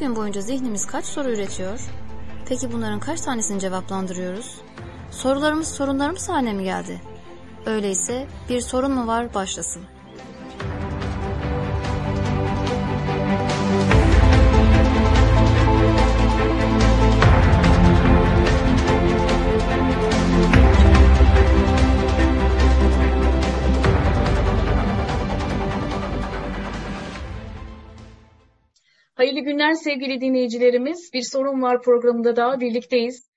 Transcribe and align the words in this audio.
Gün 0.00 0.16
boyunca 0.16 0.40
zihnimiz 0.40 0.86
kaç 0.86 1.04
soru 1.04 1.30
üretiyor? 1.30 1.80
Peki 2.48 2.72
bunların 2.72 3.00
kaç 3.00 3.20
tanesini 3.20 3.60
cevaplandırıyoruz? 3.60 4.60
Sorularımız 5.10 5.68
sorunlarımız 5.68 6.28
haline 6.28 6.52
mi 6.52 6.64
geldi? 6.64 7.00
Öyleyse 7.66 8.26
bir 8.48 8.60
sorun 8.60 8.92
mu 8.92 9.06
var 9.06 9.34
başlasın. 9.34 9.82
Günler 29.46 29.72
sevgili 29.72 30.20
dinleyicilerimiz. 30.20 31.10
Bir 31.14 31.22
Sorun 31.22 31.62
Var 31.62 31.82
programında 31.82 32.36
daha 32.36 32.60
birlikteyiz. 32.60 33.30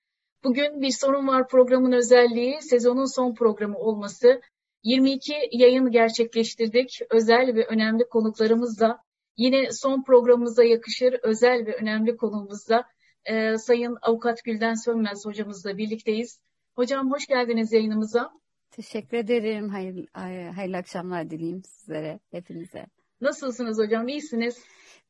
Bugün 0.44 0.80
Bir 0.80 0.90
Sorun 0.90 1.26
Var 1.26 1.48
programın 1.48 1.92
özelliği 1.92 2.62
sezonun 2.62 3.14
son 3.16 3.34
programı 3.34 3.78
olması. 3.78 4.40
22 4.84 5.32
yayın 5.52 5.90
gerçekleştirdik. 5.90 6.98
Özel 7.10 7.54
ve 7.54 7.66
önemli 7.66 8.08
konuklarımızla 8.08 8.98
yine 9.36 9.72
son 9.72 10.02
programımıza 10.02 10.64
yakışır 10.64 11.16
özel 11.22 11.66
ve 11.66 11.76
önemli 11.76 12.16
konumuzda 12.16 12.84
e, 13.24 13.58
Sayın 13.58 13.96
Avukat 14.02 14.44
Gülden 14.44 14.74
Sönmez 14.74 15.26
hocamızla 15.26 15.78
birlikteyiz. 15.78 16.40
Hocam 16.74 17.10
hoş 17.10 17.26
geldiniz 17.26 17.72
yayınımıza. 17.72 18.30
Teşekkür 18.70 19.16
ederim. 19.16 19.68
Hayırlı, 19.68 20.06
hayırlı 20.54 20.76
akşamlar 20.76 21.30
dileyim 21.30 21.62
sizlere, 21.64 22.20
hepinize. 22.30 22.86
Nasılsınız 23.20 23.78
hocam? 23.78 24.08
İyisiniz? 24.08 24.58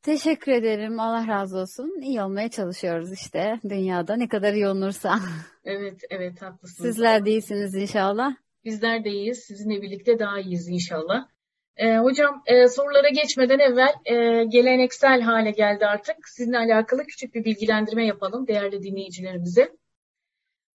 Teşekkür 0.03 0.53
ederim. 0.53 1.01
Allah 1.01 1.27
razı 1.29 1.59
olsun. 1.59 2.01
İyi 2.03 2.23
olmaya 2.23 2.51
çalışıyoruz 2.51 3.13
işte 3.13 3.61
dünyada 3.69 4.17
ne 4.17 4.29
kadar 4.29 4.53
iyi 4.53 4.69
olursa. 4.69 5.19
Evet, 5.65 6.01
evet 6.11 6.43
haklısınız. 6.43 6.91
Sizler 6.91 7.25
de 7.25 7.31
iyisiniz 7.31 7.75
inşallah. 7.75 8.35
Bizler 8.65 9.05
de 9.05 9.11
iyiyiz. 9.11 9.39
Sizinle 9.39 9.83
birlikte 9.83 10.19
daha 10.19 10.41
iyiyiz 10.41 10.69
inşallah. 10.69 11.29
Ee, 11.77 11.97
hocam 11.97 12.43
e, 12.47 12.69
sorulara 12.69 13.09
geçmeden 13.09 13.59
evvel 13.59 13.95
e, 14.05 14.45
geleneksel 14.45 15.21
hale 15.21 15.51
geldi 15.51 15.87
artık. 15.87 16.29
Sizinle 16.29 16.59
alakalı 16.59 17.05
küçük 17.05 17.35
bir 17.35 17.45
bilgilendirme 17.45 18.07
yapalım 18.07 18.47
değerli 18.47 18.83
dinleyicilerimize. 18.83 19.77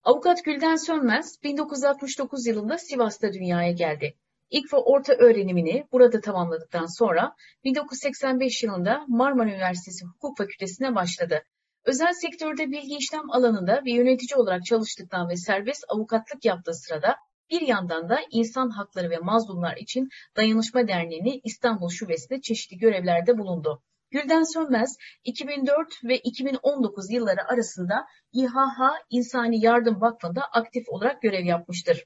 Avukat 0.04 0.44
Gülden 0.44 0.76
Sönmez 0.76 1.44
1969 1.44 2.48
yılında 2.48 2.78
Sivas'ta 2.78 3.34
dünyaya 3.34 3.72
geldi. 3.72 4.16
İlk 4.50 4.74
ve 4.74 4.78
orta 4.78 5.14
öğrenimini 5.14 5.88
burada 5.92 6.22
tamamladıktan 6.22 6.86
sonra 6.86 7.36
1985 7.64 8.64
yılında 8.64 9.06
Marmara 9.08 9.50
Üniversitesi 9.50 10.06
Hukuk 10.06 10.38
Fakültesine 10.38 10.96
başladı. 10.96 11.44
Özel 11.86 12.14
sektörde 12.14 12.72
bilgi 12.72 12.96
işlem 12.96 13.32
alanında 13.32 13.86
bir 13.86 13.94
yönetici 13.94 14.38
olarak 14.38 14.66
çalıştıktan 14.66 15.30
ve 15.30 15.36
serbest 15.36 15.86
avukatlık 15.88 16.46
yaptığı 16.46 16.74
sırada 16.74 17.16
bir 17.50 17.62
yandan 17.62 18.10
da 18.10 18.20
İnsan 18.32 18.70
Hakları 18.70 19.10
ve 19.10 19.18
Mazlumlar 19.18 19.78
için 19.78 20.10
Dayanışma 20.38 20.88
Derneği'ni 20.88 21.42
İstanbul 21.44 21.90
Şubesi'nde 21.90 22.42
çeşitli 22.42 22.78
görevlerde 22.78 23.38
bulundu. 23.38 23.82
Gülden 24.12 24.54
Sönmez 24.54 24.98
2004 25.24 26.04
ve 26.04 26.18
2019 26.18 27.12
yılları 27.12 27.48
arasında 27.48 28.06
İHH 28.34 28.80
İnsani 29.10 29.66
Yardım 29.66 30.02
Vakfı'nda 30.02 30.42
aktif 30.42 30.90
olarak 30.90 31.22
görev 31.22 31.46
yapmıştır. 31.46 32.06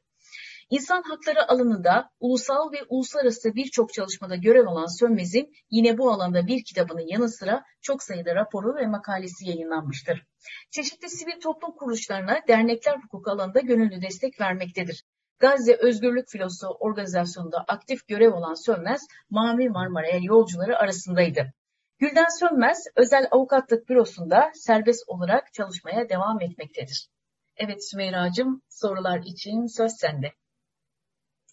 İnsan 0.70 1.02
hakları 1.02 1.52
alanında 1.52 2.10
ulusal 2.20 2.72
ve 2.72 2.78
uluslararası 2.90 3.56
birçok 3.56 3.94
çalışmada 3.94 4.36
görev 4.36 4.68
alan 4.68 5.00
Sönmez'in 5.00 5.54
yine 5.70 5.98
bu 5.98 6.12
alanda 6.12 6.48
bir 6.48 6.64
kitabının 6.64 7.08
yanı 7.08 7.30
sıra 7.30 7.64
çok 7.82 8.04
sayıda 8.04 8.36
raporu 8.36 8.76
ve 8.76 8.88
makalesi 8.88 9.50
yayınlanmıştır. 9.50 10.26
Çeşitli 10.72 11.10
sivil 11.10 11.40
toplum 11.42 11.76
kuruluşlarına 11.76 12.40
dernekler 12.48 12.98
hukuk 12.98 13.28
alanında 13.28 13.60
gönüllü 13.60 14.02
destek 14.02 14.42
vermektedir. 14.42 15.04
Gazze 15.40 15.76
Özgürlük 15.76 16.30
Filosu 16.30 16.68
organizasyonunda 16.68 17.66
aktif 17.68 18.08
görev 18.08 18.34
olan 18.34 18.66
Sönmez, 18.66 19.08
Mavi 19.30 19.70
Marmara'ya 19.70 20.20
yolcuları 20.22 20.78
arasındaydı. 20.78 21.54
Gülden 22.00 22.40
Sönmez, 22.40 22.84
özel 22.96 23.28
avukatlık 23.32 23.90
bürosunda 23.90 24.52
serbest 24.54 25.04
olarak 25.08 25.54
çalışmaya 25.54 26.10
devam 26.10 26.42
etmektedir. 26.42 27.10
Evet 27.58 27.90
Sümeyra'cığım, 27.90 28.62
sorular 28.70 29.20
için 29.26 29.78
söz 29.78 29.92
sende. 29.92 30.34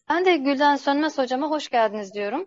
Ben 0.08 0.24
de 0.24 0.36
Gülden 0.36 0.76
Sönmez 0.76 1.18
hocama 1.18 1.50
hoş 1.50 1.68
geldiniz 1.68 2.14
diyorum. 2.14 2.46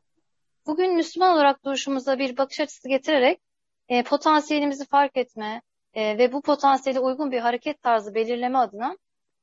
Bugün 0.66 0.96
Müslüman 0.96 1.34
olarak 1.36 1.66
duruşumuza 1.66 2.20
bir 2.20 2.38
bakış 2.38 2.59
açısı 2.59 2.90
getirerek 2.90 3.42
e, 3.90 4.03
potansiyelimizi 4.03 4.86
fark 4.86 5.18
etme 5.18 5.62
e, 5.94 6.18
ve 6.18 6.34
bu 6.34 6.42
potansiyele 6.42 7.00
uygun 7.00 7.31
bir 7.31 7.40
hareket 7.40 7.81
tarzı 7.81 8.16
belirleme 8.16 8.58
adına 8.58 8.98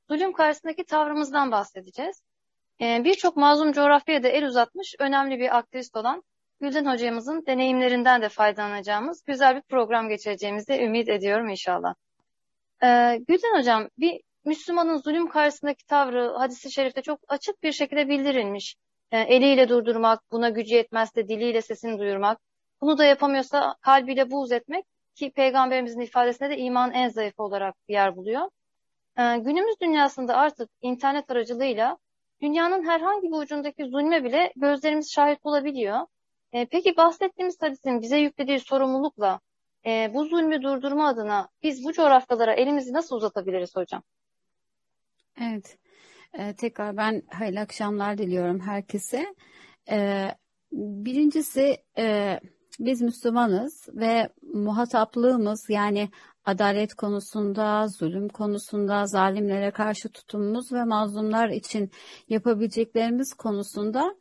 zulüm 0.09 0.33
karşısındaki 0.33 0.85
tavrımızdan 0.85 1.51
bahsedeceğiz. 1.51 2.23
E, 2.81 3.05
Birçok 3.05 3.37
mazlum 3.37 3.73
coğrafyaya 3.73 4.23
da 4.23 4.29
el 4.29 4.45
uzatmış 4.47 4.95
önemli 4.99 5.39
bir 5.39 5.57
aktivist 5.57 5.97
olan 5.97 6.23
Gülden 6.61 6.87
hocamızın 6.87 7.47
deneyimlerinden 7.47 8.23
de 8.23 8.29
faydalanacağımız 8.29 9.23
güzel 9.25 9.57
bir 9.57 9.63
program 9.63 10.09
geçireceğimizi 10.09 10.73
ümit 10.73 11.09
ediyorum 11.09 11.49
inşallah. 11.49 11.95
E, 12.83 13.21
Gülden 13.29 13.59
hocam 13.59 13.89
bir 13.99 14.21
Müslümanın 14.47 14.97
zulüm 14.97 15.29
karşısındaki 15.29 15.87
tavrı 15.87 16.33
hadisi 16.37 16.73
şerifte 16.73 17.03
çok 17.03 17.21
açık 17.29 17.63
bir 17.63 17.73
şekilde 17.73 18.09
bildirilmiş. 18.09 18.77
E, 19.11 19.19
eliyle 19.19 19.69
durdurmak, 19.69 20.21
buna 20.33 20.49
gücü 20.49 20.75
yetmezse 20.75 21.29
diliyle 21.29 21.63
sesini 21.63 21.99
duyurmak, 21.99 22.39
bunu 22.81 22.99
da 22.99 23.05
yapamıyorsa 23.05 23.77
kalbiyle 23.81 24.31
buğz 24.31 24.53
etmek 24.53 24.85
ki 25.15 25.31
peygamberimizin 25.31 26.01
ifadesinde 26.01 26.51
de 26.51 26.59
iman 26.59 26.93
en 26.93 27.09
zayıf 27.09 27.41
olarak 27.41 27.75
yer 27.89 28.17
buluyor. 28.17 28.51
E, 29.19 29.39
günümüz 29.39 29.81
dünyasında 29.81 30.37
artık 30.37 30.71
internet 30.81 31.31
aracılığıyla 31.31 31.99
dünyanın 32.43 32.89
herhangi 32.89 33.29
bir 33.29 33.37
ucundaki 33.37 33.85
zulme 33.85 34.25
bile 34.25 34.53
gözlerimiz 34.57 35.13
şahit 35.13 35.39
olabiliyor. 35.43 36.07
E, 36.53 36.67
peki 36.67 36.97
bahsettiğimiz 36.97 37.63
hadisin 37.63 38.03
bize 38.03 38.19
yüklediği 38.19 38.61
sorumlulukla 38.61 39.41
e, 39.87 40.11
bu 40.15 40.25
zulmü 40.25 40.63
durdurma 40.63 41.09
adına 41.09 41.49
biz 41.63 41.85
bu 41.85 41.93
coğrafyalara 41.93 42.53
elimizi 42.53 42.93
nasıl 42.93 43.17
uzatabiliriz 43.17 43.77
hocam? 43.77 44.03
Evet. 45.41 45.79
Ee, 46.39 46.55
tekrar 46.55 46.97
ben 46.97 47.23
hayırlı 47.31 47.61
akşamlar 47.61 48.19
diliyorum 48.19 48.61
herkese. 48.61 49.35
Ee, 49.91 50.31
birincisi 50.73 51.77
e, 51.99 52.41
biz 52.79 53.03
Müslümanız 53.03 53.89
ve 53.93 54.29
muhataplığımız 54.43 55.71
yani 55.71 56.11
adalet 56.45 56.95
konusunda, 56.95 57.89
zulüm 57.89 58.29
konusunda, 58.29 59.07
zalimlere 59.07 59.71
karşı 59.71 60.09
tutumumuz 60.09 60.73
ve 60.73 60.85
mazlumlar 60.85 61.49
için 61.49 61.91
yapabileceklerimiz 62.29 63.35
konusunda 63.35 64.17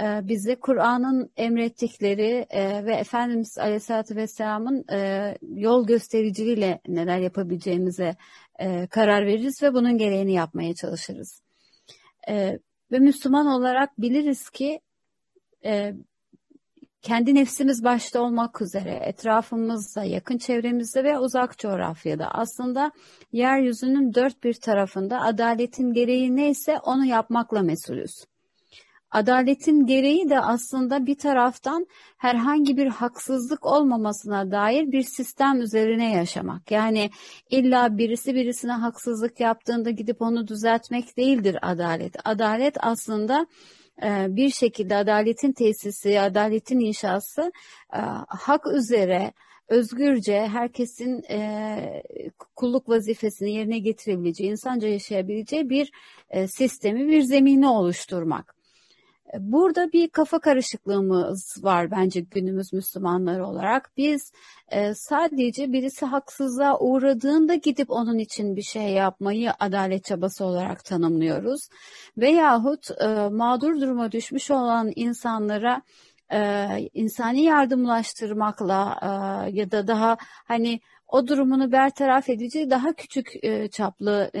e, 0.00 0.28
bize 0.28 0.54
Kur'an'ın 0.54 1.30
emrettikleri 1.36 2.46
e, 2.50 2.84
ve 2.84 2.94
Efendimiz 2.94 3.58
Aleyhisselatü 3.58 4.16
Vesselam'ın 4.16 4.84
e, 4.92 5.34
yol 5.54 5.86
göstericiliğiyle 5.86 6.80
neler 6.88 7.18
yapabileceğimize 7.18 8.16
e, 8.58 8.86
karar 8.86 9.26
veririz 9.26 9.62
ve 9.62 9.74
bunun 9.74 9.98
gereğini 9.98 10.32
yapmaya 10.32 10.74
çalışırız. 10.74 11.42
E, 12.28 12.58
ve 12.92 12.98
Müslüman 12.98 13.46
olarak 13.46 14.00
biliriz 14.00 14.50
ki 14.50 14.80
e, 15.64 15.94
kendi 17.02 17.34
nefsimiz 17.34 17.84
başta 17.84 18.20
olmak 18.20 18.62
üzere 18.62 18.90
etrafımızda, 18.90 20.04
yakın 20.04 20.38
çevremizde 20.38 21.04
ve 21.04 21.18
uzak 21.18 21.58
coğrafyada 21.58 22.30
aslında 22.30 22.92
yeryüzünün 23.32 24.14
dört 24.14 24.44
bir 24.44 24.54
tarafında 24.54 25.20
adaletin 25.20 25.92
gereği 25.92 26.36
neyse 26.36 26.78
onu 26.78 27.04
yapmakla 27.04 27.62
mesulüz. 27.62 28.24
Adaletin 29.16 29.86
gereği 29.86 30.30
de 30.30 30.40
aslında 30.40 31.06
bir 31.06 31.18
taraftan 31.18 31.86
herhangi 32.18 32.76
bir 32.76 32.86
haksızlık 32.86 33.66
olmamasına 33.66 34.50
dair 34.50 34.92
bir 34.92 35.02
sistem 35.02 35.60
üzerine 35.60 36.12
yaşamak. 36.12 36.70
Yani 36.70 37.10
illa 37.50 37.98
birisi 37.98 38.34
birisine 38.34 38.72
haksızlık 38.72 39.40
yaptığında 39.40 39.90
gidip 39.90 40.22
onu 40.22 40.48
düzeltmek 40.48 41.16
değildir 41.16 41.58
adalet. 41.62 42.16
Adalet 42.24 42.76
aslında 42.80 43.46
e, 44.02 44.26
bir 44.28 44.50
şekilde 44.50 44.96
adaletin 44.96 45.52
tesisi, 45.52 46.20
adaletin 46.20 46.80
inşası 46.80 47.52
e, 47.94 48.00
hak 48.28 48.66
üzere 48.66 49.32
özgürce 49.68 50.46
herkesin 50.46 51.22
e, 51.30 52.02
kulluk 52.56 52.88
vazifesini 52.88 53.52
yerine 53.52 53.78
getirebileceği, 53.78 54.50
insanca 54.50 54.88
yaşayabileceği 54.88 55.70
bir 55.70 55.92
sistemi, 56.48 57.08
bir 57.08 57.22
zemini 57.22 57.68
oluşturmak. 57.68 58.55
Burada 59.38 59.92
bir 59.92 60.08
kafa 60.08 60.38
karışıklığımız 60.38 61.64
var 61.64 61.90
bence 61.90 62.20
günümüz 62.20 62.72
Müslümanları 62.72 63.46
olarak. 63.46 63.90
Biz 63.96 64.32
e, 64.68 64.94
sadece 64.94 65.72
birisi 65.72 66.06
haksızlığa 66.06 66.78
uğradığında 66.78 67.54
gidip 67.54 67.90
onun 67.90 68.18
için 68.18 68.56
bir 68.56 68.62
şey 68.62 68.88
yapmayı 68.88 69.52
adalet 69.60 70.04
çabası 70.04 70.44
olarak 70.44 70.84
tanımlıyoruz. 70.84 71.68
Veyahut 72.18 72.90
e, 73.00 73.28
mağdur 73.28 73.80
duruma 73.80 74.12
düşmüş 74.12 74.50
olan 74.50 74.92
insanlara 74.96 75.82
e, 76.32 76.68
insani 76.94 77.42
yardımlaştırmakla 77.42 78.98
e, 79.02 79.06
ya 79.56 79.70
da 79.70 79.86
daha 79.86 80.16
hani 80.20 80.80
o 81.08 81.26
durumunu 81.26 81.72
bertaraf 81.72 82.28
edici 82.28 82.70
daha 82.70 82.92
küçük 82.92 83.44
e, 83.44 83.68
çaplı 83.68 84.30
e, 84.34 84.40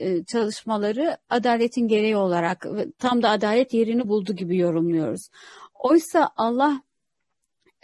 e, 0.00 0.24
çalışmaları 0.24 1.16
adaletin 1.28 1.88
gereği 1.88 2.16
olarak 2.16 2.66
tam 2.98 3.22
da 3.22 3.30
adalet 3.30 3.74
yerini 3.74 4.08
buldu 4.08 4.32
gibi 4.32 4.56
yorumluyoruz. 4.56 5.28
Oysa 5.74 6.30
Allah 6.36 6.82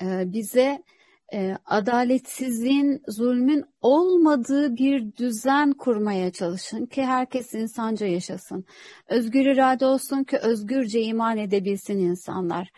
e, 0.02 0.32
bize 0.32 0.82
e, 1.34 1.56
adaletsizliğin, 1.66 3.02
zulmün 3.08 3.64
olmadığı 3.80 4.76
bir 4.76 5.16
düzen 5.16 5.72
kurmaya 5.72 6.32
çalışın 6.32 6.86
ki 6.86 7.04
herkes 7.04 7.54
insanca 7.54 8.06
yaşasın. 8.06 8.64
Özgür 9.08 9.46
irade 9.46 9.86
olsun 9.86 10.24
ki 10.24 10.36
özgürce 10.36 11.02
iman 11.02 11.36
edebilsin 11.38 11.98
insanlar. 11.98 12.68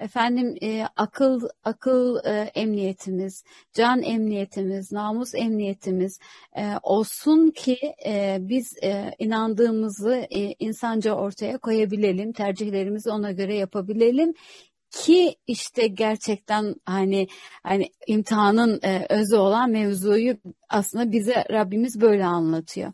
Efendim 0.00 0.56
e, 0.62 0.86
akıl 0.96 1.40
akıl 1.64 2.16
e, 2.24 2.50
emniyetimiz, 2.54 3.44
can 3.72 4.02
emniyetimiz, 4.02 4.92
namus 4.92 5.34
emniyetimiz 5.34 6.18
e, 6.56 6.72
olsun 6.82 7.50
ki 7.50 7.78
e, 8.06 8.38
biz 8.40 8.72
e, 8.82 9.14
inandığımızı 9.18 10.14
e, 10.30 10.54
insanca 10.58 11.14
ortaya 11.14 11.58
koyabilelim, 11.58 12.32
tercihlerimizi 12.32 13.10
ona 13.10 13.32
göre 13.32 13.54
yapabilelim 13.54 14.34
ki 14.92 15.36
işte 15.46 15.86
gerçekten 15.86 16.74
hani 16.84 17.28
hani 17.62 17.90
imtihanın 18.06 18.80
e, 18.82 19.06
özü 19.08 19.36
olan 19.36 19.70
mevzuyu 19.70 20.36
aslında 20.68 21.12
bize 21.12 21.44
Rabbimiz 21.50 22.00
böyle 22.00 22.24
anlatıyor. 22.24 22.92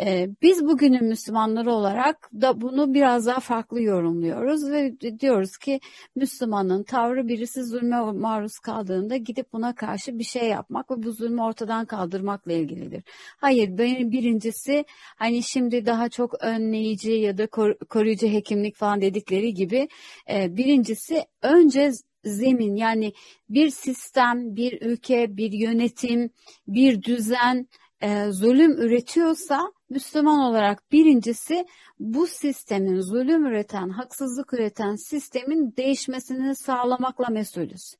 E, 0.00 0.28
biz 0.42 0.64
bugünün 0.64 1.04
Müslümanları 1.04 1.72
olarak 1.72 2.30
da 2.40 2.60
bunu 2.60 2.94
biraz 2.94 3.26
daha 3.26 3.40
farklı 3.40 3.82
yorumluyoruz 3.82 4.70
ve 4.70 5.00
diyoruz 5.20 5.56
ki 5.56 5.80
Müslümanın 6.16 6.82
tavrı 6.82 7.28
birisi 7.28 7.64
zulme 7.64 8.00
maruz 8.00 8.58
kaldığında 8.58 9.16
gidip 9.16 9.52
buna 9.52 9.74
karşı 9.74 10.18
bir 10.18 10.24
şey 10.24 10.48
yapmak 10.48 10.90
ve 10.90 11.02
bu 11.02 11.12
zulmü 11.12 11.42
ortadan 11.42 11.86
kaldırmakla 11.86 12.52
ilgilidir. 12.52 13.02
Hayır, 13.36 13.78
benim 13.78 14.12
birincisi 14.12 14.84
hani 15.16 15.42
şimdi 15.42 15.86
daha 15.86 16.08
çok 16.08 16.44
önleyici 16.44 17.12
ya 17.12 17.38
da 17.38 17.46
koruyucu 17.88 18.26
hekimlik 18.26 18.76
falan 18.76 19.00
dedikleri 19.00 19.54
gibi 19.54 19.88
e, 20.30 20.56
birincisi 20.56 21.24
önce 21.42 21.92
zemin 22.24 22.76
yani 22.76 23.12
bir 23.50 23.70
sistem, 23.70 24.56
bir 24.56 24.82
ülke, 24.82 25.36
bir 25.36 25.52
yönetim, 25.52 26.30
bir 26.68 27.02
düzen 27.02 27.68
e, 28.00 28.30
zulüm 28.30 28.72
üretiyorsa 28.72 29.72
Müslüman 29.90 30.40
olarak 30.40 30.92
birincisi 30.92 31.66
bu 31.98 32.26
sistemin 32.26 33.00
zulüm 33.00 33.46
üreten, 33.46 33.88
haksızlık 33.88 34.52
üreten 34.52 34.96
sistemin 34.96 35.76
değişmesini 35.76 36.56
sağlamakla 36.56 37.28
mesulüz. 37.28 37.94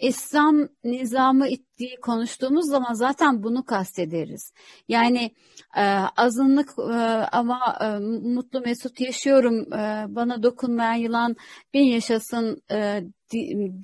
İslam 0.00 0.68
nizamı 0.84 1.46
diye 1.78 1.96
konuştuğumuz 2.00 2.66
zaman 2.70 2.92
zaten 2.92 3.42
bunu 3.42 3.64
kastederiz. 3.64 4.52
Yani 4.88 5.30
e, 5.76 5.82
azınlık 6.16 6.70
e, 6.78 6.92
ama 7.32 7.78
e, 7.80 7.98
mutlu 8.28 8.60
mesut 8.60 9.00
yaşıyorum, 9.00 9.72
e, 9.72 10.06
bana 10.08 10.42
dokunmayan 10.42 10.94
yılan 10.94 11.36
bin 11.74 11.84
yaşasın 11.84 12.62
e, 12.70 13.02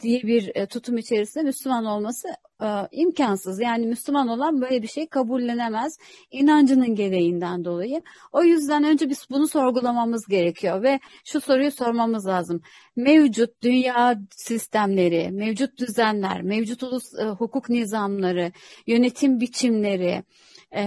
diye 0.00 0.22
bir 0.22 0.50
e, 0.54 0.66
tutum 0.66 0.96
içerisinde 0.98 1.44
Müslüman 1.44 1.84
olması 1.84 2.28
e, 2.62 2.66
imkansız. 2.92 3.60
Yani 3.60 3.86
Müslüman 3.86 4.28
olan 4.28 4.60
böyle 4.60 4.82
bir 4.82 4.88
şey 4.88 5.06
kabullenemez 5.06 5.98
inancının 6.30 6.94
gereğinden 6.94 7.64
dolayı. 7.64 8.02
O 8.32 8.44
yüzden 8.44 8.84
önce 8.84 9.08
biz 9.08 9.26
bunu 9.30 9.48
sorgulamamız 9.48 10.26
gerekiyor 10.26 10.82
ve 10.82 11.00
şu 11.24 11.40
soruyu 11.40 11.70
sormamız 11.70 12.26
lazım. 12.26 12.60
Mevcut 12.96 13.62
dünya 13.62 14.18
sistemleri, 14.36 15.30
mevcut 15.30 15.78
düzenler, 15.78 16.42
mevcut 16.42 16.82
ulus 16.82 17.04
e, 17.18 17.24
hukuk 17.24 17.68
nizamları, 17.68 18.52
yönetim 18.86 19.40
biçimleri, 19.40 20.22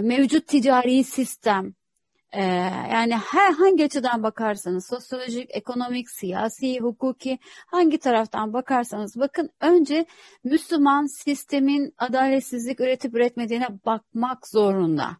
mevcut 0.02 0.48
ticari 0.48 1.04
sistem, 1.04 1.74
ee, 2.36 2.44
yani 2.92 3.16
her 3.16 3.54
hangi 3.54 3.86
açıdan 3.86 4.24
bakarsanız 4.24 4.88
sosyolojik, 4.88 5.50
ekonomik, 5.56 6.10
siyasi, 6.10 6.80
hukuki 6.80 7.40
hangi 7.68 7.98
taraftan 7.98 8.54
bakarsanız 8.54 9.20
bakın 9.20 9.50
önce 9.62 10.06
Müslüman 10.44 11.06
sistemin 11.06 11.94
adaletsizlik 11.98 12.80
üretip 12.80 13.16
üretmediğine 13.16 13.68
bakmak 13.86 14.48
zorunda. 14.48 15.18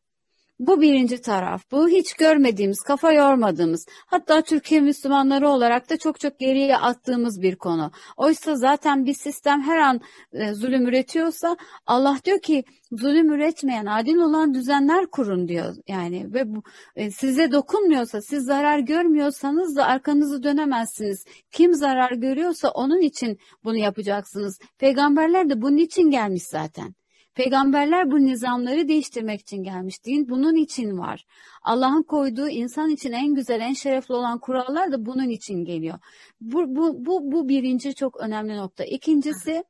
Bu 0.60 0.82
birinci 0.82 1.22
taraf. 1.22 1.72
Bu 1.72 1.90
hiç 1.90 2.14
görmediğimiz, 2.14 2.80
kafa 2.82 3.14
yormadığımız, 3.14 3.86
hatta 4.06 4.42
Türkiye 4.42 4.82
Müslümanları 4.82 5.50
olarak 5.50 5.90
da 5.90 5.98
çok 5.98 6.20
çok 6.20 6.40
geriye 6.40 6.78
attığımız 6.78 7.42
bir 7.42 7.56
konu. 7.56 7.92
Oysa 8.18 8.56
zaten 8.56 9.06
bir 9.06 9.14
sistem 9.14 9.62
her 9.62 9.78
an 9.78 10.02
e, 10.34 10.54
zulüm 10.54 10.88
üretiyorsa 10.88 11.58
Allah 11.86 12.18
diyor 12.26 12.40
ki 12.42 12.64
zulüm 12.92 13.32
üretmeyen, 13.32 13.86
adil 13.86 14.16
olan 14.16 14.54
düzenler 14.54 15.06
kurun 15.06 15.48
diyor. 15.48 15.76
Yani 15.88 16.34
ve 16.34 16.56
bu, 16.56 16.64
e, 16.96 17.12
size 17.12 17.52
dokunmuyorsa, 17.52 18.22
siz 18.22 18.46
zarar 18.46 18.80
görmüyorsanız 18.80 19.76
da 19.76 19.86
arkanızı 19.86 20.44
dönemezsiniz. 20.44 21.26
Kim 21.52 21.74
zarar 21.74 22.12
görüyorsa 22.12 22.70
onun 22.70 23.02
için 23.02 23.38
bunu 23.64 23.78
yapacaksınız. 23.78 24.60
Peygamberler 24.78 25.50
de 25.50 25.62
bunun 25.62 25.78
için 25.78 26.10
gelmiş 26.10 26.44
zaten. 26.44 26.96
Peygamberler 27.36 28.12
bu 28.12 28.20
nizamları 28.20 28.88
değiştirmek 28.88 29.42
için 29.42 29.64
gelmiş. 29.64 30.06
Din 30.06 30.30
bunun 30.30 30.56
için 30.56 30.98
var. 30.98 31.26
Allah'ın 31.62 32.04
koyduğu 32.04 32.50
insan 32.50 32.90
için 32.90 33.12
en 33.12 33.36
güzel, 33.36 33.62
en 33.62 33.74
şerefli 33.74 34.14
olan 34.14 34.40
kurallar 34.40 34.92
da 34.92 35.06
bunun 35.06 35.30
için 35.30 35.66
geliyor. 35.66 36.00
Bu, 36.42 36.76
bu, 36.76 37.06
bu, 37.06 37.32
bu 37.32 37.50
birinci 37.50 37.96
çok 37.96 38.18
önemli 38.20 38.58
nokta. 38.58 38.84
İkincisi 38.84 39.64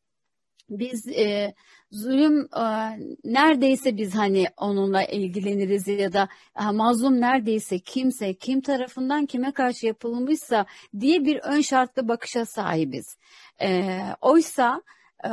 biz 0.70 1.08
e, 1.08 1.54
zulüm 1.92 2.40
e, 2.40 2.66
neredeyse 3.24 3.98
biz 3.98 4.16
hani 4.16 4.46
onunla 4.58 5.04
ilgileniriz 5.04 5.88
ya 5.88 6.14
da 6.14 6.28
e, 6.62 6.72
mazlum 6.72 7.22
neredeyse 7.22 7.80
kimse 7.80 8.34
kim 8.34 8.62
tarafından 8.62 9.26
kime 9.26 9.52
karşı 9.52 9.86
yapılmışsa 9.88 10.66
diye 11.00 11.26
bir 11.26 11.40
ön 11.44 11.62
şartlı 11.62 12.08
bakışa 12.08 12.46
sahibiz. 12.46 13.18
E, 13.62 14.00
oysa 14.22 14.82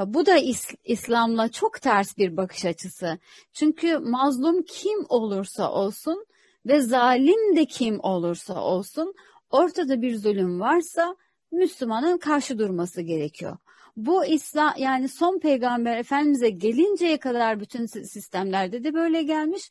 bu 0.06 0.26
da 0.26 0.36
İslam'la 0.84 1.48
çok 1.48 1.80
ters 1.82 2.18
bir 2.18 2.36
bakış 2.36 2.64
açısı. 2.64 3.18
Çünkü 3.52 3.98
mazlum 3.98 4.62
kim 4.62 5.06
olursa 5.08 5.72
olsun 5.72 6.26
ve 6.66 6.80
zalim 6.80 7.56
de 7.56 7.64
kim 7.64 8.00
olursa 8.00 8.62
olsun 8.62 9.14
ortada 9.50 10.02
bir 10.02 10.16
zulüm 10.16 10.60
varsa 10.60 11.16
Müslümanın 11.52 12.18
karşı 12.18 12.58
durması 12.58 13.02
gerekiyor. 13.02 13.56
Bu 13.96 14.24
İslam 14.24 14.74
yani 14.76 15.08
son 15.08 15.38
peygamber 15.38 15.96
Efendimiz'e 15.96 16.50
gelinceye 16.50 17.16
kadar 17.16 17.60
bütün 17.60 17.86
sistemlerde 17.86 18.84
de 18.84 18.94
böyle 18.94 19.22
gelmiş. 19.22 19.70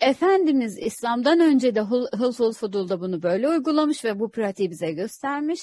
Efendimiz 0.00 0.78
İslam'dan 0.78 1.40
önce 1.40 1.74
de 1.74 1.80
Hılful 1.80 2.52
Fudul'da 2.52 3.00
bunu 3.00 3.22
böyle 3.22 3.48
uygulamış 3.48 4.04
ve 4.04 4.20
bu 4.20 4.30
pratiği 4.30 4.70
bize 4.70 4.92
göstermiş. 4.92 5.60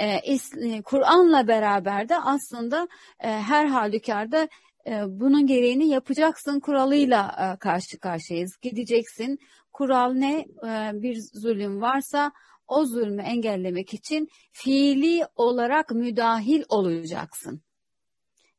Ee, 0.00 0.06
e, 0.06 0.82
Kur'an'la 0.82 1.48
beraber 1.48 2.08
de 2.08 2.16
aslında 2.16 2.88
e, 3.20 3.28
her 3.28 3.66
halükarda 3.66 4.48
e, 4.86 5.02
bunun 5.06 5.46
gereğini 5.46 5.88
yapacaksın 5.88 6.60
kuralıyla 6.60 7.52
e, 7.54 7.58
karşı 7.58 7.98
karşıyayız. 7.98 8.56
Gideceksin. 8.62 9.38
Kural 9.72 10.12
ne? 10.12 10.38
E, 10.66 10.90
bir 11.02 11.18
zulüm 11.34 11.80
varsa 11.80 12.32
o 12.68 12.84
zulmü 12.84 13.22
engellemek 13.22 13.94
için 13.94 14.28
fiili 14.52 15.26
olarak 15.36 15.90
müdahil 15.90 16.62
olacaksın. 16.68 17.62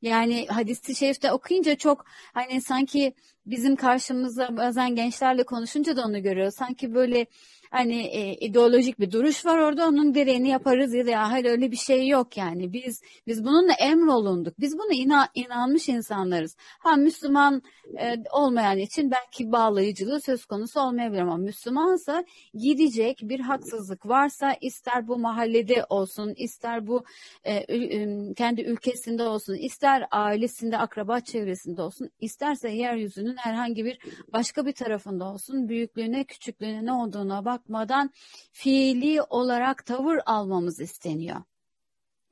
Yani 0.02 0.48
hadisi 0.48 0.96
şerifte 0.96 1.32
okuyunca 1.32 1.76
çok 1.76 2.06
hani 2.34 2.62
sanki 2.62 3.14
bizim 3.46 3.76
karşımızda 3.76 4.58
bazen 4.58 4.96
gençlerle 4.96 5.44
konuşunca 5.44 5.96
da 5.96 6.06
onu 6.06 6.24
görüyoruz. 6.24 6.56
Sanki 6.56 6.94
böyle 6.94 7.28
hani 7.74 8.02
e, 8.02 8.34
ideolojik 8.34 9.00
bir 9.00 9.12
duruş 9.12 9.46
var 9.46 9.58
orada 9.58 9.88
onun 9.88 10.14
gereğini 10.14 10.50
yaparız 10.50 10.94
ya 10.94 11.08
da 11.08 11.32
hayır 11.32 11.46
öyle 11.46 11.72
bir 11.72 11.78
şey 11.78 12.08
yok 12.08 12.38
yani. 12.38 12.74
Biz 12.74 13.02
biz 13.28 13.44
bununla 13.44 13.74
emrolunduk. 13.74 14.60
Biz 14.60 14.78
bunu 14.78 14.94
ina, 14.94 15.30
inanmış 15.36 15.90
insanlarız. 15.90 16.56
Ha 16.80 16.96
Müslüman 16.96 17.62
e, 18.00 18.16
olmayan 18.32 18.78
için 18.78 19.12
belki 19.12 19.52
bağlayıcılığı 19.52 20.22
söz 20.22 20.46
konusu 20.46 20.80
olmayabilir 20.80 21.22
ama 21.22 21.38
Müslümansa 21.38 22.24
gidecek 22.54 23.20
bir 23.22 23.40
haksızlık 23.40 24.06
varsa 24.06 24.56
ister 24.62 25.08
bu 25.08 25.18
mahallede 25.18 25.86
olsun 25.90 26.34
ister 26.38 26.88
bu 26.88 27.04
e, 27.44 27.54
e, 27.54 28.08
kendi 28.34 28.62
ülkesinde 28.62 29.24
olsun 29.24 29.54
ister 29.54 30.08
ailesinde 30.12 30.78
akraba 30.78 31.20
çevresinde 31.20 31.82
olsun 31.82 32.10
isterse 32.20 32.70
yeryüzünün 32.70 33.33
herhangi 33.38 33.86
bir 33.86 34.00
başka 34.34 34.66
bir 34.66 34.74
tarafında 34.74 35.26
olsun 35.26 35.70
büyüklüğüne 35.70 36.24
küçüklüğüne 36.24 36.86
ne 36.86 36.94
olduğuna 36.94 37.46
bak 37.46 37.64
bakmadan 37.64 38.12
fiili 38.52 39.22
olarak 39.22 39.86
tavır 39.86 40.20
almamız 40.26 40.80
isteniyor. 40.80 41.42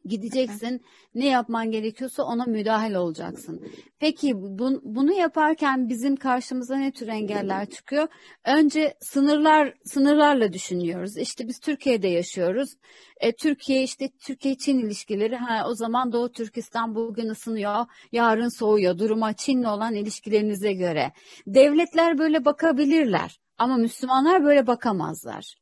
Gideceksin, 0.06 0.82
ne 1.16 1.28
yapman 1.28 1.72
gerekiyorsa 1.72 2.24
ona 2.24 2.46
müdahil 2.46 2.94
olacaksın. 2.94 3.68
Peki 4.00 4.36
bu, 4.36 4.82
bunu 4.84 5.14
yaparken 5.14 5.90
bizim 5.90 6.16
karşımıza 6.16 6.76
ne 6.76 6.92
tür 6.92 7.08
engeller 7.08 7.70
çıkıyor? 7.70 8.08
Önce 8.46 8.94
sınırlar 9.02 9.74
sınırlarla 9.86 10.54
düşünüyoruz. 10.54 11.18
İşte 11.18 11.48
biz 11.48 11.60
Türkiye'de 11.60 12.08
yaşıyoruz. 12.08 12.70
E, 13.18 13.32
Türkiye 13.32 13.84
işte 13.84 14.10
Türkiye-Çin 14.26 14.80
ilişkileri 14.80 15.36
ha, 15.36 15.68
o 15.68 15.76
zaman 15.76 16.12
Doğu 16.12 16.32
Türkistan 16.32 16.96
bugün 16.96 17.30
ısınıyor, 17.30 17.86
yarın 18.12 18.60
soğuyor. 18.60 18.98
Duruma 18.98 19.34
Çin'le 19.34 19.64
olan 19.64 19.96
ilişkilerinize 19.96 20.74
göre. 20.74 21.12
Devletler 21.48 22.18
böyle 22.18 22.46
bakabilirler 22.46 23.40
ama 23.58 23.78
Müslümanlar 23.78 24.44
böyle 24.44 24.68
bakamazlar. 24.68 25.61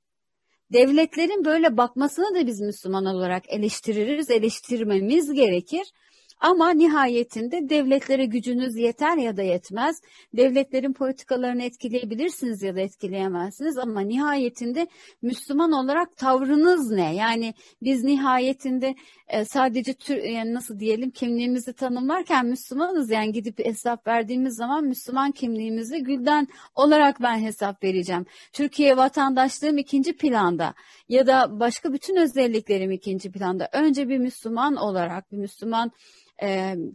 Devletlerin 0.73 1.45
böyle 1.45 1.77
bakmasını 1.77 2.35
da 2.35 2.47
biz 2.47 2.61
Müslüman 2.61 3.05
olarak 3.05 3.43
eleştiririz, 3.47 4.29
eleştirmemiz 4.29 5.33
gerekir. 5.33 5.93
Ama 6.39 6.69
nihayetinde 6.69 7.69
devletlere 7.69 8.25
gücünüz 8.25 8.75
yeter 8.75 9.17
ya 9.17 9.37
da 9.37 9.41
yetmez. 9.41 10.01
Devletlerin 10.33 10.93
politikalarını 10.93 11.63
etkileyebilirsiniz 11.63 12.63
ya 12.63 12.75
da 12.75 12.79
etkileyemezsiniz 12.79 13.77
ama 13.77 14.01
nihayetinde 14.01 14.87
Müslüman 15.21 15.71
olarak 15.71 16.17
tavrınız 16.17 16.91
ne? 16.91 17.15
Yani 17.15 17.53
biz 17.81 18.03
nihayetinde 18.03 18.95
e, 19.27 19.45
sadece 19.45 19.93
tür, 19.93 20.23
yani 20.23 20.53
nasıl 20.53 20.79
diyelim 20.79 21.11
kimliğimizi 21.11 21.73
tanımlarken 21.73 22.45
Müslümanız 22.45 23.09
yani 23.09 23.31
gidip 23.31 23.65
hesap 23.65 24.07
verdiğimiz 24.07 24.55
zaman 24.55 24.83
Müslüman 24.83 25.31
kimliğimizi 25.31 26.03
gülden 26.03 26.47
olarak 26.75 27.21
ben 27.21 27.39
hesap 27.39 27.83
vereceğim. 27.83 28.25
Türkiye 28.53 28.97
vatandaşlığım 28.97 29.77
ikinci 29.77 30.17
planda 30.17 30.73
ya 31.09 31.27
da 31.27 31.59
başka 31.59 31.93
bütün 31.93 32.15
özelliklerim 32.15 32.91
ikinci 32.91 33.31
planda. 33.31 33.69
Önce 33.73 34.09
bir 34.09 34.17
Müslüman 34.17 34.75
olarak 34.75 35.31
bir 35.31 35.37
Müslüman 35.37 35.91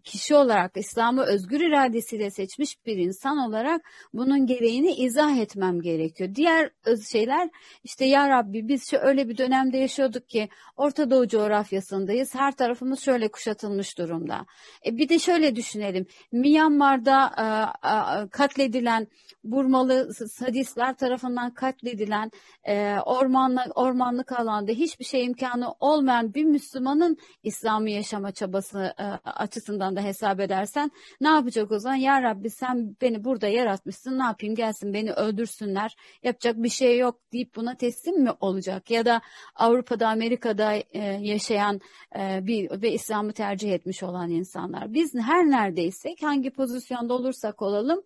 kişi 0.05 0.35
olarak 0.35 0.77
İslam'ı 0.77 1.23
özgür 1.23 1.61
iradesiyle 1.61 2.31
seçmiş 2.31 2.87
bir 2.87 2.97
insan 2.97 3.39
olarak 3.39 3.83
bunun 4.15 4.47
gereğini 4.47 4.93
izah 4.93 5.37
etmem 5.37 5.81
gerekiyor. 5.81 6.35
Diğer 6.35 6.71
şeyler 7.13 7.51
işte 7.85 8.05
ya 8.05 8.29
Rabbi 8.29 8.69
biz 8.69 8.93
öyle 8.93 9.29
bir 9.29 9.39
dönemde 9.39 9.79
yaşıyorduk 9.79 10.29
ki 10.29 10.49
Orta 10.77 11.11
Doğu 11.11 11.29
coğrafyasındayız. 11.29 12.35
Her 12.35 12.53
tarafımız 12.57 13.01
şöyle 13.01 13.29
kuşatılmış 13.29 13.99
durumda. 13.99 14.47
E, 14.87 14.97
bir 14.97 15.09
de 15.09 15.19
şöyle 15.19 15.57
düşünelim. 15.57 16.07
Myanmar'da 16.33 17.33
e, 17.39 17.45
e, 17.89 18.29
katledilen 18.29 19.09
Burmalı 19.45 20.15
sadistler 20.15 20.97
tarafından 20.97 21.55
katledilen 21.55 22.31
e, 22.65 22.97
ormanlık, 23.07 23.79
ormanlık 23.79 24.33
alanda 24.33 24.73
hiçbir 24.73 25.05
şey 25.05 25.25
imkanı 25.25 25.75
olmayan 25.81 26.35
bir 26.35 26.45
Müslümanın 26.45 27.17
İslam'ı 27.43 27.91
yaşama 27.91 28.33
çabası 28.33 28.95
e, 28.99 29.05
açısından 29.37 29.97
da 29.97 30.01
hesap 30.01 30.41
edersen 30.41 30.91
ne 31.21 31.29
yapacak 31.29 31.73
o 31.73 31.79
zaman? 31.79 31.97
Ya 31.97 32.23
Rabbi 32.23 32.51
sen 32.51 32.97
beni 33.01 33.25
burada 33.25 33.49
yaratmışsın 33.49 34.19
ne 34.19 34.23
yapayım 34.23 34.55
gelsin 34.55 34.95
beni 34.95 35.13
öldürsünler 35.13 35.97
yapacak 36.23 36.57
bir 36.57 36.69
şey 36.69 36.99
yok 36.99 37.21
deyip 37.33 37.57
buna 37.57 37.77
teslim 37.77 38.23
mi 38.23 38.31
olacak? 38.41 38.91
Ya 38.91 39.05
da 39.05 39.21
Avrupa'da 39.55 40.09
Amerika'da 40.09 40.75
e, 40.75 41.01
yaşayan 41.21 41.81
e, 42.17 42.47
bir 42.47 42.83
ve 42.83 42.93
İslam'ı 42.93 43.33
tercih 43.33 43.73
etmiş 43.73 44.03
olan 44.03 44.31
insanlar. 44.31 44.95
Biz 44.95 45.15
her 45.15 45.45
neredeysek 45.45 46.23
hangi 46.23 46.51
pozisyonda 46.51 47.15
olursak 47.15 47.63
olalım 47.63 48.03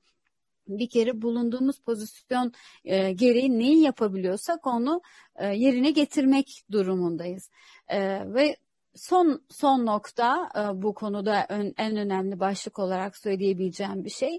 bir 0.69 0.89
kere 0.89 1.23
bulunduğumuz 1.23 1.81
pozisyon 1.81 2.53
e, 2.85 3.13
gereği 3.13 3.59
neyi 3.59 3.83
yapabiliyorsak 3.83 4.67
onu 4.67 5.03
e, 5.37 5.47
yerine 5.47 5.91
getirmek 5.91 6.63
durumundayız. 6.71 7.51
E, 7.89 7.99
ve 8.35 8.57
son 8.99 9.43
son 9.50 9.87
nokta 9.87 10.49
e, 10.57 10.83
bu 10.83 10.95
konuda 10.95 11.47
ön, 11.49 11.75
en 11.78 11.97
önemli 11.97 12.40
başlık 12.40 12.78
olarak 12.78 13.17
söyleyebileceğim 13.17 14.05
bir 14.05 14.11
şey. 14.11 14.38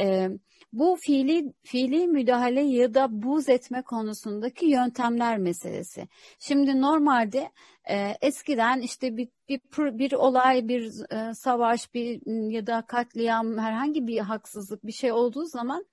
E, 0.00 0.28
bu 0.72 0.96
fiili 1.00 1.52
fiili 1.62 2.06
müdahale 2.06 2.60
ya 2.60 2.94
da 2.94 3.22
buz 3.22 3.48
etme 3.48 3.82
konusundaki 3.82 4.66
yöntemler 4.66 5.38
meselesi. 5.38 6.08
Şimdi 6.38 6.80
normalde 6.80 7.50
e, 7.90 8.16
eskiden 8.20 8.80
işte 8.80 9.16
bir, 9.16 9.28
bir 9.48 9.60
bir 9.98 10.12
olay, 10.12 10.68
bir 10.68 10.92
savaş, 11.34 11.94
bir 11.94 12.20
ya 12.50 12.66
da 12.66 12.82
katliam, 12.86 13.58
herhangi 13.58 14.06
bir 14.06 14.18
haksızlık 14.18 14.86
bir 14.86 14.92
şey 14.92 15.12
olduğu 15.12 15.44
zaman 15.44 15.84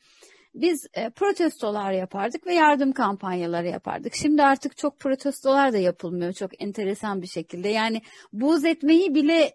biz 0.61 0.87
e, 0.93 1.09
protestolar 1.09 1.91
yapardık 1.91 2.47
ve 2.47 2.53
yardım 2.53 2.91
kampanyaları 2.91 3.67
yapardık. 3.67 4.15
Şimdi 4.15 4.43
artık 4.43 4.77
çok 4.77 4.99
protestolar 4.99 5.73
da 5.73 5.77
yapılmıyor 5.77 6.33
çok 6.33 6.61
enteresan 6.63 7.21
bir 7.21 7.27
şekilde. 7.27 7.69
Yani 7.69 8.01
buz 8.33 8.65
etmeyi 8.65 9.15
bile 9.15 9.43
e, 9.43 9.53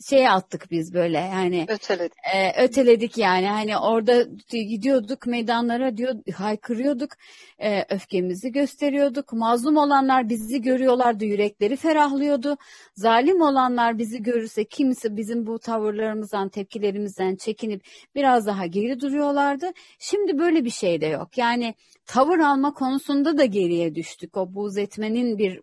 şeye 0.00 0.30
attık 0.30 0.70
biz 0.70 0.94
böyle 0.94 1.18
yani 1.18 1.66
öteledik. 1.68 2.12
E, 2.34 2.62
öteledik 2.64 3.18
yani. 3.18 3.46
Hani 3.46 3.78
orada 3.78 4.22
gidiyorduk 4.50 5.26
meydanlara 5.26 5.96
diyor 5.96 6.14
haykırıyorduk. 6.34 7.10
E, 7.58 7.94
öfkemizi 7.94 8.52
gösteriyorduk. 8.52 9.32
Mazlum 9.32 9.76
olanlar 9.76 10.28
bizi 10.28 10.62
görüyorlardı 10.62 11.24
yürekleri 11.24 11.76
ferahlıyordu. 11.76 12.56
Zalim 12.94 13.40
olanlar 13.40 13.98
bizi 13.98 14.22
görürse 14.22 14.64
kimse 14.64 15.16
bizim 15.16 15.46
bu 15.46 15.58
tavırlarımızdan 15.58 16.48
tepkilerimizden 16.48 17.36
çekinip 17.36 17.82
biraz 18.14 18.46
daha 18.46 18.66
geri 18.66 19.00
duruyorlardı. 19.00 19.72
Şimdi 19.98 20.38
böyle 20.38 20.64
bir 20.64 20.70
şey 20.70 21.00
de 21.00 21.06
yok. 21.06 21.38
Yani 21.38 21.74
tavır 22.06 22.38
alma 22.38 22.74
konusunda 22.74 23.38
da 23.38 23.44
geriye 23.44 23.94
düştük. 23.94 24.36
O 24.36 24.54
buz 24.54 24.78
etmenin 24.78 25.38
bir 25.38 25.60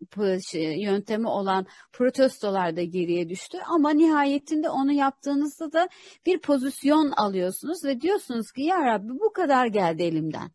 yöntemi 0.81 1.27
olan 1.27 1.65
protestolar 1.93 2.75
da 2.75 2.83
geriye 2.83 3.29
düştü. 3.29 3.57
Ama 3.67 3.89
nihayetinde 3.89 4.69
onu 4.69 4.91
yaptığınızda 4.91 5.71
da 5.71 5.89
bir 6.25 6.39
pozisyon 6.39 7.11
alıyorsunuz 7.11 7.85
ve 7.85 8.01
diyorsunuz 8.01 8.51
ki 8.51 8.61
ya 8.61 8.85
Rabbi 8.85 9.09
bu 9.09 9.33
kadar 9.33 9.67
geldi 9.67 10.03
elimden. 10.03 10.51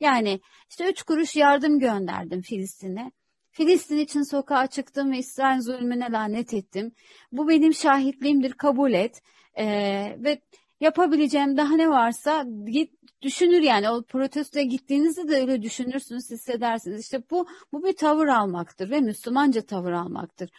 Yani 0.00 0.40
işte 0.70 0.90
üç 0.90 1.02
kuruş 1.02 1.36
yardım 1.36 1.78
gönderdim 1.78 2.42
Filistin'e. 2.42 3.12
Filistin 3.50 3.98
için 3.98 4.22
sokağa 4.30 4.66
çıktım 4.66 5.12
ve 5.12 5.18
İsrail 5.18 5.60
zulmüne 5.60 6.12
lanet 6.12 6.54
ettim. 6.54 6.92
Bu 7.32 7.48
benim 7.48 7.74
şahitliğimdir 7.74 8.52
kabul 8.52 8.92
et. 8.92 9.22
Ee, 9.58 10.16
ve 10.18 10.40
yapabileceğim 10.80 11.56
daha 11.56 11.76
ne 11.76 11.90
varsa 11.90 12.44
git 12.66 12.92
düşünür 13.22 13.62
yani 13.62 13.90
o 13.90 14.02
protestoya 14.02 14.64
gittiğinizde 14.64 15.28
de 15.28 15.36
öyle 15.36 15.62
düşünürsünüz 15.62 16.30
hissedersiniz. 16.30 17.00
İşte 17.00 17.22
bu 17.30 17.46
bu 17.72 17.84
bir 17.84 17.92
tavır 17.92 18.26
almaktır 18.26 18.90
ve 18.90 19.00
Müslümanca 19.00 19.62
tavır 19.62 19.92
almaktır. 19.92 20.50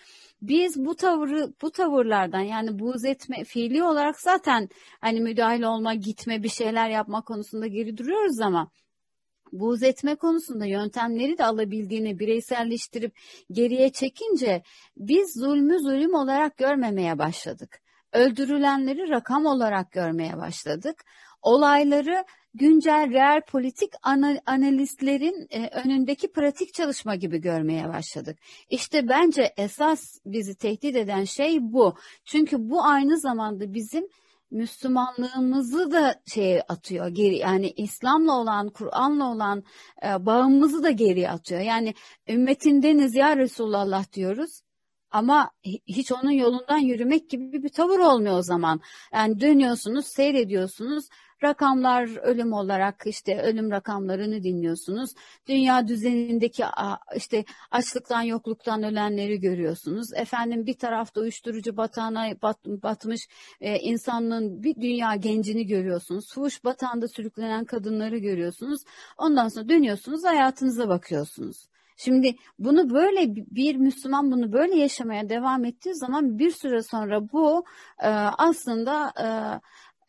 Biz 0.42 0.86
bu 0.86 0.96
tavırı 0.96 1.54
bu 1.62 1.72
tavırlardan 1.72 2.42
yani 2.42 2.80
buğz 2.80 3.06
etme 3.06 3.44
fiili 3.44 3.84
olarak 3.84 4.22
zaten 4.22 4.70
hani 5.02 5.22
müdahil 5.22 5.64
olma 5.64 5.94
gitme 5.94 6.44
bir 6.44 6.50
şeyler 6.50 6.90
yapma 6.90 7.22
konusunda 7.22 7.68
geri 7.68 7.98
duruyoruz 7.98 8.40
ama 8.40 8.72
buğz 9.52 9.84
etme 9.84 10.16
konusunda 10.16 10.66
yöntemleri 10.66 11.38
de 11.38 11.46
alabildiğini 11.46 12.20
bireyselleştirip 12.20 13.14
geriye 13.52 13.90
çekince 13.90 14.64
biz 14.98 15.34
zulmü 15.34 15.80
zulüm 15.80 16.14
olarak 16.14 16.58
görmemeye 16.58 17.20
başladık 17.20 17.82
öldürülenleri 18.14 19.10
rakam 19.10 19.46
olarak 19.46 19.92
görmeye 19.92 20.38
başladık. 20.38 21.06
Olayları 21.42 22.26
güncel 22.54 23.10
reel 23.14 23.42
politik 23.42 23.94
analistlerin 24.46 25.48
e, 25.50 25.68
önündeki 25.68 26.32
pratik 26.32 26.74
çalışma 26.74 27.16
gibi 27.16 27.42
görmeye 27.42 27.90
başladık. 27.90 28.40
İşte 28.70 29.10
bence 29.10 29.54
esas 29.58 30.20
bizi 30.26 30.56
tehdit 30.56 30.96
eden 30.96 31.24
şey 31.24 31.58
bu. 31.62 31.96
Çünkü 32.26 32.70
bu 32.70 32.84
aynı 32.84 33.20
zamanda 33.20 33.74
bizim 33.74 34.08
Müslümanlığımızı 34.52 35.92
da 35.92 36.22
şey 36.26 36.62
atıyor 36.68 37.08
geri 37.08 37.38
yani 37.38 37.70
İslam'la 37.70 38.38
olan 38.40 38.70
Kur'an'la 38.70 39.32
olan 39.32 39.64
e, 40.04 40.26
bağımızı 40.26 40.84
da 40.84 40.92
geri 40.92 41.30
atıyor. 41.30 41.62
Yani 41.62 41.94
ümmetindeniz 42.28 43.16
ya 43.16 43.38
Resulullah 43.38 44.14
diyoruz 44.14 44.62
ama 45.12 45.52
hiç 45.88 46.12
onun 46.12 46.32
yolundan 46.32 46.78
yürümek 46.78 47.30
gibi 47.30 47.64
bir 47.64 47.70
tavır 47.70 48.00
olmuyor 48.00 48.38
o 48.38 48.42
zaman. 48.42 48.82
Yani 49.14 49.40
dönüyorsunuz, 49.40 50.06
seyrediyorsunuz. 50.06 51.06
Rakamlar 51.44 52.18
ölüm 52.18 52.54
olarak 52.54 53.04
işte 53.06 53.42
ölüm 53.42 53.72
rakamlarını 53.72 54.44
dinliyorsunuz. 54.44 55.10
Dünya 55.48 55.88
düzenindeki 55.88 56.64
işte 57.16 57.46
açlıktan 57.72 58.22
yokluktan 58.22 58.84
ölenleri 58.84 59.40
görüyorsunuz. 59.40 60.14
Efendim 60.14 60.66
bir 60.66 60.78
tarafta 60.78 61.22
uyuşturucu 61.22 61.78
batağına 61.78 62.42
bat, 62.42 62.66
batmış 62.66 63.28
e, 63.62 63.80
insanlığın 63.80 64.64
bir 64.64 64.76
dünya 64.76 65.16
gencini 65.16 65.68
görüyorsunuz. 65.68 66.34
Fuhuş 66.34 66.64
batağında 66.64 67.08
sürüklenen 67.08 67.66
kadınları 67.66 68.18
görüyorsunuz. 68.18 68.82
Ondan 69.18 69.48
sonra 69.48 69.70
dönüyorsunuz 69.70 70.24
hayatınıza 70.24 70.90
bakıyorsunuz. 70.90 71.68
Şimdi 72.04 72.36
bunu 72.60 72.90
böyle 72.90 73.36
bir 73.36 73.76
Müslüman 73.76 74.32
bunu 74.32 74.54
böyle 74.54 74.76
yaşamaya 74.76 75.30
devam 75.30 75.66
ettiği 75.66 75.96
zaman 75.96 76.40
bir 76.40 76.52
süre 76.52 76.84
sonra 76.84 77.32
bu 77.32 77.66
e, 78.04 78.08
aslında 78.38 79.14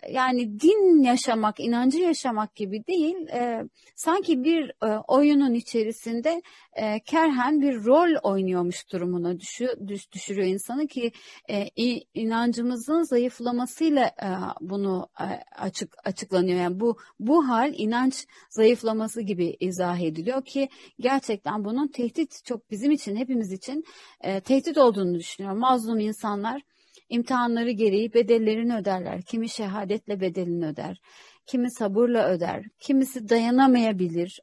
yani 0.09 0.61
din 0.61 1.03
yaşamak, 1.03 1.61
inancı 1.61 1.99
yaşamak 1.99 2.57
gibi 2.57 2.87
değil, 2.87 3.29
e, 3.29 3.65
sanki 3.97 4.45
bir 4.45 4.73
e, 4.83 4.99
oyunun 5.09 5.55
içerisinde 5.55 6.43
e, 6.73 7.01
kerhen 7.01 7.61
bir 7.61 7.85
rol 7.85 8.15
oynuyormuş 8.23 8.93
durumuna 8.93 9.41
düşüyor, 9.41 9.77
düş, 9.89 10.13
düşürüyor 10.13 10.47
insanı 10.47 10.87
ki 10.87 11.13
e, 11.51 11.67
inancımızın 12.15 13.03
zayıflamasıyla 13.03 14.05
e, 14.05 14.29
bunu 14.61 15.09
e, 15.21 15.25
açık 15.57 15.95
açıklanıyor. 16.05 16.59
Yani 16.61 16.81
bu 16.81 16.97
bu 17.21 17.49
hal 17.49 17.75
inanç 17.77 18.27
zayıflaması 18.51 19.23
gibi 19.23 19.57
izah 19.61 20.01
ediliyor 20.01 20.45
ki 20.45 20.69
gerçekten 21.01 21.65
bunun 21.65 21.89
tehdit 21.89 22.45
çok 22.45 22.71
bizim 22.71 22.91
için 22.91 23.17
hepimiz 23.17 23.53
için 23.53 23.85
e, 24.21 24.41
tehdit 24.41 24.79
olduğunu 24.79 25.15
düşünüyorum. 25.15 25.59
Mazlum 25.59 26.01
insanlar 26.01 26.63
imtihanları 27.11 27.71
gereği 27.71 28.15
bedellerini 28.15 28.77
öderler. 28.77 29.23
Kimi 29.23 29.49
şehadetle 29.49 30.21
bedelini 30.21 30.67
öder. 30.67 31.01
Kimi 31.47 31.71
sabırla 31.71 32.29
öder. 32.29 32.65
Kimisi 32.81 33.29
dayanamayabilir. 33.29 34.41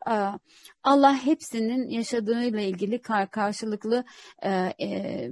Allah 0.83 1.25
hepsinin 1.25 1.89
yaşadığıyla 1.89 2.62
ilgili 2.62 3.01
karşılıklı 3.31 4.03
e, 4.43 4.74
e, 4.81 5.29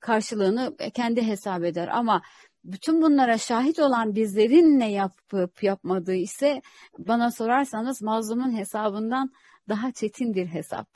karşılığını 0.00 0.76
kendi 0.94 1.22
hesap 1.22 1.64
eder. 1.64 1.88
Ama 1.88 2.22
bütün 2.64 3.02
bunlara 3.02 3.38
şahit 3.38 3.78
olan 3.78 4.14
bizlerin 4.14 4.78
ne 4.78 4.92
yapıp 4.92 5.62
yapmadığı 5.62 6.14
ise 6.14 6.62
bana 6.98 7.30
sorarsanız 7.30 8.02
mazlumun 8.02 8.56
hesabından 8.58 9.32
daha 9.68 9.92
çetin 9.92 10.34
bir 10.34 10.46
hesap. 10.46 10.88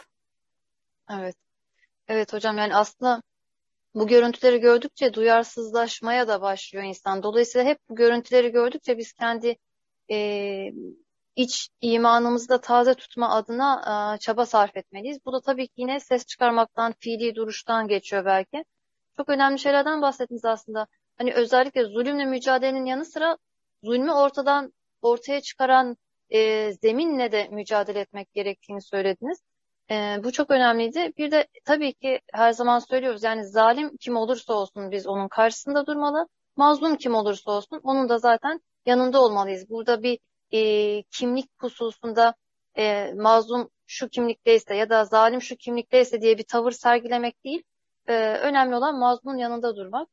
Evet. 1.11 1.37
Evet 2.09 2.33
hocam 2.33 2.59
yani 2.59 2.75
aslında 2.77 3.23
bu 3.95 4.07
görüntüleri 4.07 4.61
gördükçe 4.61 5.15
duyarsızlaşmaya 5.15 6.29
da 6.29 6.43
başlıyor 6.43 6.85
insan. 6.85 7.23
Dolayısıyla 7.23 7.67
hep 7.67 7.79
bu 7.89 7.95
görüntüleri 7.95 8.53
gördükçe 8.53 8.99
biz 8.99 9.13
kendi 9.13 9.57
e, 10.11 10.17
iç 11.37 11.69
imanımızı 11.81 12.49
da 12.49 12.61
taze 12.61 12.95
tutma 12.95 13.31
adına 13.35 14.15
e, 14.17 14.19
çaba 14.19 14.47
sarf 14.47 14.77
etmeliyiz. 14.77 15.19
Bu 15.27 15.33
da 15.33 15.41
tabii 15.41 15.67
ki 15.69 15.75
yine 15.77 16.01
ses 16.01 16.27
çıkarmaktan, 16.27 16.95
fiili 16.99 17.35
duruştan 17.35 17.89
geçiyor 17.89 18.25
belki. 18.25 18.65
Çok 19.17 19.29
önemli 19.29 19.59
şeylerden 19.59 20.03
bahsettiniz 20.03 20.45
aslında. 20.45 20.87
Hani 21.19 21.35
özellikle 21.35 21.85
zulümle 21.85 22.25
mücadelenin 22.25 22.87
yanı 22.87 23.05
sıra 23.05 23.39
zulmü 23.85 24.13
ortadan 24.13 24.73
ortaya 25.03 25.41
çıkaran 25.41 25.97
e, 26.31 26.73
zeminle 26.73 27.33
de 27.33 27.49
mücadele 27.49 28.01
etmek 28.01 28.33
gerektiğini 28.33 28.83
söylediniz. 28.83 29.39
E, 29.93 30.21
bu 30.25 30.33
çok 30.33 30.51
önemliydi. 30.51 31.13
Bir 31.19 31.31
de 31.31 31.47
tabii 31.65 31.93
ki 31.93 32.21
her 32.33 32.53
zaman 32.53 32.79
söylüyoruz 32.79 33.23
yani 33.23 33.47
zalim 33.47 33.97
kim 33.97 34.17
olursa 34.17 34.55
olsun 34.55 34.91
biz 34.91 35.07
onun 35.07 35.29
karşısında 35.29 35.87
durmalı. 35.87 36.29
Mazlum 36.57 36.97
kim 36.97 37.15
olursa 37.15 37.51
olsun 37.51 37.81
onun 37.83 38.09
da 38.09 38.19
zaten 38.19 38.61
yanında 38.87 39.23
olmalıyız. 39.23 39.71
Burada 39.71 40.03
bir 40.03 40.19
e, 40.53 41.03
kimlik 41.03 41.51
hususunda 41.61 42.35
e, 42.79 43.13
mazlum 43.15 43.71
şu 43.87 44.09
kimlikteyse 44.09 44.77
ya 44.77 44.91
da 44.91 45.05
zalim 45.05 45.43
şu 45.43 45.57
kimlikteyse 45.57 46.21
diye 46.21 46.39
bir 46.39 46.45
tavır 46.45 46.73
sergilemek 46.73 47.45
değil. 47.45 47.63
E, 48.09 48.15
önemli 48.35 48.75
olan 48.77 48.99
mazlumun 48.99 49.37
yanında 49.37 49.77
durmak. 49.77 50.09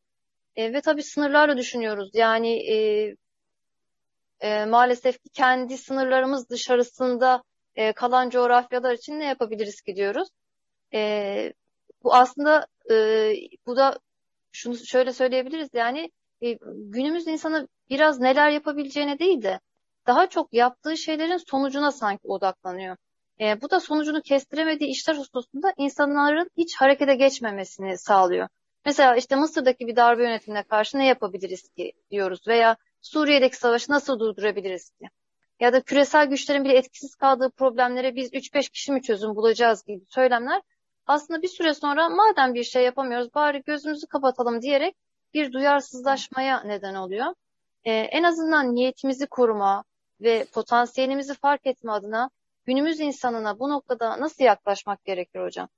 E, 0.56 0.74
ve 0.74 0.82
tabii 0.82 1.04
sınırlarla 1.04 1.58
düşünüyoruz. 1.58 2.10
Yani 2.14 2.72
e, 2.74 3.16
e, 4.40 4.66
maalesef 4.66 5.24
ki 5.24 5.30
kendi 5.34 5.78
sınırlarımız 5.78 6.50
dışarısında 6.50 7.44
e, 7.80 7.94
kalan 7.94 8.30
coğrafyalar 8.30 8.94
için 8.94 9.20
ne 9.20 9.26
yapabiliriz 9.26 9.82
ki 9.82 9.96
diyoruz. 9.96 10.30
E, 10.94 11.54
bu 12.04 12.16
aslında 12.16 12.68
e, 12.92 12.96
bu 13.66 13.78
da 13.78 14.00
şunu 14.52 14.78
şöyle 14.78 15.14
söyleyebiliriz 15.14 15.70
yani 15.74 16.12
e, 16.42 16.58
günümüz 16.64 17.28
insanı 17.28 17.68
biraz 17.90 18.20
neler 18.20 18.50
yapabileceğine 18.50 19.20
değil 19.20 19.42
de 19.42 19.60
daha 20.08 20.30
çok 20.30 20.54
yaptığı 20.54 20.98
şeylerin 20.98 21.38
sonucuna 21.38 21.92
sanki 21.92 22.28
odaklanıyor. 22.28 22.98
E, 23.42 23.62
bu 23.62 23.70
da 23.72 23.80
sonucunu 23.80 24.22
kestiremediği 24.22 24.92
işler 24.92 25.16
hususunda 25.16 25.74
insanların 25.78 26.50
hiç 26.58 26.76
harekete 26.76 27.16
geçmemesini 27.16 27.98
sağlıyor. 27.98 28.48
Mesela 28.86 29.16
işte 29.16 29.36
Mısır'daki 29.36 29.88
bir 29.88 29.96
darbe 29.96 30.24
yönetimine 30.24 30.64
karşı 30.64 30.98
ne 30.98 31.06
yapabiliriz 31.06 31.70
ki 31.70 31.94
diyoruz 32.12 32.48
veya 32.48 32.78
Suriye'deki 33.02 33.56
savaşı 33.56 33.92
nasıl 33.92 34.20
durdurabiliriz 34.20 34.90
ki? 34.90 35.10
Ya 35.60 35.74
da 35.74 35.82
küresel 35.82 36.26
güçlerin 36.26 36.66
bile 36.66 36.78
etkisiz 36.78 37.16
kaldığı 37.16 37.50
problemlere 37.50 38.16
biz 38.16 38.34
3-5 38.34 38.70
kişi 38.70 38.92
mi 38.92 39.02
çözüm 39.02 39.36
bulacağız 39.36 39.84
gibi 39.84 40.06
söylemler 40.10 40.62
aslında 41.10 41.42
bir 41.42 41.48
süre 41.48 41.74
sonra 41.74 42.10
madem 42.10 42.54
bir 42.54 42.64
şey 42.64 42.84
yapamıyoruz 42.84 43.34
bari 43.36 43.64
gözümüzü 43.66 44.08
kapatalım 44.08 44.62
diyerek 44.62 44.96
bir 45.34 45.52
duyarsızlaşmaya 45.52 46.64
neden 46.64 46.96
oluyor. 46.96 47.34
Ee, 47.84 47.92
en 47.92 48.24
azından 48.24 48.76
niyetimizi 48.76 49.28
koruma 49.28 49.84
ve 50.22 50.46
potansiyelimizi 50.54 51.34
fark 51.34 51.66
etme 51.66 51.92
adına 51.92 52.30
günümüz 52.66 53.00
insanına 53.00 53.60
bu 53.60 53.70
noktada 53.70 54.20
nasıl 54.22 54.44
yaklaşmak 54.44 55.06
gerekir 55.06 55.40
hocam? 55.40 55.70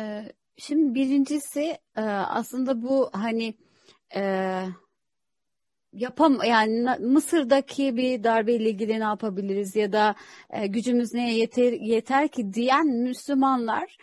Ee, 0.00 0.32
şimdi 0.56 0.94
birincisi 0.94 1.78
e, 1.96 2.00
aslında 2.02 2.82
bu 2.82 3.10
hani 3.12 3.54
e, 4.14 4.62
yapam 5.92 6.38
yani 6.44 6.90
Mısır'daki 7.00 7.96
bir 7.96 8.24
darbeyle 8.24 8.70
ilgili 8.70 9.00
ne 9.00 9.04
yapabiliriz 9.04 9.76
ya 9.76 9.92
da 9.92 10.14
e, 10.50 10.66
gücümüz 10.66 11.14
neye 11.14 11.38
yeter 11.38 11.72
yeter 11.72 12.28
ki 12.28 12.52
diyen 12.54 12.86
Müslümanlar 12.86 13.96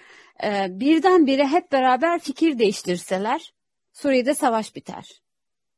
e, 0.43 0.67
birdenbire 0.69 1.47
hep 1.47 1.71
beraber 1.71 2.19
fikir 2.19 2.59
değiştirseler 2.59 3.53
Suriye'de 3.93 4.35
savaş 4.35 4.75
biter. 4.75 5.05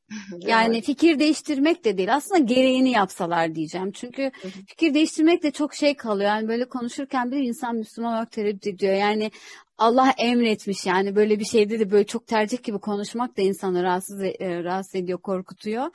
Yani 0.40 0.82
fikir 0.82 1.20
değiştirmek 1.20 1.86
de 1.86 1.98
değil 1.98 2.16
aslında 2.16 2.40
gereğini 2.40 2.92
yapsalar 2.92 3.56
diyeceğim. 3.56 3.92
Çünkü 3.92 4.32
fikir 4.68 4.94
değiştirmek 4.94 5.44
de 5.44 5.52
çok 5.52 5.76
şey 5.76 5.96
kalıyor. 5.96 6.30
Yani 6.30 6.48
böyle 6.48 6.66
konuşurken 6.66 7.32
bir 7.32 7.38
insan 7.38 7.76
Müslüman 7.76 8.14
olarak 8.14 8.32
tereddüt 8.32 8.68
ediyor. 8.68 8.94
Yani 8.94 9.32
Allah 9.78 10.14
emretmiş 10.18 10.86
yani 10.86 11.16
böyle 11.16 11.40
bir 11.40 11.46
şeyde 11.46 11.80
de 11.80 11.92
böyle 11.92 12.06
çok 12.06 12.28
tercih 12.28 12.64
gibi 12.64 12.80
konuşmak 12.80 13.38
da 13.38 13.42
insanı 13.42 13.84
rahatsız, 13.84 14.22
e, 14.22 14.64
rahatsız 14.64 14.96
ediyor, 14.96 15.20
korkutuyor. 15.22 15.86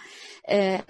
E, 0.50 0.82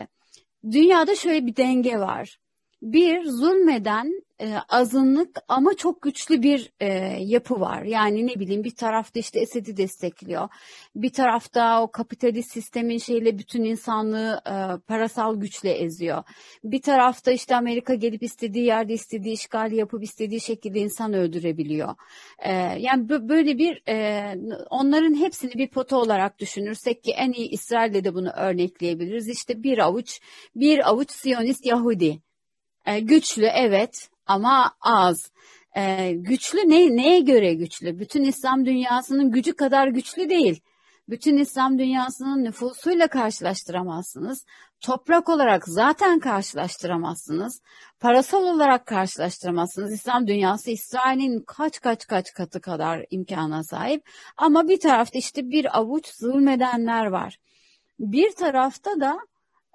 dünyada 0.71 1.17
şöyle 1.17 1.47
bir 1.47 1.57
denge 1.57 1.99
var. 1.99 2.39
Bir 2.83 3.25
zulmeden 3.25 4.23
e, 4.41 4.55
azınlık 4.69 5.39
ama 5.49 5.75
çok 5.75 6.03
güçlü 6.03 6.43
bir 6.43 6.73
e, 6.81 6.87
yapı 7.21 7.61
var. 7.61 7.83
Yani 7.83 8.27
ne 8.27 8.35
bileyim 8.35 8.65
bir 8.65 8.75
tarafta 8.75 9.21
işte 9.21 9.41
Esed'i 9.41 9.77
destekliyor. 9.77 10.49
Bir 10.97 11.13
tarafta 11.13 11.83
o 11.83 11.91
kapitalist 11.91 12.51
sistemin 12.51 12.99
şeyle 12.99 13.39
bütün 13.39 13.65
insanlığı 13.65 14.41
e, 14.47 14.55
parasal 14.87 15.37
güçle 15.37 15.73
eziyor. 15.73 16.23
Bir 16.65 16.83
tarafta 16.83 17.33
işte 17.33 17.57
Amerika 17.57 17.95
gelip 17.95 18.23
istediği 18.23 18.65
yerde 18.65 18.95
istediği 18.95 19.35
işgali 19.35 19.77
yapıp 19.77 20.03
istediği 20.03 20.41
şekilde 20.41 20.81
insan 20.81 21.13
öldürebiliyor. 21.13 21.95
E, 22.39 22.53
yani 22.79 23.09
böyle 23.09 23.59
bir 23.59 23.83
e, 23.89 24.37
onların 24.71 25.15
hepsini 25.15 25.55
bir 25.55 25.69
pota 25.71 25.97
olarak 25.97 26.39
düşünürsek 26.39 27.05
ki 27.05 27.13
en 27.13 27.33
iyi 27.33 27.49
İsrail'de 27.49 28.05
de 28.05 28.15
bunu 28.15 28.31
örnekleyebiliriz. 28.31 29.29
İşte 29.29 29.63
bir 29.63 29.79
avuç 29.79 30.21
bir 30.57 30.89
avuç 30.89 31.11
Siyonist 31.11 31.67
Yahudi. 31.67 32.32
E, 32.87 33.01
güçlü 33.01 33.45
evet 33.45 34.09
ama 34.27 34.75
az. 34.81 35.31
E, 35.77 36.13
güçlü 36.13 36.59
ne, 36.59 36.97
neye 36.97 37.21
göre 37.21 37.55
güçlü? 37.55 37.99
Bütün 37.99 38.23
İslam 38.23 38.67
dünyasının 38.67 39.31
gücü 39.31 39.53
kadar 39.53 39.89
güçlü 39.89 40.29
değil. 40.29 40.61
Bütün 41.09 41.37
İslam 41.37 41.79
dünyasının 41.79 42.45
nüfusuyla 42.45 43.09
karşılaştıramazsınız. 43.09 44.47
Toprak 44.81 45.29
olarak 45.29 45.69
zaten 45.69 46.19
karşılaştıramazsınız. 46.19 47.61
Parasal 48.01 48.43
olarak 48.43 48.87
karşılaştıramazsınız. 48.87 49.93
İslam 49.93 50.27
dünyası 50.27 50.71
İsrail'in 50.71 51.41
kaç 51.47 51.81
kaç 51.81 52.07
kaç 52.07 52.33
katı 52.33 52.61
kadar 52.61 53.07
imkana 53.11 53.65
sahip. 53.65 54.09
Ama 54.37 54.69
bir 54.69 54.81
tarafta 54.81 55.19
işte 55.19 55.51
bir 55.51 55.79
avuç 55.79 56.07
zulmedenler 56.07 57.07
var. 57.07 57.39
Bir 57.99 58.33
tarafta 58.33 59.01
da 59.01 59.19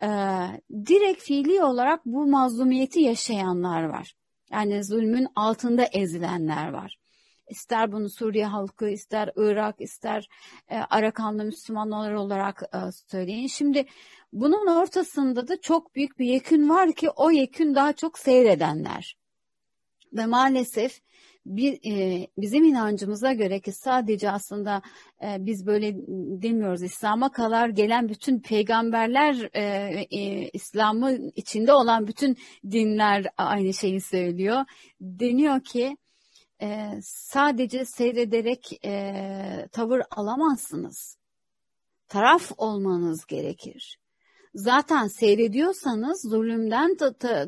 e, 0.04 0.08
direkt 0.86 1.22
fiili 1.22 1.64
olarak 1.64 2.06
bu 2.06 2.28
mazlumiyeti 2.28 3.00
yaşayanlar 3.00 3.84
var. 3.84 4.14
Yani 4.52 4.84
zulmün 4.84 5.28
altında 5.36 5.86
ezilenler 5.86 6.70
var. 6.70 6.98
İster 7.50 7.92
bunu 7.92 8.10
Suriye 8.10 8.46
halkı, 8.46 8.90
ister 8.90 9.32
Irak, 9.36 9.82
ister 9.82 10.30
e, 10.70 10.78
Arakanlı 10.78 11.44
Müslümanlar 11.44 12.14
olarak 12.14 12.64
e, 12.74 12.78
söyleyin. 13.12 13.48
Şimdi 13.48 13.86
bunun 14.34 14.68
ortasında 14.68 15.48
da 15.48 15.62
çok 15.62 15.96
büyük 15.96 16.20
bir 16.20 16.26
yekün 16.26 16.70
var 16.70 16.94
ki 16.94 17.10
o 17.10 17.32
yekün 17.32 17.76
daha 17.76 17.94
çok 17.94 18.20
seyredenler. 18.20 19.18
Ve 20.14 20.26
maalesef 20.26 21.02
bir, 21.48 21.80
e, 21.92 22.28
bizim 22.38 22.64
inancımıza 22.64 23.34
göre 23.34 23.60
ki 23.60 23.72
sadece 23.72 24.32
aslında 24.32 24.82
e, 25.24 25.38
biz 25.40 25.66
böyle 25.66 25.96
demiyoruz 26.42 26.84
İslam'a 26.84 27.32
kadar 27.32 27.70
gelen 27.70 28.10
bütün 28.10 28.40
peygamberler 28.40 29.50
e, 29.54 29.62
e, 30.12 30.50
İslam'ın 30.50 31.32
içinde 31.36 31.74
olan 31.74 32.08
bütün 32.08 32.38
dinler 32.72 33.28
aynı 33.38 33.74
şeyi 33.74 34.02
söylüyor. 34.02 34.66
Deniyor 35.02 35.62
ki 35.64 35.98
e, 36.62 36.90
sadece 37.04 37.86
seyrederek 37.86 38.86
e, 38.86 39.68
tavır 39.72 40.02
alamazsınız. 40.12 41.18
Taraf 42.08 42.52
olmanız 42.58 43.26
gerekir. 43.26 44.00
zaten 44.54 45.08
seyrediyorsanız 45.08 46.22
zulümden 46.22 46.98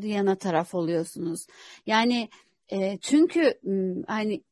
yana 0.01 0.35
taraf 0.35 0.75
oluyorsunuz. 0.75 1.47
Yani 1.85 2.29
e, 2.71 2.97
çünkü 2.97 3.53
hani 4.07 4.43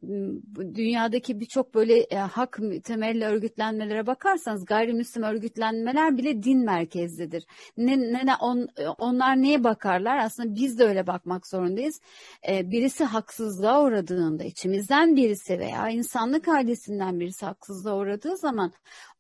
dünyadaki 0.76 1.40
birçok 1.40 1.76
böyle 1.76 2.00
e, 2.00 2.16
hak 2.16 2.60
temelli 2.84 3.26
örgütlenmelere 3.26 4.08
bakarsanız 4.08 4.66
gayrimüslim 4.66 5.24
örgütlenmeler 5.24 6.18
bile 6.18 6.44
din 6.44 6.66
merkezlidir. 6.66 7.46
Ne, 7.78 8.00
ne 8.00 8.36
on, 8.42 8.68
onlar 9.00 9.42
neye 9.42 9.64
bakarlar? 9.64 10.18
Aslında 10.18 10.56
biz 10.56 10.80
de 10.80 10.84
öyle 10.84 11.08
bakmak 11.08 11.48
zorundayız. 11.48 12.02
E, 12.50 12.72
birisi 12.72 13.04
haksızlığa 13.04 13.84
uğradığında 13.84 14.44
içimizden 14.44 15.16
birisi 15.16 15.60
veya 15.60 15.90
insanlık 15.90 16.48
ailesinden 16.48 17.20
birisi 17.20 17.46
haksızlığa 17.46 17.98
uğradığı 17.98 18.38
zaman 18.38 18.72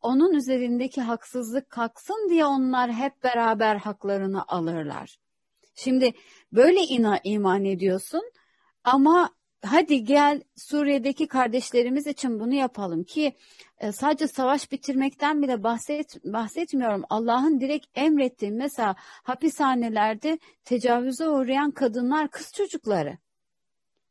onun 0.01 0.33
üzerindeki 0.33 1.01
haksızlık 1.01 1.69
kalksın 1.69 2.27
diye 2.29 2.45
onlar 2.45 2.93
hep 2.93 3.23
beraber 3.23 3.75
haklarını 3.75 4.43
alırlar. 4.47 5.17
Şimdi 5.75 6.13
böyle 6.51 6.79
ina, 6.79 7.19
iman 7.23 7.65
ediyorsun 7.65 8.21
ama 8.87 9.29
hadi 9.65 10.03
gel 10.03 10.41
Suriye'deki 10.55 11.27
kardeşlerimiz 11.27 12.07
için 12.07 12.39
bunu 12.39 12.53
yapalım 12.53 13.03
ki 13.03 13.37
e, 13.77 13.91
sadece 13.91 14.27
savaş 14.27 14.71
bitirmekten 14.71 15.41
bile 15.41 15.63
bahset, 15.63 16.25
bahsetmiyorum. 16.25 17.03
Allah'ın 17.09 17.59
direkt 17.59 17.87
emrettiği 17.95 18.51
mesela 18.51 18.95
hapishanelerde 18.99 20.39
tecavüze 20.63 21.29
uğrayan 21.29 21.71
kadınlar, 21.71 22.31
kız 22.31 22.51
çocukları. 22.53 23.17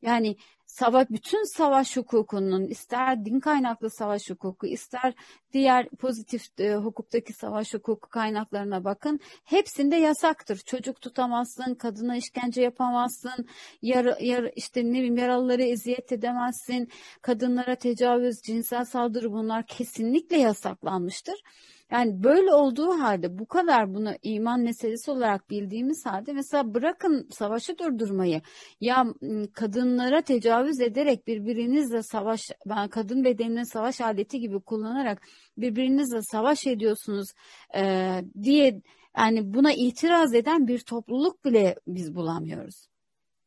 Yani 0.02 0.36
savaş, 0.78 1.10
bütün 1.10 1.56
savaş 1.56 1.96
hukukunun 1.96 2.66
ister 2.66 3.24
din 3.24 3.40
kaynaklı 3.40 3.90
savaş 3.90 4.30
hukuku 4.30 4.66
ister 4.66 5.14
diğer 5.52 5.88
pozitif 5.88 6.60
e, 6.60 6.74
hukuktaki 6.74 7.32
savaş 7.32 7.74
hukuku 7.74 8.08
kaynaklarına 8.08 8.84
bakın. 8.84 9.20
Hepsinde 9.44 9.96
yasaktır. 9.96 10.56
Çocuk 10.56 11.00
tutamazsın, 11.00 11.74
kadına 11.74 12.16
işkence 12.16 12.62
yapamazsın, 12.62 13.46
yar, 13.82 14.20
yar, 14.20 14.50
işte 14.56 14.84
ne 14.84 14.90
bileyim 14.90 15.16
yaralıları 15.16 15.62
eziyet 15.62 16.12
edemezsin, 16.12 16.88
kadınlara 17.22 17.74
tecavüz, 17.74 18.36
cinsel 18.46 18.84
saldırı 18.84 19.32
bunlar 19.32 19.66
kesinlikle 19.66 20.36
yasaklanmıştır. 20.36 21.36
Yani 21.90 22.22
böyle 22.22 22.54
olduğu 22.54 23.00
halde 23.00 23.38
bu 23.38 23.46
kadar 23.46 23.94
bunu 23.94 24.12
iman 24.22 24.60
meselesi 24.60 25.10
olarak 25.10 25.50
bildiğimiz 25.50 26.06
halde 26.06 26.32
mesela 26.32 26.74
bırakın 26.74 27.28
savaşı 27.30 27.78
durdurmayı 27.78 28.42
ya 28.80 29.04
kadınlara 29.52 30.22
tecavüz 30.22 30.80
ederek 30.80 31.26
birbirinizle 31.26 32.02
savaş 32.02 32.40
ben 32.66 32.88
kadın 32.88 33.24
bedenini 33.24 33.66
savaş 33.66 34.00
aleti 34.00 34.40
gibi 34.40 34.60
kullanarak 34.60 35.22
birbirinizle 35.58 36.22
savaş 36.22 36.66
ediyorsunuz 36.66 37.28
e, 37.76 38.10
diye 38.42 38.82
yani 39.18 39.54
buna 39.54 39.72
itiraz 39.72 40.34
eden 40.34 40.68
bir 40.68 40.78
topluluk 40.78 41.44
bile 41.44 41.76
biz 41.86 42.14
bulamıyoruz. 42.14 42.86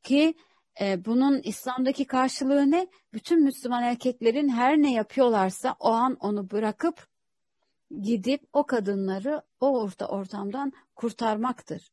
Ki 0.03 0.33
e, 0.81 1.05
bunun 1.05 1.41
İslam'daki 1.43 2.05
karşılığı 2.05 2.71
ne? 2.71 2.87
Bütün 3.13 3.43
Müslüman 3.43 3.83
erkeklerin 3.83 4.49
her 4.49 4.77
ne 4.77 4.93
yapıyorlarsa 4.93 5.75
o 5.79 5.89
an 5.89 6.17
onu 6.19 6.49
bırakıp 6.49 7.08
gidip 8.01 8.41
o 8.53 8.65
kadınları 8.65 9.41
o 9.59 9.81
orta 9.81 10.07
ortamdan 10.07 10.73
kurtarmaktır. 10.95 11.91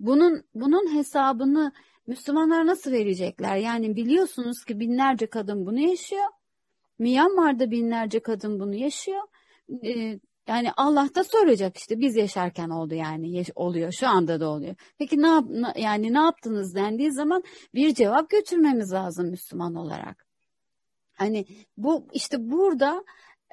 Bunun 0.00 0.44
bunun 0.54 0.94
hesabını 0.94 1.72
Müslümanlar 2.06 2.66
nasıl 2.66 2.92
verecekler? 2.92 3.56
Yani 3.56 3.96
biliyorsunuz 3.96 4.64
ki 4.64 4.80
binlerce 4.80 5.26
kadın 5.26 5.66
bunu 5.66 5.80
yaşıyor. 5.80 6.24
Myanmar'da 6.98 7.70
binlerce 7.70 8.20
kadın 8.20 8.60
bunu 8.60 8.74
yaşıyor. 8.74 9.22
Ee, 9.84 10.20
yani 10.48 10.72
Allah 10.76 11.08
da 11.14 11.24
soracak 11.24 11.76
işte 11.76 12.00
biz 12.00 12.16
yaşarken 12.16 12.70
oldu 12.70 12.94
yani 12.94 13.44
oluyor 13.54 13.92
şu 13.92 14.08
anda 14.08 14.40
da 14.40 14.48
oluyor. 14.48 14.74
Peki 14.98 15.22
ne 15.22 15.28
yap 15.28 15.44
yani 15.76 16.12
ne 16.12 16.18
yaptınız 16.18 16.74
dendiği 16.74 17.12
zaman 17.12 17.42
bir 17.74 17.94
cevap 17.94 18.30
götürmemiz 18.30 18.92
lazım 18.92 19.30
Müslüman 19.30 19.74
olarak. 19.74 20.26
Hani 21.12 21.46
bu 21.76 22.08
işte 22.12 22.50
burada 22.50 23.04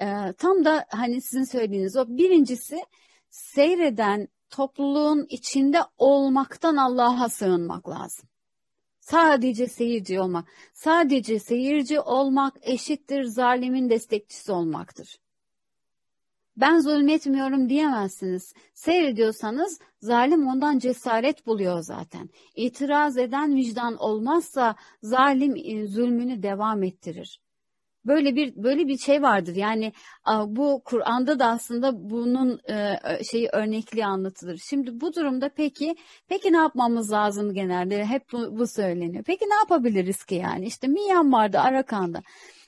e, 0.02 0.34
tam 0.34 0.66
da 0.66 0.86
hani 0.90 1.22
sizin 1.22 1.44
söylediğiniz 1.44 1.96
o 1.96 2.06
birincisi 2.08 2.86
seyreden 3.30 4.28
topluluğun 4.50 5.26
içinde 5.30 5.80
olmaktan 5.98 6.76
Allah'a 6.76 7.30
sığınmak 7.30 7.90
lazım. 7.90 8.30
Sadece 9.00 9.68
seyirci 9.68 10.20
olmak. 10.20 10.48
Sadece 10.74 11.40
seyirci 11.40 12.00
olmak 12.00 12.54
eşittir 12.62 13.24
zalimin 13.24 13.90
destekçisi 13.90 14.52
olmaktır. 14.52 15.20
Ben 16.58 16.80
zulmetmiyorum 16.80 17.70
diyemezsiniz. 17.70 18.54
Seyrediyorsanız 18.74 19.80
zalim 20.02 20.48
ondan 20.48 20.80
cesaret 20.80 21.46
buluyor 21.46 21.82
zaten. 21.82 22.30
İtiraz 22.56 23.18
eden 23.18 23.56
vicdan 23.56 23.98
olmazsa 23.98 24.76
zalim 25.04 25.56
e, 25.56 25.88
zulmünü 25.88 26.44
devam 26.44 26.84
ettirir. 26.84 27.42
Böyle 28.06 28.36
bir 28.36 28.54
böyle 28.56 28.88
bir 28.88 28.98
şey 28.98 29.22
vardır. 29.22 29.56
Yani 29.56 29.94
bu 30.48 30.82
Kur'an'da 30.86 31.40
da 31.40 31.46
aslında 31.46 32.10
bunun 32.10 32.60
e, 32.70 33.00
şeyi 33.32 33.50
örnekli 33.54 34.06
anlatılır. 34.06 34.62
Şimdi 34.70 35.02
bu 35.02 35.14
durumda 35.14 35.50
peki 35.56 35.96
peki 36.28 36.54
ne 36.54 36.58
yapmamız 36.58 37.12
lazım 37.12 37.54
genelde? 37.54 38.06
Hep 38.06 38.32
bu, 38.32 38.60
bu 38.60 38.68
söyleniyor. 38.68 39.24
Peki 39.28 39.46
ne 39.46 39.56
yapabiliriz 39.56 40.24
ki 40.24 40.36
yani? 40.36 40.66
İşte 40.66 40.88
Myanmar'da, 40.88 41.62
Arakan'da. 41.62 42.22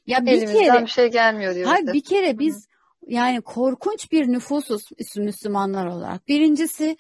Ya 0.07 0.25
bir 0.25 0.31
Elimizden 0.31 0.59
kere 0.59 0.81
bir 0.81 0.87
şey 0.87 1.11
gelmiyor 1.11 1.55
diyor. 1.55 1.67
Hayır 1.67 1.93
bir 1.93 2.03
kere 2.03 2.39
biz 2.39 2.67
yani 3.07 3.41
korkunç 3.41 4.11
bir 4.11 4.27
nüfusuz 4.27 4.83
Müslümanlar 5.17 5.85
olarak. 5.85 6.27
Birincisi 6.27 6.97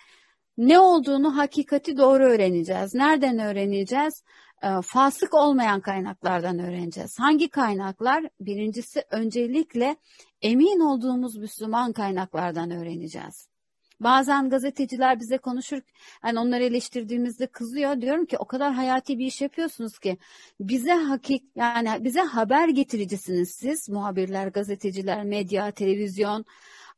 ne 0.57 0.79
olduğunu 0.79 1.37
hakikati 1.37 1.97
doğru 1.97 2.23
öğreneceğiz. 2.23 2.95
Nereden 2.95 3.39
öğreneceğiz? 3.39 4.23
E, 4.63 4.81
fasık 4.81 5.33
olmayan 5.33 5.81
kaynaklardan 5.81 6.59
öğreneceğiz. 6.59 7.19
Hangi 7.19 7.49
kaynaklar? 7.49 8.25
Birincisi 8.39 9.03
öncelikle 9.11 9.95
emin 10.41 10.79
olduğumuz 10.79 11.37
Müslüman 11.37 11.93
kaynaklardan 11.93 12.71
öğreneceğiz. 12.71 13.51
Bazen 13.99 14.49
gazeteciler 14.49 15.19
bize 15.19 15.37
konuşur, 15.37 15.81
yani 16.25 16.39
onları 16.39 16.63
eleştirdiğimizde 16.63 17.47
kızıyor. 17.47 18.01
Diyorum 18.01 18.25
ki 18.25 18.37
o 18.37 18.45
kadar 18.45 18.73
hayati 18.73 19.19
bir 19.19 19.25
iş 19.25 19.41
yapıyorsunuz 19.41 19.99
ki 19.99 20.17
bize 20.59 20.93
hakik 20.93 21.43
yani 21.55 21.89
bize 21.99 22.21
haber 22.21 22.69
getiricisiniz 22.69 23.49
siz 23.59 23.89
muhabirler, 23.89 24.47
gazeteciler, 24.47 25.23
medya, 25.23 25.71
televizyon. 25.71 26.45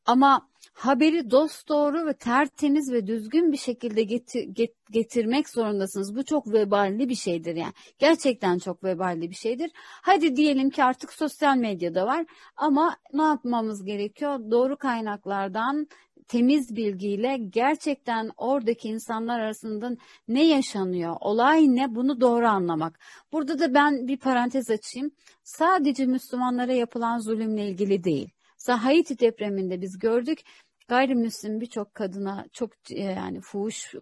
Ama 0.06 0.50
haberi 0.74 1.32
dost 1.32 1.70
doğru 1.70 2.06
ve 2.06 2.14
tertemiz 2.14 2.92
ve 2.92 3.08
düzgün 3.08 3.52
bir 3.52 3.58
şekilde 3.58 4.04
getir, 4.04 4.44
get, 4.44 4.74
getirmek 4.92 5.50
zorundasınız. 5.50 6.16
Bu 6.16 6.26
çok 6.26 6.54
veballi 6.54 7.10
bir 7.10 7.16
şeydir 7.16 7.56
yani. 7.56 7.74
Gerçekten 8.00 8.58
çok 8.58 8.84
veballi 8.84 9.30
bir 9.30 9.36
şeydir. 9.36 9.72
Hadi 10.02 10.36
diyelim 10.36 10.70
ki 10.70 10.84
artık 10.84 11.14
sosyal 11.14 11.58
medyada 11.58 12.06
var 12.06 12.26
ama 12.58 12.98
ne 13.14 13.24
yapmamız 13.24 13.86
gerekiyor? 13.86 14.40
Doğru 14.52 14.78
kaynaklardan 14.78 15.88
temiz 16.28 16.76
bilgiyle 16.76 17.38
gerçekten 17.38 18.32
oradaki 18.38 18.88
insanlar 18.88 19.40
arasında 19.40 19.92
ne 20.28 20.48
yaşanıyor, 20.48 21.16
olay 21.20 21.76
ne 21.76 21.96
bunu 21.96 22.22
doğru 22.22 22.48
anlamak. 22.48 23.00
Burada 23.32 23.60
da 23.60 23.74
ben 23.74 24.08
bir 24.08 24.18
parantez 24.18 24.70
açayım. 24.70 25.12
Sadece 25.44 26.06
Müslümanlara 26.06 26.74
yapılan 26.74 27.20
zulümle 27.20 27.68
ilgili 27.68 28.04
değil. 28.04 28.30
Haiti 28.72 29.20
depreminde 29.20 29.82
biz 29.82 30.00
gördük 30.00 30.40
gayrimüslim 30.88 31.62
birçok 31.62 31.96
kadına 31.96 32.46
çok 32.54 32.72
e, 32.92 33.04
yani 33.04 33.42
fuhuş 33.42 33.94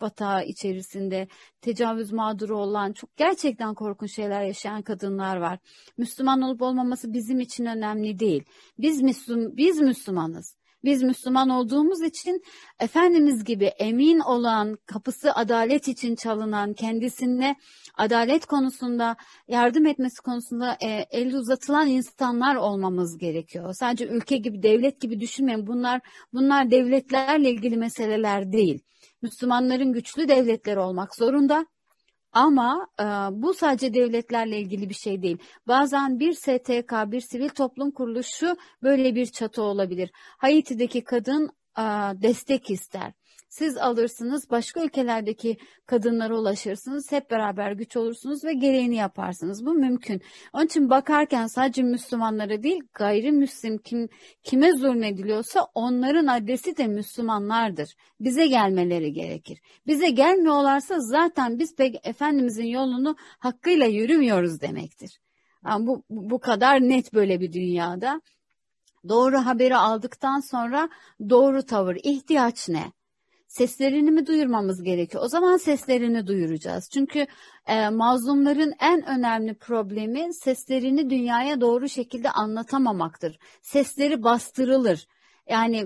batağı 0.00 0.44
içerisinde 0.44 1.28
tecavüz 1.60 2.12
mağduru 2.12 2.58
olan 2.58 2.92
çok 2.92 3.16
gerçekten 3.16 3.74
korkunç 3.74 4.14
şeyler 4.14 4.42
yaşayan 4.42 4.82
kadınlar 4.82 5.36
var. 5.36 5.58
Müslüman 5.98 6.42
olup 6.42 6.62
olmaması 6.62 7.12
bizim 7.12 7.40
için 7.40 7.66
önemli 7.66 8.18
değil. 8.18 8.44
Biz 8.78 9.02
Müslüm 9.02 9.56
biz 9.56 9.80
Müslümanız. 9.80 10.55
Biz 10.84 11.02
Müslüman 11.02 11.48
olduğumuz 11.48 12.02
için 12.02 12.42
Efendimiz 12.80 13.44
gibi 13.44 13.64
emin 13.64 14.18
olan, 14.18 14.78
kapısı 14.86 15.32
adalet 15.32 15.88
için 15.88 16.14
çalınan, 16.14 16.72
kendisine 16.72 17.56
adalet 17.94 18.46
konusunda 18.46 19.16
yardım 19.48 19.86
etmesi 19.86 20.22
konusunda 20.22 20.76
e, 20.82 21.06
el 21.10 21.34
uzatılan 21.34 21.88
insanlar 21.88 22.56
olmamız 22.56 23.18
gerekiyor. 23.18 23.74
Sadece 23.74 24.06
ülke 24.06 24.36
gibi, 24.36 24.62
devlet 24.62 25.00
gibi 25.00 25.20
düşünmeyin. 25.20 25.66
Bunlar 25.66 26.00
bunlar 26.32 26.70
devletlerle 26.70 27.50
ilgili 27.50 27.76
meseleler 27.76 28.52
değil. 28.52 28.82
Müslümanların 29.22 29.92
güçlü 29.92 30.28
devletleri 30.28 30.80
olmak 30.80 31.14
zorunda. 31.14 31.66
Ama 32.32 32.88
e, 33.00 33.04
bu 33.42 33.54
sadece 33.54 33.94
devletlerle 33.94 34.58
ilgili 34.58 34.88
bir 34.88 34.94
şey 34.94 35.22
değil. 35.22 35.38
Bazen 35.68 36.20
bir 36.20 36.32
STK, 36.32 36.92
bir 37.12 37.20
sivil 37.20 37.48
toplum 37.48 37.90
kuruluşu 37.90 38.56
böyle 38.82 39.14
bir 39.14 39.26
çatı 39.26 39.62
olabilir. 39.62 40.10
Haiti'deki 40.14 41.04
kadın 41.04 41.50
e, 41.78 41.82
destek 42.22 42.70
ister. 42.70 43.12
Siz 43.58 43.76
alırsınız, 43.76 44.50
başka 44.50 44.84
ülkelerdeki 44.84 45.56
kadınlara 45.86 46.38
ulaşırsınız, 46.38 47.12
hep 47.12 47.30
beraber 47.30 47.72
güç 47.72 47.96
olursunuz 47.96 48.44
ve 48.44 48.52
gereğini 48.52 48.96
yaparsınız. 48.96 49.66
Bu 49.66 49.74
mümkün. 49.74 50.22
Onun 50.52 50.66
için 50.66 50.90
bakarken 50.90 51.46
sadece 51.46 51.82
Müslümanlara 51.82 52.62
değil, 52.62 52.80
gayrimüslim 52.94 53.78
kim 53.78 54.08
kime 54.42 54.72
zulmediliyorsa 54.72 55.66
onların 55.74 56.26
adresi 56.26 56.76
de 56.76 56.86
Müslümanlardır. 56.86 57.94
Bize 58.20 58.46
gelmeleri 58.46 59.12
gerekir. 59.12 59.60
Bize 59.86 60.10
gelmiyorlarsa 60.10 61.00
zaten 61.00 61.58
biz 61.58 61.74
Efendimizin 62.04 62.66
yolunu 62.66 63.16
hakkıyla 63.18 63.86
yürümüyoruz 63.86 64.60
demektir. 64.60 65.18
Yani 65.66 65.86
bu, 65.86 66.04
bu 66.10 66.38
kadar 66.38 66.80
net 66.80 67.14
böyle 67.14 67.40
bir 67.40 67.52
dünyada. 67.52 68.20
Doğru 69.08 69.38
haberi 69.38 69.76
aldıktan 69.76 70.40
sonra 70.40 70.88
doğru 71.30 71.62
tavır, 71.62 71.96
ihtiyaç 72.02 72.68
ne? 72.68 72.95
Seslerini 73.56 74.10
mi 74.10 74.26
duyurmamız 74.26 74.82
gerekiyor? 74.82 75.24
O 75.24 75.28
zaman 75.28 75.56
seslerini 75.56 76.26
duyuracağız. 76.26 76.88
Çünkü 76.90 77.26
e, 77.66 77.88
mazlumların 77.88 78.72
en 78.80 79.06
önemli 79.08 79.54
problemi 79.54 80.34
seslerini 80.34 81.10
dünyaya 81.10 81.60
doğru 81.60 81.88
şekilde 81.88 82.30
anlatamamaktır. 82.30 83.38
Sesleri 83.62 84.22
bastırılır. 84.22 85.06
Yani 85.48 85.76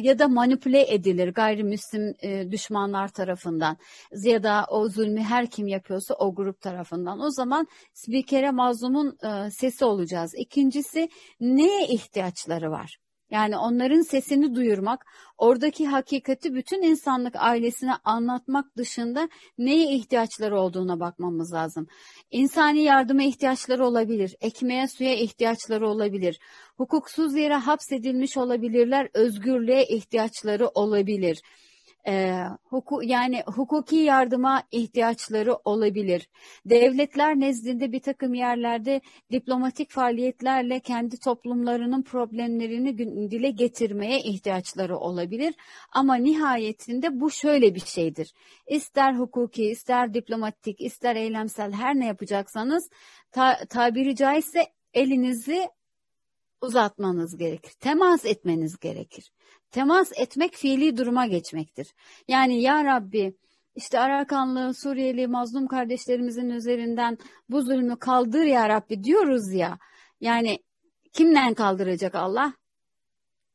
ya 0.00 0.18
da 0.18 0.28
manipüle 0.28 0.94
edilir 0.94 1.28
gayrimüslim 1.28 2.14
e, 2.22 2.50
düşmanlar 2.50 3.08
tarafından 3.08 3.76
ya 4.24 4.42
da 4.42 4.66
o 4.70 4.88
zulmü 4.88 5.20
her 5.20 5.50
kim 5.50 5.66
yapıyorsa 5.66 6.14
o 6.14 6.34
grup 6.34 6.60
tarafından. 6.60 7.20
O 7.20 7.30
zaman 7.30 7.66
bir 8.08 8.26
kere 8.26 8.50
mazlumun 8.50 9.18
e, 9.22 9.50
sesi 9.50 9.84
olacağız. 9.84 10.34
İkincisi 10.36 11.08
neye 11.40 11.86
ihtiyaçları 11.86 12.70
var? 12.70 12.98
Yani 13.30 13.56
onların 13.56 14.02
sesini 14.02 14.54
duyurmak, 14.54 15.06
oradaki 15.38 15.86
hakikati 15.86 16.54
bütün 16.54 16.82
insanlık 16.82 17.34
ailesine 17.38 17.94
anlatmak 18.04 18.76
dışında 18.76 19.28
neye 19.58 19.94
ihtiyaçları 19.96 20.60
olduğuna 20.60 21.00
bakmamız 21.00 21.52
lazım. 21.52 21.86
İnsani 22.30 22.82
yardıma 22.82 23.22
ihtiyaçları 23.22 23.86
olabilir, 23.86 24.36
ekmeğe 24.40 24.88
suya 24.88 25.14
ihtiyaçları 25.14 25.88
olabilir, 25.88 26.40
hukuksuz 26.76 27.36
yere 27.36 27.54
hapsedilmiş 27.54 28.36
olabilirler, 28.36 29.08
özgürlüğe 29.14 29.86
ihtiyaçları 29.86 30.68
olabilir 30.68 31.42
e, 32.06 32.44
huku, 32.64 33.02
yani 33.02 33.42
hukuki 33.46 33.96
yardıma 33.96 34.62
ihtiyaçları 34.70 35.54
olabilir. 35.54 36.28
Devletler 36.66 37.40
nezdinde 37.40 37.92
bir 37.92 38.00
takım 38.00 38.34
yerlerde 38.34 39.00
diplomatik 39.32 39.90
faaliyetlerle 39.90 40.80
kendi 40.80 41.18
toplumlarının 41.18 42.02
problemlerini 42.02 42.98
dile 43.30 43.50
getirmeye 43.50 44.20
ihtiyaçları 44.20 44.98
olabilir. 44.98 45.54
Ama 45.92 46.14
nihayetinde 46.14 47.20
bu 47.20 47.30
şöyle 47.30 47.74
bir 47.74 47.84
şeydir. 47.84 48.34
İster 48.66 49.14
hukuki, 49.14 49.64
ister 49.64 50.14
diplomatik, 50.14 50.80
ister 50.80 51.16
eylemsel 51.16 51.72
her 51.72 51.94
ne 51.94 52.06
yapacaksanız 52.06 52.90
ta, 53.32 53.58
tabiri 53.68 54.16
caizse 54.16 54.66
elinizi 54.94 55.68
uzatmanız 56.60 57.36
gerekir. 57.36 57.72
Temas 57.72 58.24
etmeniz 58.24 58.78
gerekir. 58.78 59.32
Temas 59.70 60.12
etmek 60.16 60.54
fiili 60.54 60.96
duruma 60.96 61.26
geçmektir. 61.26 61.94
Yani 62.28 62.62
ya 62.62 62.84
Rabbi 62.84 63.34
işte 63.74 63.98
Arakanlı, 63.98 64.74
Suriyeli, 64.74 65.26
mazlum 65.26 65.66
kardeşlerimizin 65.66 66.50
üzerinden 66.50 67.18
bu 67.48 67.62
zulmü 67.62 67.98
kaldır 67.98 68.44
ya 68.44 68.68
Rabbi 68.68 69.04
diyoruz 69.04 69.52
ya. 69.52 69.78
Yani 70.20 70.58
kimden 71.12 71.54
kaldıracak 71.54 72.14
Allah? 72.14 72.54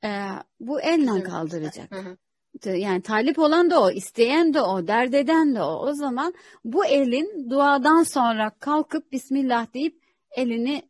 Ee, 0.03 0.29
bu 0.59 0.81
elle 0.81 1.23
kaldıracak. 1.23 1.91
Yani 2.65 3.01
talip 3.01 3.39
olan 3.39 3.69
da 3.69 3.83
o, 3.83 3.91
isteyen 3.91 4.53
de 4.53 4.61
o, 4.61 4.87
dert 4.87 5.13
eden 5.13 5.55
de 5.55 5.61
o. 5.61 5.87
O 5.87 5.93
zaman 5.93 6.33
bu 6.63 6.85
elin 6.85 7.49
duadan 7.49 8.03
sonra 8.03 8.49
kalkıp 8.59 9.11
Bismillah 9.11 9.73
deyip 9.73 10.01
elini 10.31 10.89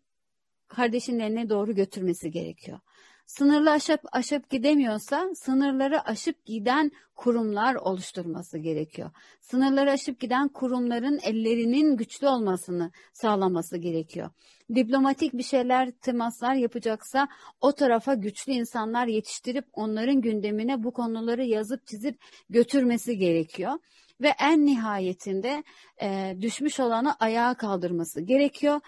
kardeşinin 0.67 1.19
eline 1.19 1.49
doğru 1.49 1.75
götürmesi 1.75 2.31
gerekiyor. 2.31 2.79
Sınırlı 3.25 3.71
aşıp, 3.71 3.99
aşıp 4.11 4.49
gidemiyorsa 4.49 5.29
sınırları 5.35 6.01
aşıp 6.01 6.45
giden 6.45 6.91
kurumlar 7.15 7.75
oluşturması 7.75 8.57
gerekiyor. 8.57 9.11
Sınırları 9.41 9.91
aşıp 9.91 10.19
giden 10.19 10.47
kurumların 10.47 11.19
ellerinin 11.23 11.97
güçlü 11.97 12.27
olmasını 12.27 12.91
sağlaması 13.13 13.77
gerekiyor. 13.77 14.29
Diplomatik 14.75 15.33
bir 15.33 15.43
şeyler, 15.43 15.91
temaslar 15.91 16.55
yapacaksa 16.55 17.27
o 17.61 17.71
tarafa 17.71 18.13
güçlü 18.13 18.51
insanlar 18.51 19.07
yetiştirip 19.07 19.65
onların 19.73 20.21
gündemine 20.21 20.83
bu 20.83 20.91
konuları 20.91 21.45
yazıp 21.45 21.87
çizip 21.87 22.19
götürmesi 22.49 23.17
gerekiyor 23.17 23.79
ve 24.21 24.33
en 24.39 24.65
nihayetinde 24.65 25.63
e, 26.01 26.37
düşmüş 26.41 26.79
olanı 26.79 27.15
ayağa 27.19 27.53
kaldırması 27.53 28.21
gerekiyor. 28.21 28.79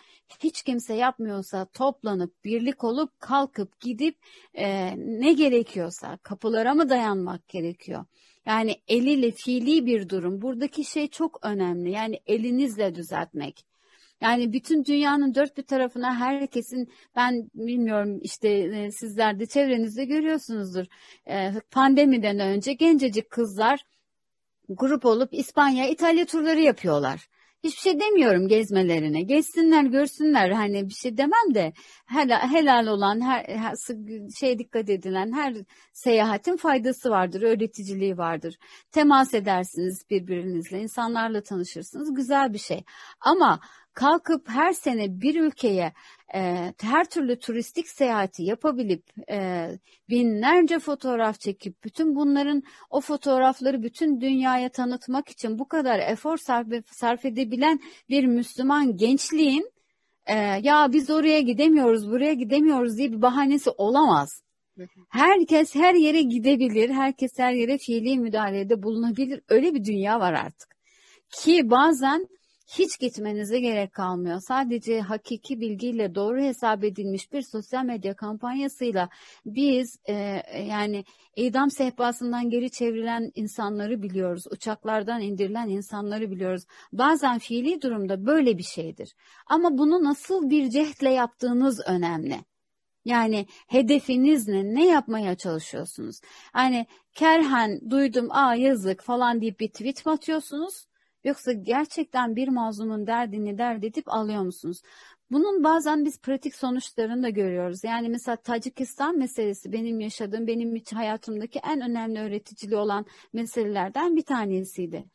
Hiç 0.43 0.63
kimse 0.63 0.93
yapmıyorsa 0.93 1.65
toplanıp 1.65 2.43
birlik 2.45 2.83
olup 2.83 3.19
kalkıp 3.19 3.79
gidip 3.79 4.17
e, 4.53 4.93
ne 4.97 5.33
gerekiyorsa 5.33 6.17
kapılara 6.17 6.73
mı 6.73 6.89
dayanmak 6.89 7.47
gerekiyor? 7.47 8.05
Yani 8.45 8.75
eliyle 8.87 9.31
fiili 9.31 9.85
bir 9.85 10.09
durum. 10.09 10.41
Buradaki 10.41 10.83
şey 10.85 11.07
çok 11.07 11.45
önemli. 11.45 11.91
Yani 11.91 12.19
elinizle 12.27 12.95
düzeltmek. 12.95 13.65
Yani 14.21 14.53
bütün 14.53 14.85
dünyanın 14.85 15.35
dört 15.35 15.57
bir 15.57 15.63
tarafına 15.63 16.15
herkesin 16.15 16.91
ben 17.15 17.49
bilmiyorum 17.53 18.19
işte 18.21 18.49
e, 18.49 18.91
sizler 18.91 19.39
de 19.39 19.45
çevrenizde 19.45 20.05
görüyorsunuzdur. 20.05 20.85
E, 21.29 21.51
pandemiden 21.71 22.39
önce 22.39 22.73
gencecik 22.73 23.29
kızlar 23.29 23.83
grup 24.69 25.05
olup 25.05 25.29
İspanya, 25.33 25.89
İtalya 25.89 26.25
turları 26.25 26.61
yapıyorlar. 26.61 27.27
Hiçbir 27.63 27.81
şey 27.81 27.99
demiyorum 27.99 28.47
gezmelerine. 28.47 29.21
Gezsinler, 29.21 29.83
görsünler. 29.83 30.51
Hani 30.51 30.89
bir 30.89 30.93
şey 30.93 31.17
demem 31.17 31.53
de 31.53 31.73
helal, 32.05 32.49
helal 32.49 32.87
olan, 32.87 33.21
her, 33.21 33.73
şey 34.39 34.59
dikkat 34.59 34.89
edilen 34.89 35.31
her 35.31 35.55
seyahatin 35.93 36.57
faydası 36.57 37.09
vardır, 37.09 37.41
öğreticiliği 37.41 38.17
vardır. 38.17 38.57
Temas 38.91 39.33
edersiniz 39.33 40.09
birbirinizle, 40.09 40.81
insanlarla 40.81 41.43
tanışırsınız. 41.43 42.13
Güzel 42.13 42.53
bir 42.53 42.59
şey. 42.59 42.83
Ama 43.21 43.59
kalkıp 43.97 44.49
her 44.49 44.73
sene 44.73 45.21
bir 45.21 45.39
ülkeye 45.39 45.93
e, 46.35 46.73
her 46.81 47.09
türlü 47.09 47.39
turistik 47.39 47.87
seyahati 47.89 48.43
yapabilip 48.43 49.03
e, 49.29 49.69
binlerce 50.09 50.79
fotoğraf 50.79 51.39
çekip 51.39 51.83
bütün 51.83 52.15
bunların 52.15 52.63
o 52.89 53.01
fotoğrafları 53.01 53.83
bütün 53.83 54.21
dünyaya 54.21 54.69
tanıtmak 54.69 55.29
için 55.29 55.59
bu 55.59 55.67
kadar 55.67 55.99
efor 55.99 56.37
sarf, 56.37 56.67
sarf 56.91 57.25
edebilen 57.25 57.79
bir 58.09 58.25
Müslüman 58.25 58.97
gençliğin 58.97 59.71
e, 60.25 60.35
ya 60.37 60.93
biz 60.93 61.09
oraya 61.09 61.39
gidemiyoruz 61.39 62.11
buraya 62.11 62.33
gidemiyoruz 62.33 62.97
diye 62.97 63.11
bir 63.11 63.21
bahanesi 63.21 63.69
olamaz. 63.69 64.43
Herkes 65.09 65.75
her 65.75 65.93
yere 65.93 66.21
gidebilir, 66.21 66.89
herkes 66.89 67.31
her 67.37 67.53
yere 67.53 67.77
fiili 67.77 68.19
müdahalede 68.19 68.83
bulunabilir. 68.83 69.41
Öyle 69.49 69.73
bir 69.73 69.85
dünya 69.85 70.19
var 70.19 70.33
artık. 70.33 70.77
Ki 71.29 71.69
bazen 71.69 72.27
hiç 72.67 72.99
gitmenize 72.99 73.59
gerek 73.59 73.93
kalmıyor. 73.93 74.39
Sadece 74.39 75.01
hakiki 75.01 75.59
bilgiyle 75.59 76.15
doğru 76.15 76.41
hesap 76.41 76.83
edilmiş 76.83 77.33
bir 77.33 77.41
sosyal 77.41 77.85
medya 77.85 78.15
kampanyasıyla 78.15 79.09
biz 79.45 79.99
e, 80.09 80.13
yani 80.69 81.05
idam 81.35 81.71
sehpasından 81.71 82.49
geri 82.49 82.71
çevrilen 82.71 83.31
insanları 83.35 84.01
biliyoruz. 84.01 84.43
Uçaklardan 84.51 85.21
indirilen 85.21 85.69
insanları 85.69 86.31
biliyoruz. 86.31 86.63
Bazen 86.93 87.39
fiili 87.39 87.81
durumda 87.81 88.25
böyle 88.25 88.57
bir 88.57 88.63
şeydir. 88.63 89.15
Ama 89.47 89.77
bunu 89.77 90.03
nasıl 90.03 90.49
bir 90.49 90.69
cehdle 90.69 91.09
yaptığınız 91.09 91.79
önemli. 91.87 92.39
Yani 93.05 93.47
hedefiniz 93.67 94.47
ne? 94.47 94.75
Ne 94.75 94.87
yapmaya 94.87 95.35
çalışıyorsunuz? 95.35 96.19
Hani 96.53 96.85
kerhen 97.13 97.89
duydum 97.89 98.27
aa 98.29 98.55
yazık 98.55 99.03
falan 99.03 99.41
deyip 99.41 99.59
bir 99.59 99.67
tweet 99.67 100.05
mi 100.05 100.11
atıyorsunuz? 100.11 100.87
Yoksa 101.27 101.51
gerçekten 101.51 102.35
bir 102.35 102.47
mazlumun 102.47 103.07
derdini 103.07 103.57
dert 103.57 103.83
edip 103.83 104.13
alıyor 104.13 104.41
musunuz? 104.41 104.81
Bunun 105.31 105.63
bazen 105.63 106.05
biz 106.05 106.21
pratik 106.21 106.55
sonuçlarını 106.55 107.23
da 107.23 107.29
görüyoruz. 107.29 107.83
Yani 107.83 108.09
mesela 108.09 108.35
Tacikistan 108.35 109.17
meselesi 109.17 109.71
benim 109.71 109.99
yaşadığım, 109.99 110.47
benim 110.47 110.81
hayatımdaki 110.93 111.59
en 111.59 111.81
önemli 111.81 112.19
öğreticiliği 112.19 112.79
olan 112.79 113.05
meselelerden 113.33 114.15
bir 114.15 114.21
tanesiydi. 114.21 115.05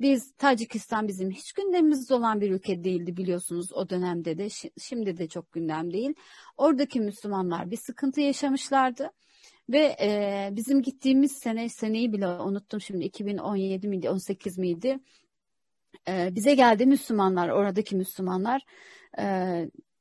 Biz 0.00 0.32
Tacikistan 0.32 1.08
bizim 1.08 1.30
hiç 1.30 1.52
gündemimizde 1.52 2.14
olan 2.14 2.40
bir 2.40 2.50
ülke 2.50 2.84
değildi 2.84 3.16
biliyorsunuz 3.16 3.72
o 3.72 3.90
dönemde 3.90 4.38
de 4.38 4.48
şimdi 4.80 5.16
de 5.16 5.28
çok 5.28 5.52
gündem 5.52 5.92
değil. 5.92 6.14
Oradaki 6.56 7.00
Müslümanlar 7.00 7.70
bir 7.70 7.76
sıkıntı 7.76 8.20
yaşamışlardı. 8.20 9.10
Ve 9.68 9.96
e, 10.00 10.48
bizim 10.52 10.82
gittiğimiz 10.82 11.32
sene, 11.32 11.68
seneyi 11.68 12.12
bile 12.12 12.26
unuttum 12.26 12.80
şimdi 12.80 13.04
2017 13.04 13.88
miydi, 13.88 14.10
18 14.10 14.58
miydi? 14.58 14.98
E, 16.08 16.34
bize 16.34 16.54
geldi 16.54 16.86
Müslümanlar, 16.86 17.48
oradaki 17.48 17.96
Müslümanlar 17.96 18.62
e, 19.18 19.24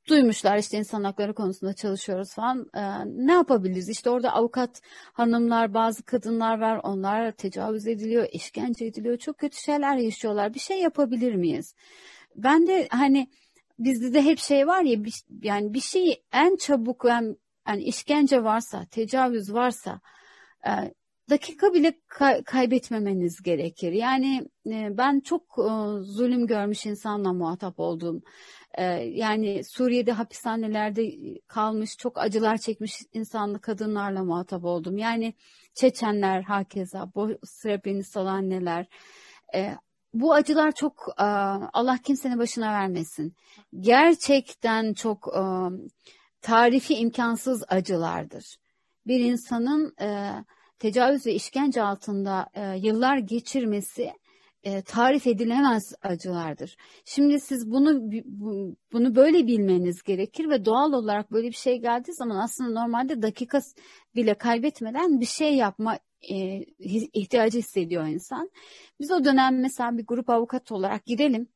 duymuşlar 0.08 0.58
işte 0.58 0.78
insan 0.78 1.04
hakları 1.04 1.34
konusunda 1.34 1.74
çalışıyoruz 1.74 2.34
falan. 2.34 2.70
Ee, 2.76 2.82
ne 3.06 3.32
yapabiliriz? 3.32 3.90
İşte 3.90 4.10
orada 4.10 4.34
avukat 4.34 4.82
hanımlar, 5.14 5.74
bazı 5.74 6.04
kadınlar 6.04 6.62
var. 6.62 6.80
Onlar 6.84 7.32
tecavüz 7.32 7.88
ediliyor, 7.88 8.28
işkence 8.32 8.86
ediliyor. 8.86 9.18
Çok 9.18 9.38
kötü 9.38 9.58
şeyler 9.58 9.96
yaşıyorlar. 9.96 10.54
Bir 10.54 10.60
şey 10.60 10.80
yapabilir 10.80 11.36
miyiz? 11.36 11.76
Ben 12.36 12.68
de 12.68 12.88
hani 12.92 13.28
bizde 13.80 14.14
de 14.14 14.22
hep 14.22 14.40
şey 14.40 14.68
var 14.68 14.82
ya 14.82 15.04
bir, 15.04 15.14
yani 15.44 15.74
bir 15.74 15.82
şeyi 15.82 16.24
en 16.34 16.56
çabuk 16.56 17.06
yani, 17.06 17.36
yani 17.68 17.84
işkence 17.84 18.44
varsa, 18.44 18.86
tecavüz 18.86 19.54
varsa 19.54 20.02
e, 20.68 20.72
dakika 21.32 21.74
bile 21.74 21.94
kay- 22.08 22.44
kaybetmemeniz 22.44 23.44
gerekir. 23.44 23.92
Yani 23.92 24.48
e, 24.68 24.98
ben 24.98 25.20
çok 25.20 25.42
e, 25.42 25.70
zulüm 26.04 26.48
görmüş 26.48 26.86
insanla 26.86 27.34
muhatap 27.34 27.80
oldum. 27.80 28.24
E, 28.74 28.84
yani 28.94 29.64
Suriye'de 29.64 30.12
hapishanelerde 30.12 31.12
kalmış, 31.48 31.98
çok 31.98 32.18
acılar 32.18 32.58
çekmiş 32.58 33.02
insanlı 33.14 33.62
kadınlarla 33.62 34.24
muhatap 34.24 34.64
oldum. 34.66 34.98
Yani 34.98 35.34
Çeçenler 35.74 36.42
hakeza, 36.42 37.12
bu 37.16 37.30
Srebrenica 37.44 38.22
anneler. 38.22 38.88
E, 39.56 39.76
bu 40.14 40.34
acılar 40.34 40.72
çok 40.72 41.08
e, 41.20 41.24
Allah 41.74 41.98
kimsenin 41.98 42.40
başına 42.40 42.72
vermesin. 42.74 43.36
Gerçekten 43.80 44.94
çok 44.94 45.28
e, 45.38 45.44
tarifi 46.42 46.94
imkansız 46.96 47.64
acılardır. 47.68 48.58
Bir 49.08 49.20
insanın 49.20 49.94
e, 50.02 50.32
tecavüz 50.82 51.26
ve 51.26 51.34
işkence 51.34 51.82
altında 51.82 52.48
e, 52.54 52.78
yıllar 52.78 53.18
geçirmesi 53.18 54.12
e, 54.64 54.82
tarif 54.82 55.28
edilemez 55.28 55.94
acılardır. 56.02 56.78
Şimdi 57.06 57.40
siz 57.40 57.72
bunu 57.72 58.12
bunu 58.94 59.16
böyle 59.16 59.48
bilmeniz 59.48 60.04
gerekir 60.04 60.50
ve 60.50 60.66
doğal 60.66 60.94
olarak 60.94 61.32
böyle 61.32 61.48
bir 61.48 61.56
şey 61.56 61.82
geldiği 61.82 62.14
zaman 62.14 62.36
aslında 62.36 62.82
normalde 62.82 63.22
dakika 63.22 63.62
bile 64.16 64.34
kaybetmeden 64.34 65.20
bir 65.20 65.26
şey 65.26 65.56
yapma 65.56 66.00
e, 66.32 66.60
ihtiyacı 67.14 67.58
hissediyor 67.58 68.08
insan. 68.08 68.50
Biz 69.00 69.12
o 69.12 69.24
dönem 69.24 69.62
mesela 69.62 69.98
bir 69.98 70.06
grup 70.06 70.30
avukat 70.30 70.72
olarak 70.72 71.06
gidelim 71.06 71.48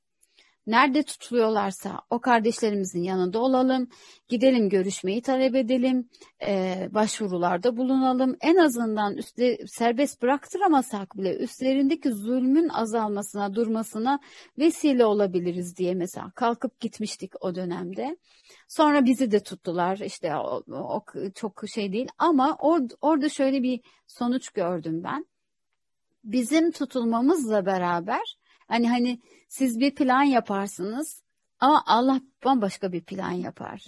Nerede 0.67 1.03
tutuluyorlarsa 1.03 2.01
o 2.09 2.19
kardeşlerimizin 2.19 3.01
yanında 3.03 3.39
olalım, 3.39 3.87
gidelim 4.27 4.69
görüşmeyi 4.69 5.21
talep 5.21 5.55
edelim, 5.55 6.09
e, 6.47 6.87
başvurularda 6.91 7.77
bulunalım. 7.77 8.35
En 8.41 8.55
azından 8.55 9.17
üstte, 9.17 9.57
serbest 9.67 10.21
bıraktıramasak 10.21 11.17
bile 11.17 11.37
üstlerindeki 11.37 12.11
zulmün 12.11 12.69
azalmasına, 12.69 13.55
durmasına 13.55 14.19
vesile 14.57 15.05
olabiliriz 15.05 15.77
diye 15.77 15.95
mesela 15.95 16.31
kalkıp 16.35 16.79
gitmiştik 16.79 17.31
o 17.41 17.55
dönemde. 17.55 18.17
Sonra 18.67 19.05
bizi 19.05 19.31
de 19.31 19.39
tuttular 19.39 19.97
işte 19.97 20.35
o, 20.35 20.63
o 20.71 21.03
çok 21.35 21.63
şey 21.73 21.91
değil 21.91 22.07
ama 22.17 22.55
or, 22.59 22.81
orada 23.01 23.29
şöyle 23.29 23.63
bir 23.63 23.81
sonuç 24.07 24.49
gördüm 24.49 25.03
ben. 25.03 25.25
Bizim 26.23 26.71
tutulmamızla 26.71 27.65
beraber 27.65 28.37
Hani 28.67 28.89
hani 28.89 29.19
siz 29.49 29.79
bir 29.79 29.95
plan 29.95 30.23
yaparsınız 30.23 31.23
ama 31.59 31.83
Allah 31.85 32.21
bambaşka 32.45 32.91
bir 32.91 33.03
plan 33.03 33.31
yapar. 33.31 33.85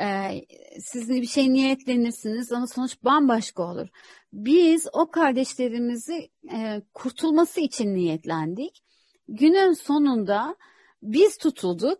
Ee, 0.00 0.44
siz 0.80 1.08
bir 1.08 1.26
şey 1.26 1.52
niyetlenirsiniz 1.52 2.52
ama 2.52 2.66
sonuç 2.66 2.96
bambaşka 3.04 3.62
olur. 3.62 3.88
Biz 4.32 4.88
o 4.92 5.10
kardeşlerimizi 5.10 6.30
e, 6.52 6.82
kurtulması 6.94 7.60
için 7.60 7.94
niyetlendik. 7.94 8.82
Günün 9.28 9.72
sonunda 9.72 10.56
biz 11.02 11.36
tutulduk. 11.36 11.98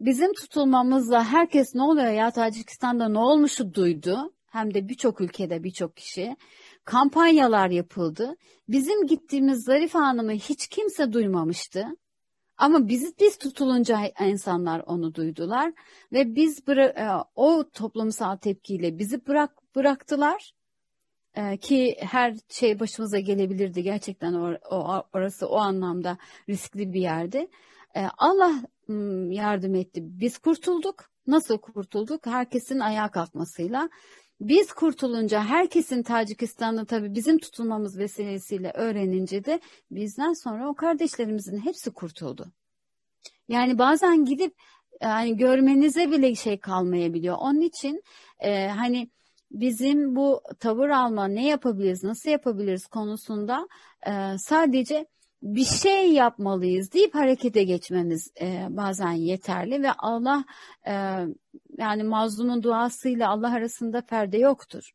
Bizim 0.00 0.32
tutulmamızla 0.32 1.24
herkes 1.24 1.74
ne 1.74 1.82
oluyor 1.82 2.12
ya 2.12 2.30
Tacikistan'da 2.30 3.08
ne 3.08 3.18
olmuşu 3.18 3.74
duydu. 3.74 4.32
Hem 4.46 4.74
de 4.74 4.88
birçok 4.88 5.20
ülkede 5.20 5.64
birçok 5.64 5.96
kişi 5.96 6.36
kampanyalar 6.88 7.70
yapıldı. 7.70 8.36
Bizim 8.68 9.06
gittiğimiz 9.06 9.64
Zarife 9.64 9.98
Hanım'ı 9.98 10.32
hiç 10.32 10.68
kimse 10.68 11.12
duymamıştı. 11.12 11.86
Ama 12.56 12.88
biz 12.88 13.18
biz 13.20 13.38
tutulunca 13.38 14.00
insanlar 14.26 14.82
onu 14.86 15.14
duydular 15.14 15.72
ve 16.12 16.34
biz 16.34 16.68
e, 16.68 17.08
o 17.34 17.70
toplumsal 17.72 18.36
tepkiyle 18.36 18.98
bizi 18.98 19.26
bırak 19.26 19.74
bıraktılar 19.76 20.52
e, 21.34 21.56
ki 21.56 21.96
her 22.00 22.34
şey 22.48 22.80
başımıza 22.80 23.18
gelebilirdi 23.18 23.82
gerçekten 23.82 24.34
or, 24.34 24.56
o, 24.70 25.02
orası 25.12 25.48
o 25.48 25.56
anlamda 25.56 26.18
riskli 26.48 26.92
bir 26.92 27.00
yerdi. 27.00 27.48
E, 27.96 28.06
Allah 28.18 28.54
yardım 29.30 29.74
etti. 29.74 30.00
Biz 30.04 30.38
kurtulduk. 30.38 31.10
Nasıl 31.26 31.58
kurtulduk? 31.58 32.26
Herkesin 32.26 32.78
ayağa 32.78 33.10
kalkmasıyla. 33.10 33.88
Biz 34.40 34.72
kurtulunca 34.72 35.44
herkesin 35.44 36.02
Tacikistan'da 36.02 36.84
tabii 36.84 37.14
bizim 37.14 37.38
tutulmamız 37.38 37.98
vesilesiyle 37.98 38.72
öğrenince 38.74 39.44
de 39.44 39.60
bizden 39.90 40.32
sonra 40.32 40.68
o 40.68 40.74
kardeşlerimizin 40.74 41.58
hepsi 41.58 41.90
kurtuldu. 41.92 42.52
Yani 43.48 43.78
bazen 43.78 44.24
gidip 44.24 44.54
yani 45.02 45.36
görmenize 45.36 46.10
bile 46.10 46.34
şey 46.34 46.58
kalmayabiliyor. 46.58 47.36
Onun 47.40 47.60
için 47.60 48.02
e, 48.38 48.68
hani 48.68 49.10
bizim 49.50 50.16
bu 50.16 50.42
tavır 50.60 50.88
alma 50.88 51.28
ne 51.28 51.46
yapabiliriz, 51.46 52.04
nasıl 52.04 52.30
yapabiliriz 52.30 52.86
konusunda 52.86 53.68
e, 54.06 54.38
sadece 54.38 55.06
bir 55.42 55.64
şey 55.64 56.12
yapmalıyız 56.12 56.92
deyip 56.92 57.14
harekete 57.14 57.64
geçmemiz 57.64 58.32
e, 58.40 58.66
bazen 58.70 59.12
yeterli 59.12 59.82
ve 59.82 59.92
Allah 59.92 60.44
e, 60.86 60.92
yani 61.78 62.02
mazlumun 62.02 62.62
duasıyla 62.62 63.28
Allah 63.28 63.52
arasında 63.52 64.00
perde 64.00 64.38
yoktur. 64.38 64.92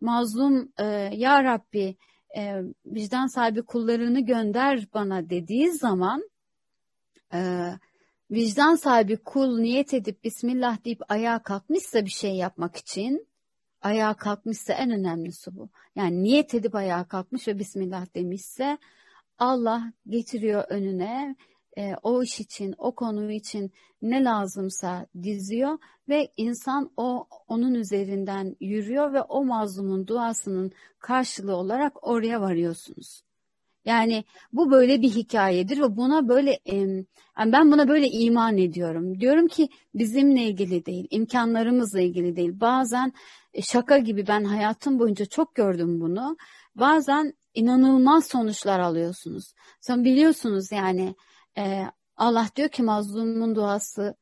Mazlum 0.00 0.72
e, 0.78 0.84
ya 1.14 1.44
Rabbi 1.44 1.96
e, 2.36 2.62
vicdan 2.86 3.26
sahibi 3.26 3.62
kullarını 3.62 4.20
gönder 4.20 4.86
bana 4.94 5.30
dediği 5.30 5.72
zaman 5.72 6.30
e, 7.34 7.68
vicdan 8.30 8.74
sahibi 8.74 9.16
kul 9.16 9.58
niyet 9.58 9.94
edip 9.94 10.24
Bismillah 10.24 10.84
deyip 10.84 11.00
ayağa 11.08 11.42
kalkmışsa 11.42 12.04
bir 12.04 12.10
şey 12.10 12.36
yapmak 12.36 12.76
için 12.76 13.26
ayağa 13.82 14.14
kalkmışsa 14.14 14.72
en 14.72 14.90
önemlisi 14.90 15.56
bu. 15.56 15.68
Yani 15.96 16.22
niyet 16.22 16.54
edip 16.54 16.74
ayağa 16.74 17.04
kalkmış 17.04 17.48
ve 17.48 17.58
Bismillah 17.58 18.06
demişse 18.14 18.78
Allah 19.42 19.92
getiriyor 20.08 20.64
önüne 20.68 21.36
e, 21.78 21.94
o 22.02 22.22
iş 22.22 22.40
için, 22.40 22.74
o 22.78 22.94
konu 22.94 23.32
için 23.32 23.72
ne 24.02 24.24
lazımsa 24.24 25.06
diziyor 25.22 25.78
ve 26.08 26.32
insan 26.36 26.90
o 26.96 27.26
onun 27.48 27.74
üzerinden 27.74 28.56
yürüyor 28.60 29.12
ve 29.12 29.22
o 29.22 29.44
mazlumun 29.44 30.06
duasının 30.06 30.72
karşılığı 30.98 31.56
olarak 31.56 32.08
oraya 32.08 32.40
varıyorsunuz. 32.40 33.22
Yani 33.84 34.24
bu 34.52 34.70
böyle 34.70 35.02
bir 35.02 35.10
hikayedir 35.10 35.80
ve 35.80 35.96
buna 35.96 36.28
böyle 36.28 36.58
yani 36.66 37.52
ben 37.52 37.72
buna 37.72 37.88
böyle 37.88 38.08
iman 38.08 38.58
ediyorum. 38.58 39.20
Diyorum 39.20 39.48
ki 39.48 39.68
bizimle 39.94 40.42
ilgili 40.42 40.86
değil, 40.86 41.06
imkanlarımızla 41.10 42.00
ilgili 42.00 42.36
değil. 42.36 42.60
Bazen 42.60 43.12
e, 43.54 43.62
şaka 43.62 43.98
gibi 43.98 44.26
ben 44.26 44.44
hayatım 44.44 44.98
boyunca 44.98 45.24
çok 45.26 45.54
gördüm 45.54 46.00
bunu. 46.00 46.36
Bazen 46.74 47.34
inanılmaz 47.54 48.26
sonuçlar 48.26 48.80
alıyorsunuz. 48.80 49.54
Sen 49.80 50.04
biliyorsunuz 50.04 50.72
yani 50.72 51.14
e, 51.58 51.84
Allah 52.16 52.48
diyor 52.56 52.68
ki 52.68 52.82
mazlumun 52.82 53.54
duası, 53.54 54.14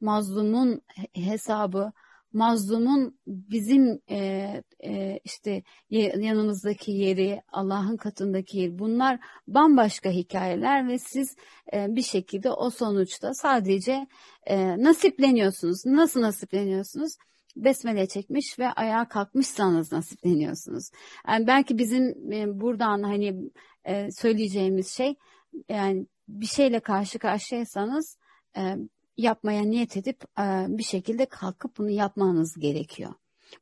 mazlumun 0.00 0.82
hesabı, 1.14 1.92
mazlumun 2.32 3.18
bizim 3.26 4.00
e, 4.10 4.62
e, 4.84 5.20
işte 5.24 5.62
yanımızdaki 5.90 6.92
yeri, 6.92 7.42
Allah'ın 7.52 7.96
katındaki 7.96 8.58
yeri 8.58 8.78
bunlar 8.78 9.18
bambaşka 9.48 10.10
hikayeler 10.10 10.88
ve 10.88 10.98
siz 10.98 11.36
e, 11.72 11.86
bir 11.88 12.02
şekilde 12.02 12.50
o 12.50 12.70
sonuçta 12.70 13.34
sadece 13.34 14.06
e, 14.46 14.82
nasipleniyorsunuz. 14.82 15.86
Nasıl 15.86 16.20
nasipleniyorsunuz? 16.20 17.12
Besmele 17.56 18.08
çekmiş 18.08 18.58
ve 18.58 18.68
ayağa 18.68 19.08
kalkmışsanız 19.08 19.92
nasipleniyorsunuz. 19.92 20.90
Yani 21.28 21.46
belki 21.46 21.78
bizim 21.78 22.32
e, 22.32 22.60
buradan 22.60 23.02
hani 23.02 23.50
e, 23.84 24.08
söyleyeceğimiz 24.10 24.88
şey 24.88 25.14
yani 25.68 26.06
bir 26.28 26.46
şeyle 26.46 26.80
karşı 26.80 27.18
karşıyaysanız 27.18 28.18
e, 28.56 28.76
yapmaya 29.16 29.62
niyet 29.62 29.96
edip 29.96 30.24
bir 30.68 30.82
şekilde 30.82 31.26
kalkıp 31.26 31.78
bunu 31.78 31.90
yapmanız 31.90 32.54
gerekiyor. 32.58 33.14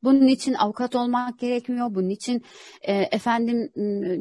Bunun 0.03 0.27
için 0.27 0.55
avukat 0.55 0.97
olmak 0.97 1.39
gerekmiyor. 1.39 1.95
Bunun 1.95 2.09
için 2.09 2.45
e, 2.83 2.93
efendim 2.95 3.71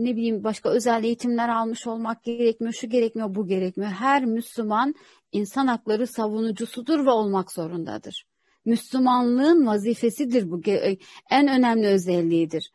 ne 0.03 0.15
bileyim 0.15 0.43
başka 0.43 0.69
özel 0.69 1.03
eğitimler 1.03 1.49
almış 1.49 1.87
olmak 1.87 2.23
gerekmiyor. 2.23 2.73
Şu 2.73 2.89
gerekmiyor, 2.89 3.35
bu 3.35 3.47
gerekmiyor. 3.47 3.91
Her 3.91 4.25
Müslüman 4.25 4.95
insan 5.31 5.67
hakları 5.67 6.07
savunucusudur 6.07 7.05
ve 7.05 7.09
olmak 7.09 7.51
zorundadır. 7.51 8.25
Müslümanlığın 8.65 9.67
vazifesidir 9.67 10.51
bu. 10.51 10.61
En 11.29 11.47
önemli 11.47 11.87
özelliğidir. 11.87 12.71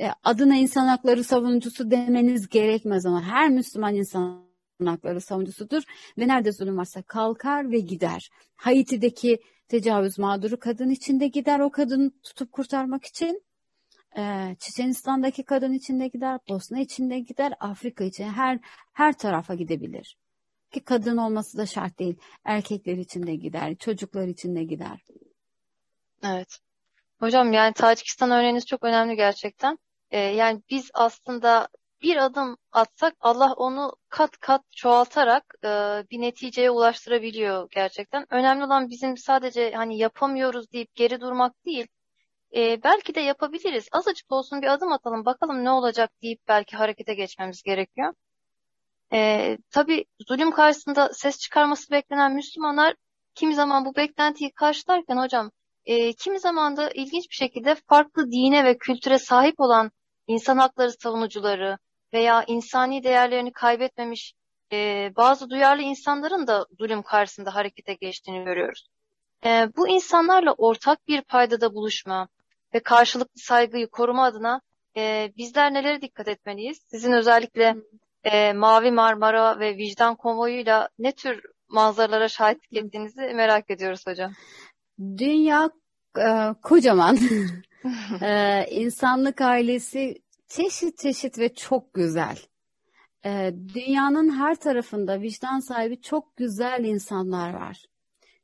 E, 0.00 0.10
adına 0.24 0.56
insan 0.56 0.86
hakları 0.86 1.24
savunucusu 1.24 1.90
demeniz 1.90 2.48
gerekmez 2.48 3.06
ama 3.06 3.22
her 3.22 3.50
Müslüman 3.50 3.94
insan 3.94 4.46
hakları 4.84 5.20
savunucusudur 5.20 5.82
ve 6.18 6.28
nerede 6.28 6.52
zulüm 6.52 6.76
varsa 6.76 7.02
kalkar 7.02 7.70
ve 7.70 7.80
gider. 7.80 8.30
Haiti'deki 8.56 9.38
tecavüz 9.68 10.18
mağduru 10.18 10.58
kadın 10.58 10.90
içinde 10.90 11.28
gider 11.28 11.60
o 11.60 11.70
kadını 11.70 12.10
tutup 12.22 12.52
kurtarmak 12.52 13.04
için. 13.04 13.42
Ee, 14.18 14.56
Çiçenistan'daki 14.58 15.42
kadın 15.42 15.72
içinde 15.72 16.08
gider, 16.08 16.40
Bosna 16.48 16.80
içinde 16.80 17.20
gider, 17.20 17.52
Afrika 17.60 18.04
için 18.04 18.24
her 18.24 18.58
her 18.92 19.18
tarafa 19.18 19.54
gidebilir. 19.54 20.16
Ki 20.70 20.80
kadın 20.80 21.16
olması 21.16 21.58
da 21.58 21.66
şart 21.66 21.98
değil. 21.98 22.16
Erkekler 22.44 22.96
için 22.96 23.26
de 23.26 23.36
gider, 23.36 23.76
çocuklar 23.76 24.28
için 24.28 24.56
de 24.56 24.64
gider. 24.64 25.04
Evet. 26.26 26.58
Hocam 27.20 27.52
yani 27.52 27.74
Tacikistan 27.74 28.30
örneğiniz 28.30 28.66
çok 28.66 28.84
önemli 28.84 29.16
gerçekten. 29.16 29.78
Ee, 30.10 30.18
yani 30.18 30.62
biz 30.70 30.90
aslında 30.94 31.68
bir 32.02 32.16
adım 32.16 32.56
atsak 32.72 33.14
Allah 33.20 33.52
onu 33.56 33.92
kat 34.08 34.38
kat 34.38 34.62
çoğaltarak 34.72 35.54
e, 35.64 35.68
bir 36.10 36.20
neticeye 36.20 36.70
ulaştırabiliyor 36.70 37.68
gerçekten. 37.70 38.26
Önemli 38.30 38.64
olan 38.64 38.90
bizim 38.90 39.16
sadece 39.16 39.72
hani 39.72 39.98
yapamıyoruz 39.98 40.72
deyip 40.72 40.94
geri 40.94 41.20
durmak 41.20 41.64
değil. 41.66 41.86
E, 42.56 42.82
belki 42.82 43.14
de 43.14 43.20
yapabiliriz. 43.20 43.88
Azıcık 43.92 44.32
olsun 44.32 44.62
bir 44.62 44.66
adım 44.66 44.92
atalım 44.92 45.24
bakalım 45.24 45.64
ne 45.64 45.70
olacak 45.70 46.10
deyip 46.22 46.40
belki 46.48 46.76
harekete 46.76 47.14
geçmemiz 47.14 47.62
gerekiyor. 47.62 48.14
E, 49.12 49.58
tabii 49.70 50.04
zulüm 50.28 50.50
karşısında 50.50 51.10
ses 51.12 51.38
çıkarması 51.38 51.90
beklenen 51.92 52.34
Müslümanlar 52.34 52.94
kimi 53.34 53.54
zaman 53.54 53.84
bu 53.84 53.96
beklentiyi 53.96 54.52
karşılarken 54.52 55.16
hocam 55.16 55.50
e, 55.86 56.12
kimi 56.12 56.40
zaman 56.40 56.76
da 56.76 56.90
ilginç 56.90 57.30
bir 57.30 57.34
şekilde 57.34 57.74
farklı 57.74 58.30
dine 58.30 58.64
ve 58.64 58.78
kültüre 58.78 59.18
sahip 59.18 59.60
olan 59.60 59.90
insan 60.26 60.58
hakları 60.58 60.92
savunucuları 60.92 61.78
veya 62.12 62.44
insani 62.46 63.02
değerlerini 63.02 63.52
kaybetmemiş 63.52 64.34
e, 64.72 65.10
bazı 65.16 65.50
duyarlı 65.50 65.82
insanların 65.82 66.46
da 66.46 66.66
zulüm 66.78 67.02
karşısında 67.02 67.54
harekete 67.54 67.94
geçtiğini 67.94 68.44
görüyoruz. 68.44 68.88
E, 69.44 69.68
bu 69.76 69.88
insanlarla 69.88 70.52
ortak 70.52 71.08
bir 71.08 71.22
paydada 71.22 71.74
buluşma 71.74 72.28
ve 72.74 72.80
karşılıklı 72.80 73.40
saygıyı 73.40 73.88
koruma 73.88 74.24
adına 74.24 74.60
e, 74.96 75.32
bizler 75.36 75.74
nelere 75.74 76.02
dikkat 76.02 76.28
etmeliyiz? 76.28 76.78
Sizin 76.90 77.12
özellikle 77.12 77.76
e, 78.24 78.52
Mavi 78.52 78.90
Marmara 78.90 79.58
ve 79.60 79.76
Vicdan 79.76 80.16
Konvoyu'yla 80.16 80.88
ne 80.98 81.12
tür 81.12 81.42
manzaralara 81.68 82.28
şahitlik 82.28 82.72
ettiğinizi 82.72 83.20
merak 83.20 83.70
ediyoruz 83.70 84.06
hocam. 84.06 84.32
Dünya 85.00 85.70
e, 86.18 86.54
kocaman. 86.62 87.18
e, 88.22 88.64
insanlık 88.70 89.40
ailesi 89.40 90.22
çeşit 90.48 90.98
çeşit 90.98 91.38
ve 91.38 91.54
çok 91.54 91.94
güzel. 91.94 92.38
E, 93.24 93.54
dünyanın 93.74 94.38
her 94.38 94.54
tarafında 94.54 95.20
vicdan 95.20 95.60
sahibi 95.60 96.00
çok 96.00 96.36
güzel 96.36 96.84
insanlar 96.84 97.54
var. 97.54 97.84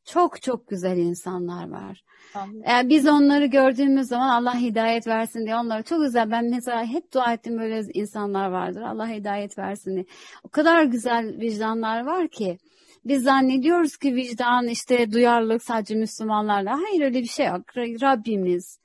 Çok 0.05 0.43
çok 0.43 0.69
güzel 0.69 0.97
insanlar 0.97 1.71
var. 1.71 2.05
Yani 2.67 2.89
biz 2.89 3.09
onları 3.09 3.47
gördüğümüz 3.47 4.09
zaman 4.09 4.29
Allah 4.29 4.59
hidayet 4.61 5.07
versin 5.07 5.45
diye 5.45 5.57
onlara 5.57 5.83
çok 5.83 6.03
güzel. 6.03 6.31
Ben 6.31 6.51
mesela 6.51 6.85
hep 6.85 7.15
dua 7.15 7.33
ettim 7.33 7.59
böyle 7.59 7.83
insanlar 7.95 8.49
vardır. 8.49 8.83
Allah 8.83 9.09
hidayet 9.09 9.59
versin 9.59 9.95
diye. 9.95 10.05
O 10.45 10.49
kadar 10.49 10.85
güzel 10.85 11.41
vicdanlar 11.41 12.07
var 12.07 12.29
ki. 12.29 12.59
Biz 13.05 13.23
zannediyoruz 13.23 13.97
ki 13.97 14.15
vicdan 14.15 14.69
işte 14.69 15.13
duyarlılık 15.13 15.63
sadece 15.63 15.95
Müslümanlarla. 15.95 16.81
Hayır 16.83 17.01
öyle 17.03 17.19
bir 17.21 17.29
şey 17.29 17.47
yok. 17.47 17.77
Rabbimiz 17.77 18.79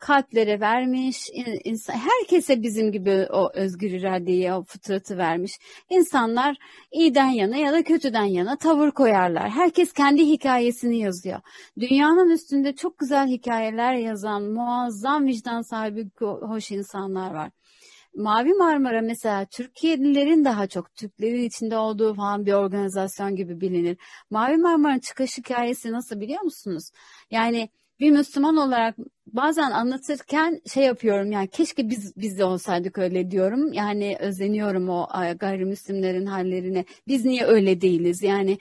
kalplere 0.00 0.60
vermiş. 0.60 1.30
İnsan, 1.64 1.94
herkese 1.94 2.62
bizim 2.62 2.92
gibi 2.92 3.26
o 3.32 3.50
özgür 3.54 3.90
iradeyi, 3.90 4.52
o 4.52 4.64
fıtratı 4.64 5.18
vermiş. 5.18 5.58
İnsanlar 5.90 6.56
iyiden 6.92 7.26
yana 7.26 7.56
ya 7.56 7.72
da 7.72 7.82
kötüden 7.82 8.24
yana 8.24 8.56
tavır 8.56 8.90
koyarlar. 8.90 9.50
Herkes 9.50 9.92
kendi 9.92 10.26
hikayesini 10.26 10.98
yazıyor. 10.98 11.40
Dünyanın 11.80 12.30
üstünde 12.30 12.74
çok 12.74 12.98
güzel 12.98 13.28
hikayeler 13.28 13.94
yazan, 13.94 14.42
muazzam 14.42 15.26
vicdan 15.26 15.62
sahibi 15.62 16.10
hoş 16.20 16.70
insanlar 16.70 17.34
var. 17.34 17.50
Mavi 18.14 18.54
Marmara 18.54 19.00
mesela 19.02 19.44
Türkiye'lilerin 19.44 20.44
daha 20.44 20.66
çok 20.66 20.94
Türklerin 20.94 21.44
içinde 21.44 21.76
olduğu 21.76 22.14
falan 22.14 22.46
bir 22.46 22.52
organizasyon 22.52 23.36
gibi 23.36 23.60
bilinir. 23.60 23.96
Mavi 24.30 24.56
Marmara'nın 24.56 25.00
çıkış 25.00 25.38
hikayesi 25.38 25.92
nasıl 25.92 26.20
biliyor 26.20 26.42
musunuz? 26.42 26.90
Yani 27.30 27.68
bir 28.00 28.10
Müslüman 28.10 28.56
olarak 28.56 28.96
bazen 29.26 29.70
anlatırken 29.70 30.60
şey 30.72 30.84
yapıyorum 30.84 31.32
yani 31.32 31.48
keşke 31.48 31.90
biz 31.90 32.16
biz 32.16 32.38
de 32.38 32.44
olsaydık 32.44 32.98
öyle 32.98 33.30
diyorum. 33.30 33.72
Yani 33.72 34.16
özeniyorum 34.20 34.88
o 34.88 35.08
gayrimüslimlerin 35.38 36.26
hallerine. 36.26 36.84
Biz 37.08 37.24
niye 37.24 37.44
öyle 37.44 37.80
değiliz? 37.80 38.22
Yani 38.22 38.58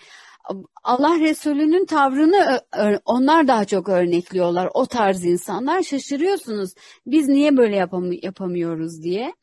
Allah 0.83 1.19
Resulü'nün 1.19 1.85
tavrını 1.85 2.61
onlar 3.05 3.47
daha 3.47 3.65
çok 3.65 3.89
örnekliyorlar. 3.89 4.69
O 4.73 4.85
tarz 4.85 5.25
insanlar 5.25 5.83
şaşırıyorsunuz. 5.83 6.73
Biz 7.05 7.27
niye 7.27 7.57
böyle 7.57 7.75
yapam 7.75 8.11
yapamıyoruz 8.11 9.03
diye. 9.03 9.33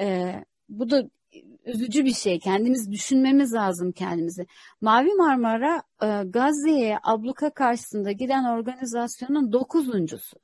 Ee, 0.00 0.44
bu 0.68 0.90
da 0.90 1.02
üzücü 1.64 2.04
bir 2.04 2.14
şey. 2.14 2.38
Kendimiz 2.38 2.92
düşünmemiz 2.92 3.54
lazım 3.54 3.92
kendimizi. 3.92 4.46
Mavi 4.80 5.14
Marmara 5.14 5.82
e, 6.02 6.22
Gazze'ye 6.24 6.98
abluka 7.02 7.50
karşısında 7.50 8.12
giden 8.12 8.44
organizasyonun 8.44 9.52
dokuzuncusu. 9.52 10.36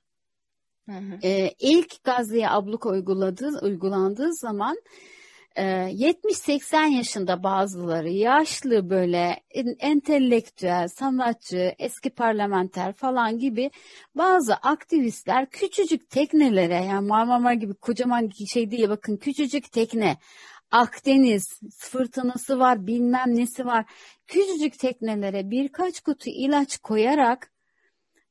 Hı 0.88 0.96
hı. 0.96 1.18
E, 1.22 1.50
ilk 1.58 2.04
Gazze'ye 2.04 2.50
abluka 2.50 2.90
uyguladığı, 2.90 3.60
uygulandığı 3.62 4.34
zaman 4.34 4.76
70-80 5.56 6.92
ee, 6.92 6.96
yaşında 6.96 7.42
bazıları 7.42 8.10
yaşlı 8.10 8.90
böyle 8.90 9.40
entelektüel, 9.78 10.88
sanatçı, 10.88 11.74
eski 11.78 12.10
parlamenter 12.10 12.92
falan 12.92 13.38
gibi 13.38 13.70
bazı 14.14 14.54
aktivistler 14.54 15.50
küçücük 15.50 16.10
teknelere 16.10 16.84
yani 16.84 17.08
Marmara 17.08 17.54
gibi 17.54 17.74
kocaman 17.74 18.30
şey 18.52 18.70
değil 18.70 18.88
bakın 18.88 19.16
küçücük 19.16 19.72
tekne 19.72 20.16
Akdeniz 20.70 21.60
fırtınası 21.78 22.58
var 22.58 22.86
bilmem 22.86 23.36
nesi 23.36 23.66
var. 23.66 23.84
Küçücük 24.26 24.78
teknelere 24.78 25.50
birkaç 25.50 26.00
kutu 26.00 26.30
ilaç 26.30 26.78
koyarak 26.78 27.52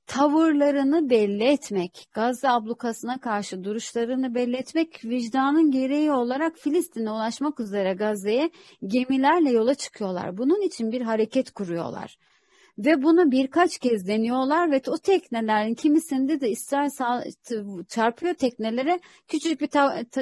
tavırlarını 0.10 1.10
belli 1.10 1.44
etmek, 1.44 2.08
Gazze 2.14 2.50
ablukasına 2.50 3.20
karşı 3.20 3.64
duruşlarını 3.64 4.36
belli 4.36 4.56
etmek, 4.56 5.06
vicdanın 5.06 5.72
gereği 5.72 6.12
olarak 6.12 6.58
Filistin'e 6.58 7.12
ulaşmak 7.12 7.60
üzere 7.60 7.94
Gazze'ye 7.94 8.50
gemilerle 8.88 9.52
yola 9.52 9.76
çıkıyorlar. 9.76 10.38
Bunun 10.38 10.62
için 10.62 10.92
bir 10.92 11.02
hareket 11.02 11.52
kuruyorlar. 11.52 12.18
Ve 12.78 13.04
bunu 13.04 13.32
birkaç 13.32 13.78
kez 13.78 14.08
deniyorlar 14.08 14.72
ve 14.72 14.82
o 14.88 14.98
teknelerin 14.98 15.74
kimisinde 15.74 16.42
de 16.42 16.50
İsrail 16.50 16.90
çarpıyor 17.88 18.34
teknelere 18.34 19.00
küçücük 19.28 19.62
bir 19.62 19.70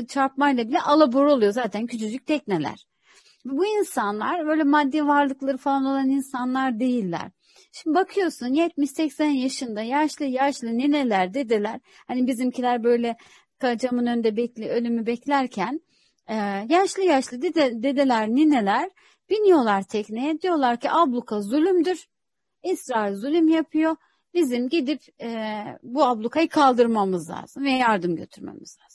çarpmayla 0.06 0.68
bile 0.68 0.82
alabor 0.82 1.26
oluyor 1.26 1.52
zaten 1.52 1.86
küçücük 1.86 2.26
tekneler. 2.28 2.88
Bu 3.46 3.66
insanlar 3.66 4.48
böyle 4.48 4.64
maddi 4.64 5.08
varlıkları 5.08 5.58
falan 5.58 5.86
olan 5.86 6.10
insanlar 6.10 6.80
değiller. 6.80 7.32
Şimdi 7.84 7.96
bakıyorsun 7.96 8.48
70-80 8.48 9.24
yaşında 9.24 9.82
yaşlı 9.82 10.26
yaşlı 10.26 10.68
nineler 10.78 11.34
dedeler 11.34 11.80
hani 12.08 12.28
bizimkiler 12.28 12.84
böyle 12.84 13.18
camın 13.78 14.06
önünde 14.06 14.38
bekli 14.38 14.70
ölümü 14.70 15.06
beklerken 15.06 15.82
e, 16.28 16.36
yaşlı 16.70 17.04
yaşlı 17.04 17.42
dede, 17.42 17.84
dedeler 17.84 18.30
nineler 18.30 18.90
biniyorlar 19.30 19.84
tekneye 19.84 20.42
diyorlar 20.42 20.80
ki 20.80 20.92
abluka 20.92 21.42
zulümdür. 21.42 22.08
İsrail 22.64 23.16
zulüm 23.16 23.48
yapıyor. 23.48 23.96
Bizim 24.34 24.70
gidip 24.70 25.02
e, 25.22 25.64
bu 25.84 26.04
ablukayı 26.04 26.50
kaldırmamız 26.50 27.30
lazım 27.30 27.64
ve 27.64 27.72
yardım 27.72 28.16
götürmemiz 28.16 28.78
lazım 28.84 28.87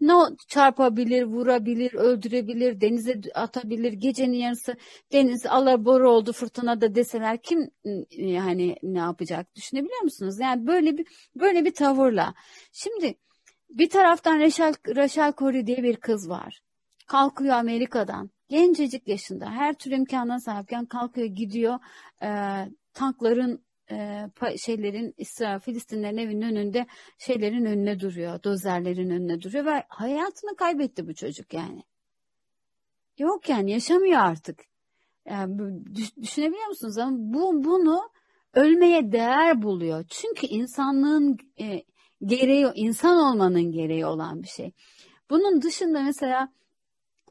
ne 0.00 0.12
çarpabilir, 0.48 1.22
vurabilir, 1.22 1.94
öldürebilir, 1.94 2.80
denize 2.80 3.20
atabilir. 3.34 3.92
Gecenin 3.92 4.36
yarısı 4.36 4.76
deniz 5.12 5.46
alabora 5.46 6.10
oldu 6.10 6.32
fırtınada 6.32 6.94
deseler 6.94 7.42
kim 7.42 7.70
yani 8.10 8.76
ne 8.82 8.98
yapacak 8.98 9.54
düşünebiliyor 9.54 10.02
musunuz? 10.02 10.40
Yani 10.40 10.66
böyle 10.66 10.98
bir 10.98 11.06
böyle 11.36 11.64
bir 11.64 11.74
tavırla. 11.74 12.34
Şimdi 12.72 13.14
bir 13.70 13.88
taraftan 13.90 14.40
Rachel, 14.40 14.74
Rachel 14.96 15.32
Corrie 15.38 15.66
diye 15.66 15.82
bir 15.82 15.96
kız 15.96 16.28
var. 16.28 16.60
Kalkıyor 17.06 17.54
Amerika'dan. 17.54 18.30
Gencecik 18.48 19.08
yaşında 19.08 19.50
her 19.50 19.74
tür 19.74 19.90
imkana 19.90 20.40
sahipken 20.40 20.86
kalkıyor 20.86 21.26
gidiyor 21.26 21.78
e, 22.22 22.28
tankların 22.94 23.64
şeylerin 24.58 25.14
İsrail 25.18 25.60
Filistinlerin 25.60 26.16
evinin 26.16 26.42
önünde 26.42 26.86
şeylerin 27.18 27.64
önüne 27.64 28.00
duruyor. 28.00 28.42
Dozerlerin 28.42 29.10
önüne 29.10 29.42
duruyor 29.42 29.64
ve 29.64 29.84
hayatını 29.88 30.56
kaybetti 30.56 31.08
bu 31.08 31.14
çocuk 31.14 31.54
yani. 31.54 31.82
Yok 33.18 33.48
yani 33.48 33.70
yaşamıyor 33.70 34.20
artık. 34.20 34.60
Yani 35.26 35.58
düşünebiliyor 36.22 36.66
musunuz? 36.66 36.98
Ama 36.98 37.16
bu 37.18 37.64
bunu 37.64 38.10
ölmeye 38.54 39.12
değer 39.12 39.62
buluyor. 39.62 40.04
Çünkü 40.08 40.46
insanlığın 40.46 41.38
e, 41.60 41.82
gereği, 42.24 42.66
insan 42.74 43.16
olmanın 43.16 43.72
gereği 43.72 44.06
olan 44.06 44.42
bir 44.42 44.48
şey. 44.48 44.72
Bunun 45.30 45.62
dışında 45.62 46.02
mesela 46.02 46.52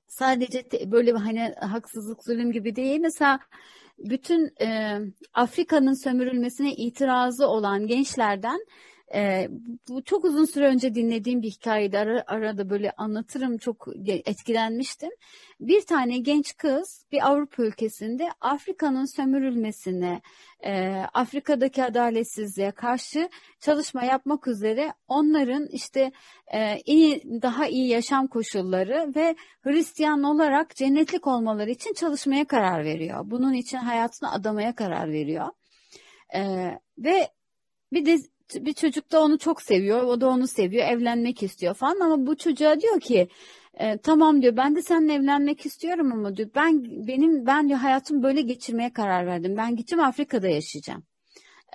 sadece 0.08 0.64
te, 0.68 0.92
böyle 0.92 1.12
hani 1.12 1.54
haksızlık 1.60 2.24
zulüm 2.24 2.52
gibi 2.52 2.76
değil. 2.76 3.00
Mesela 3.00 3.40
bütün 4.00 4.52
e, 4.62 5.00
Afrika'nın 5.34 6.04
sömürülmesine 6.04 6.74
itirazı 6.74 7.48
olan 7.48 7.88
gençlerden 7.88 8.60
e, 9.14 9.48
bu 9.90 10.04
çok 10.04 10.26
uzun 10.26 10.46
süre 10.46 10.68
önce 10.68 10.96
dinlediğim 10.96 11.42
bir 11.42 11.50
hikayede 11.50 12.00
ara, 12.00 12.24
arada 12.28 12.70
böyle 12.70 12.92
anlatırım 12.92 13.58
çok 13.58 13.88
etkilenmiştim. 14.08 15.10
Bir 15.60 15.82
tane 15.82 16.18
genç 16.18 16.58
kız 16.58 17.06
bir 17.12 17.28
Avrupa 17.28 17.64
ülkesinde 17.64 18.30
Afrika'nın 18.42 19.16
sömürülmesine, 19.16 20.22
e, 20.64 21.04
Afrika'daki 21.14 21.84
adaletsizliğe 21.84 22.72
karşı 22.72 23.30
çalışma 23.60 24.04
yapmak 24.04 24.48
üzere 24.48 24.94
onların 25.08 25.68
işte 25.68 26.12
e, 26.54 26.80
iyi 26.86 27.24
daha 27.42 27.68
iyi 27.68 27.88
yaşam 27.88 28.28
koşulları 28.28 29.12
ve 29.16 29.36
Hristiyan 29.62 30.24
olarak 30.24 30.76
cennetlik 30.76 31.28
olmaları 31.28 31.70
için 31.70 31.94
çalışmaya 31.94 32.46
karar 32.46 32.86
veriyor. 32.86 33.22
Bunun 33.26 33.54
için 33.54 33.78
hayatını 33.78 34.32
adamaya 34.32 34.76
karar 34.76 35.12
veriyor. 35.12 35.48
E, 36.36 36.42
ve 36.98 37.30
bir 37.94 38.06
de 38.06 38.18
bir 38.56 38.74
çocuk 38.74 39.12
da 39.12 39.24
onu 39.24 39.38
çok 39.38 39.62
seviyor, 39.62 40.04
o 40.04 40.22
da 40.22 40.28
onu 40.30 40.48
seviyor, 40.48 40.88
evlenmek 40.88 41.44
istiyor 41.44 41.74
falan 41.74 42.00
ama 42.00 42.28
bu 42.28 42.38
çocuğa 42.38 42.80
diyor 42.82 43.00
ki 43.00 43.30
e, 43.74 43.98
tamam 43.98 44.42
diyor 44.42 44.58
ben 44.58 44.76
de 44.76 44.82
seninle 44.82 45.14
evlenmek 45.14 45.66
istiyorum 45.66 46.12
ama 46.12 46.36
diyor 46.36 46.50
ben 46.56 46.84
benim 47.08 47.46
ben 47.46 47.70
diyor 47.70 47.80
hayatımı 47.80 48.24
böyle 48.24 48.42
geçirmeye 48.42 48.94
karar 48.94 49.28
verdim. 49.28 49.58
Ben 49.58 49.76
gideceğim 49.76 50.04
Afrika'da 50.04 50.48
yaşayacağım. 50.48 51.04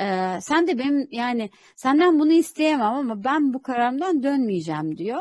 E, 0.01 0.39
sen 0.41 0.67
de 0.67 0.79
benim 0.79 1.09
yani 1.11 1.51
senden 1.77 2.19
bunu 2.19 2.33
isteyemem 2.33 2.93
ama 2.93 3.25
ben 3.25 3.55
bu 3.55 3.63
kararımdan 3.63 4.23
dönmeyeceğim 4.23 4.97
diyor. 4.99 5.21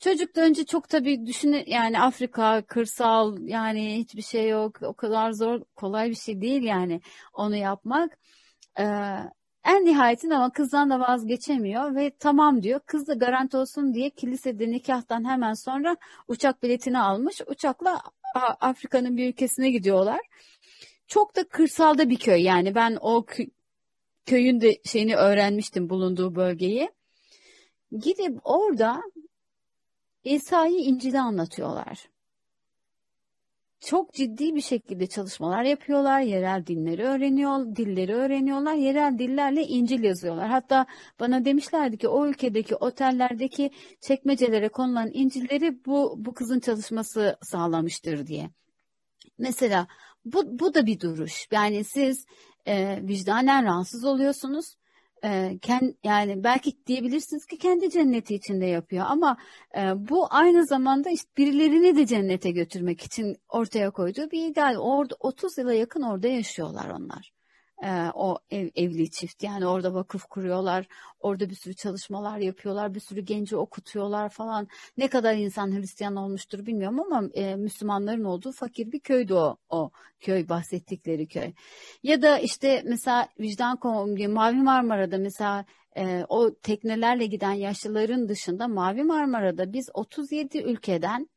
Çocuk 0.00 0.36
da 0.36 0.40
önce 0.40 0.64
çok 0.66 0.88
tabii 0.88 1.26
düşün 1.26 1.64
yani 1.66 2.00
Afrika 2.00 2.62
kırsal 2.62 3.38
yani 3.40 3.96
hiçbir 3.98 4.22
şey 4.22 4.48
yok 4.48 4.78
o 4.82 4.94
kadar 4.94 5.32
zor 5.32 5.60
kolay 5.76 6.10
bir 6.10 6.14
şey 6.14 6.40
değil 6.40 6.62
yani 6.62 7.00
onu 7.32 7.56
yapmak. 7.56 8.18
Ee, 8.78 8.84
en 9.64 9.84
nihayetinde 9.84 10.36
ama 10.36 10.52
kızdan 10.52 10.90
da 10.90 11.00
vazgeçemiyor 11.00 11.94
ve 11.94 12.10
tamam 12.18 12.62
diyor. 12.62 12.80
Kız 12.86 13.08
da 13.08 13.14
garanti 13.14 13.56
olsun 13.56 13.94
diye 13.94 14.10
kilisede 14.10 14.70
nikahtan 14.70 15.28
hemen 15.28 15.54
sonra 15.54 15.96
uçak 16.28 16.62
biletini 16.62 16.98
almış. 16.98 17.40
Uçakla 17.46 18.02
Afrika'nın 18.60 19.16
bir 19.16 19.28
ülkesine 19.28 19.70
gidiyorlar. 19.70 20.20
Çok 21.06 21.36
da 21.36 21.48
kırsalda 21.48 22.10
bir 22.10 22.18
köy 22.18 22.42
yani 22.42 22.74
ben 22.74 22.98
o 23.00 23.26
köyün 24.26 24.60
de 24.60 24.80
şeyini 24.84 25.16
öğrenmiştim 25.16 25.90
bulunduğu 25.90 26.34
bölgeyi. 26.34 26.90
Gidip 27.92 28.38
orada 28.44 29.02
İsa'yı 30.24 30.78
İncil'i 30.78 31.20
anlatıyorlar 31.20 32.09
çok 33.90 34.14
ciddi 34.14 34.54
bir 34.54 34.60
şekilde 34.60 35.06
çalışmalar 35.06 35.62
yapıyorlar. 35.62 36.20
Yerel 36.20 36.66
dinleri 36.66 37.02
öğreniyor, 37.02 37.76
dilleri 37.76 38.14
öğreniyorlar. 38.14 38.74
Yerel 38.74 39.18
dillerle 39.18 39.66
İncil 39.66 40.02
yazıyorlar. 40.02 40.48
Hatta 40.48 40.86
bana 41.20 41.44
demişlerdi 41.44 41.98
ki 41.98 42.08
o 42.08 42.26
ülkedeki 42.26 42.76
otellerdeki 42.76 43.70
çekmecelere 44.00 44.68
konulan 44.68 45.10
İncil'leri 45.12 45.84
bu 45.86 46.14
bu 46.18 46.34
kızın 46.34 46.60
çalışması 46.60 47.36
sağlamıştır 47.42 48.26
diye. 48.26 48.50
Mesela 49.38 49.86
bu 50.24 50.58
bu 50.58 50.74
da 50.74 50.86
bir 50.86 51.00
duruş. 51.00 51.48
Yani 51.52 51.84
siz 51.84 52.26
e, 52.66 53.02
vicdanen 53.02 53.64
rahatsız 53.64 54.04
oluyorsunuz 54.04 54.76
e, 55.24 55.58
kend, 55.62 55.94
yani 56.04 56.44
belki 56.44 56.86
diyebilirsiniz 56.86 57.46
ki 57.46 57.58
kendi 57.58 57.90
cenneti 57.90 58.34
içinde 58.34 58.66
yapıyor 58.66 59.04
ama 59.08 59.36
e, 59.76 60.08
bu 60.08 60.26
aynı 60.30 60.66
zamanda 60.66 61.10
işte 61.10 61.30
birilerini 61.36 61.96
de 61.96 62.06
cennete 62.06 62.50
götürmek 62.50 63.02
için 63.02 63.36
ortaya 63.48 63.90
koyduğu 63.90 64.30
bir 64.30 64.46
ideal. 64.46 64.76
Orada 64.76 65.16
30 65.20 65.58
yıla 65.58 65.74
yakın 65.74 66.02
orada 66.02 66.28
yaşıyorlar 66.28 66.90
onlar 66.90 67.39
e, 67.82 68.10
o 68.14 68.38
ev, 68.50 68.68
evli 68.74 69.10
çift. 69.10 69.42
Yani 69.42 69.66
orada 69.66 69.94
vakıf 69.94 70.24
kuruyorlar 70.24 70.86
orada 71.20 71.50
bir 71.50 71.54
sürü 71.54 71.74
çalışmalar 71.74 72.38
yapıyorlar 72.38 72.94
bir 72.94 73.00
sürü 73.00 73.20
genci 73.20 73.56
okutuyorlar 73.56 74.28
falan. 74.28 74.68
Ne 74.96 75.08
kadar 75.08 75.34
insan 75.34 75.78
Hristiyan 75.78 76.16
olmuştur 76.16 76.66
bilmiyorum 76.66 77.00
ama 77.00 77.28
e, 77.34 77.56
Müslümanların 77.56 78.24
olduğu 78.24 78.52
fakir 78.52 78.92
bir 78.92 79.00
köydü 79.00 79.34
o, 79.34 79.56
o 79.68 79.90
köy 80.20 80.48
bahsettikleri 80.48 81.28
köy. 81.28 81.52
Ya 82.02 82.22
da 82.22 82.38
işte 82.38 82.82
mesela 82.86 83.28
vicdan 83.40 83.78
Mavi 84.28 84.62
Marmara'da 84.62 85.18
mesela 85.18 85.64
e, 85.96 86.24
o 86.28 86.54
teknelerle 86.54 87.26
giden 87.26 87.52
yaşlıların 87.52 88.28
dışında 88.28 88.68
Mavi 88.68 89.02
Marmara'da 89.02 89.72
biz 89.72 89.88
37 89.94 90.58
ülkeden 90.58 91.28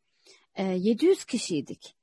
e, 0.56 0.64
700 0.64 1.26
kişiydik 1.26 1.96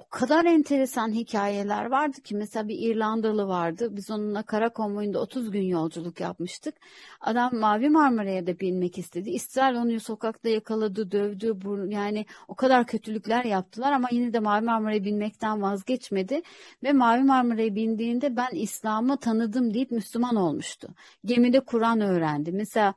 o 0.00 0.08
kadar 0.10 0.44
enteresan 0.44 1.12
hikayeler 1.12 1.86
vardı 1.86 2.20
ki 2.20 2.36
mesela 2.36 2.68
bir 2.68 2.78
İrlandalı 2.78 3.48
vardı. 3.48 3.88
Biz 3.96 4.10
onunla 4.10 4.42
kara 4.42 4.68
konvoyunda 4.68 5.20
30 5.20 5.50
gün 5.50 5.62
yolculuk 5.62 6.20
yapmıştık. 6.20 6.74
Adam 7.20 7.56
Mavi 7.56 7.88
Marmara'ya 7.88 8.46
da 8.46 8.60
binmek 8.60 8.98
istedi. 8.98 9.30
İsrail 9.30 9.76
onu 9.76 10.00
sokakta 10.00 10.48
yakaladı, 10.48 11.10
dövdü. 11.10 11.56
Yani 11.88 12.26
o 12.48 12.54
kadar 12.54 12.86
kötülükler 12.86 13.44
yaptılar 13.44 13.92
ama 13.92 14.08
yine 14.12 14.32
de 14.32 14.40
Mavi 14.40 14.64
Marmara'ya 14.64 15.04
binmekten 15.04 15.62
vazgeçmedi. 15.62 16.42
Ve 16.82 16.92
Mavi 16.92 17.22
Marmara'ya 17.22 17.74
bindiğinde 17.74 18.36
ben 18.36 18.50
İslam'ı 18.52 19.16
tanıdım 19.16 19.74
deyip 19.74 19.90
Müslüman 19.90 20.36
olmuştu. 20.36 20.88
Gemide 21.24 21.60
Kur'an 21.60 22.00
öğrendi. 22.00 22.52
Mesela 22.52 22.94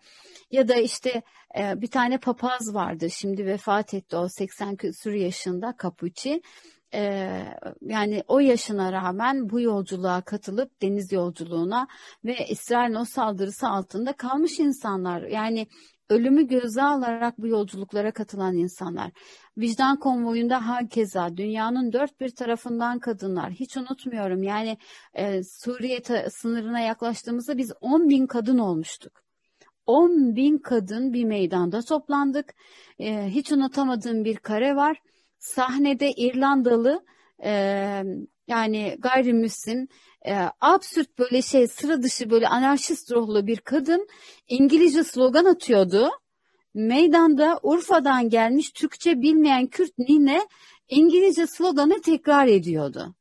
ya 0.51 0.67
da 0.67 0.75
işte 0.75 1.21
e, 1.57 1.81
bir 1.81 1.87
tane 1.87 2.17
papaz 2.17 2.73
vardı. 2.73 3.09
Şimdi 3.09 3.45
vefat 3.45 3.93
etti 3.93 4.17
o 4.17 4.27
80 4.29 4.75
küsur 4.75 5.11
yaşında 5.11 5.75
Kapuçi 5.77 6.41
e, 6.93 7.29
yani 7.81 8.23
o 8.27 8.39
yaşına 8.39 8.91
rağmen 8.91 9.49
bu 9.49 9.61
yolculuğa 9.61 10.21
katılıp 10.21 10.81
deniz 10.81 11.11
yolculuğuna 11.11 11.87
ve 12.25 12.47
İsrail'in 12.47 12.95
o 12.95 13.05
saldırısı 13.05 13.67
altında 13.67 14.13
kalmış 14.13 14.59
insanlar. 14.59 15.21
Yani 15.21 15.67
ölümü 16.09 16.47
göze 16.47 16.83
alarak 16.83 17.37
bu 17.37 17.47
yolculuklara 17.47 18.11
katılan 18.11 18.55
insanlar. 18.55 19.11
Vicdan 19.57 19.99
konvoyunda 19.99 20.67
hakeza 20.67 21.37
dünyanın 21.37 21.93
dört 21.93 22.19
bir 22.19 22.35
tarafından 22.35 22.99
kadınlar. 22.99 23.51
Hiç 23.51 23.77
unutmuyorum 23.77 24.43
yani 24.43 24.77
e, 25.13 25.43
Suriye 25.43 26.01
sınırına 26.29 26.79
yaklaştığımızda 26.79 27.57
biz 27.57 27.71
10 27.81 28.09
bin 28.09 28.27
kadın 28.27 28.57
olmuştuk. 28.57 29.22
10 29.85 30.35
bin 30.35 30.57
kadın 30.57 31.13
bir 31.13 31.23
meydanda 31.23 31.81
toplandık. 31.81 32.55
E, 32.99 33.27
hiç 33.29 33.51
unutamadığım 33.51 34.25
bir 34.25 34.37
kare 34.37 34.75
var 34.75 34.97
sahnede 35.43 36.11
İrlandalı 36.11 37.05
e, 37.43 37.51
yani 38.47 38.95
gayrimüslim 38.99 39.87
e, 40.25 40.35
absürt 40.61 41.19
böyle 41.19 41.41
şey 41.41 41.67
sıra 41.67 42.03
dışı 42.03 42.29
böyle 42.29 42.47
anarşist 42.47 43.11
ruhlu 43.11 43.47
bir 43.47 43.57
kadın 43.57 44.07
İngilizce 44.47 45.03
slogan 45.03 45.45
atıyordu. 45.45 46.09
Meydanda 46.73 47.59
Urfa'dan 47.63 48.29
gelmiş 48.29 48.71
Türkçe 48.71 49.21
bilmeyen 49.21 49.67
Kürt 49.67 49.97
nine 49.97 50.47
İngilizce 50.89 51.47
sloganı 51.47 52.01
tekrar 52.01 52.47
ediyordu. 52.47 53.15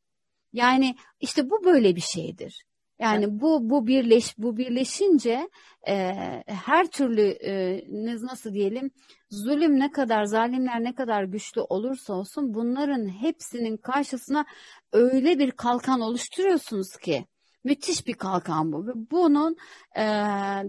Yani 0.52 0.96
işte 1.20 1.50
bu 1.50 1.64
böyle 1.64 1.96
bir 1.96 2.00
şeydir. 2.00 2.64
Yani 3.02 3.40
bu 3.40 3.70
bu 3.70 3.86
birleş 3.86 4.38
bu 4.38 4.56
birleşince 4.56 5.48
e, 5.88 6.12
her 6.46 6.86
türlü 6.86 7.22
e, 7.22 7.84
nasıl 8.26 8.52
diyelim 8.52 8.90
zulüm 9.30 9.80
ne 9.80 9.90
kadar 9.90 10.24
zalimler 10.24 10.84
ne 10.84 10.94
kadar 10.94 11.24
güçlü 11.24 11.60
olursa 11.60 12.14
olsun 12.14 12.54
bunların 12.54 13.08
hepsinin 13.08 13.76
karşısına 13.76 14.44
öyle 14.92 15.38
bir 15.38 15.50
kalkan 15.50 16.00
oluşturuyorsunuz 16.00 16.96
ki 16.96 17.26
müthiş 17.64 18.06
bir 18.06 18.14
kalkan 18.14 18.72
bu 18.72 18.86
bunun 19.10 19.56
e, 19.98 20.04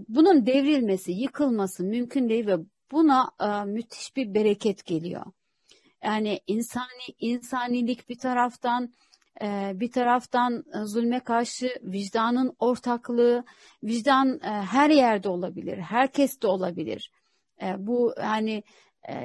bunun 0.08 0.46
devrilmesi 0.46 1.12
yıkılması 1.12 1.84
mümkün 1.84 2.30
değil 2.30 2.48
ve 2.48 2.58
buna 2.92 3.32
e, 3.42 3.66
müthiş 3.66 4.16
bir 4.16 4.34
bereket 4.34 4.86
geliyor. 4.86 5.26
Yani 6.04 6.40
insani 6.48 7.08
insanilik 7.20 8.10
bir 8.10 8.18
taraftan 8.18 8.94
bir 9.80 9.92
taraftan 9.92 10.64
e, 10.74 10.86
zulme 10.86 11.20
karşı 11.20 11.70
vicdanın 11.82 12.56
ortaklığı, 12.60 13.46
vicdan 13.84 14.40
e, 14.44 14.48
her 14.48 14.90
yerde 14.90 15.30
olabilir, 15.30 15.78
herkes 15.78 16.42
de 16.42 16.48
olabilir. 16.48 17.12
E, 17.62 17.76
bu 17.78 18.14
yani 18.22 18.64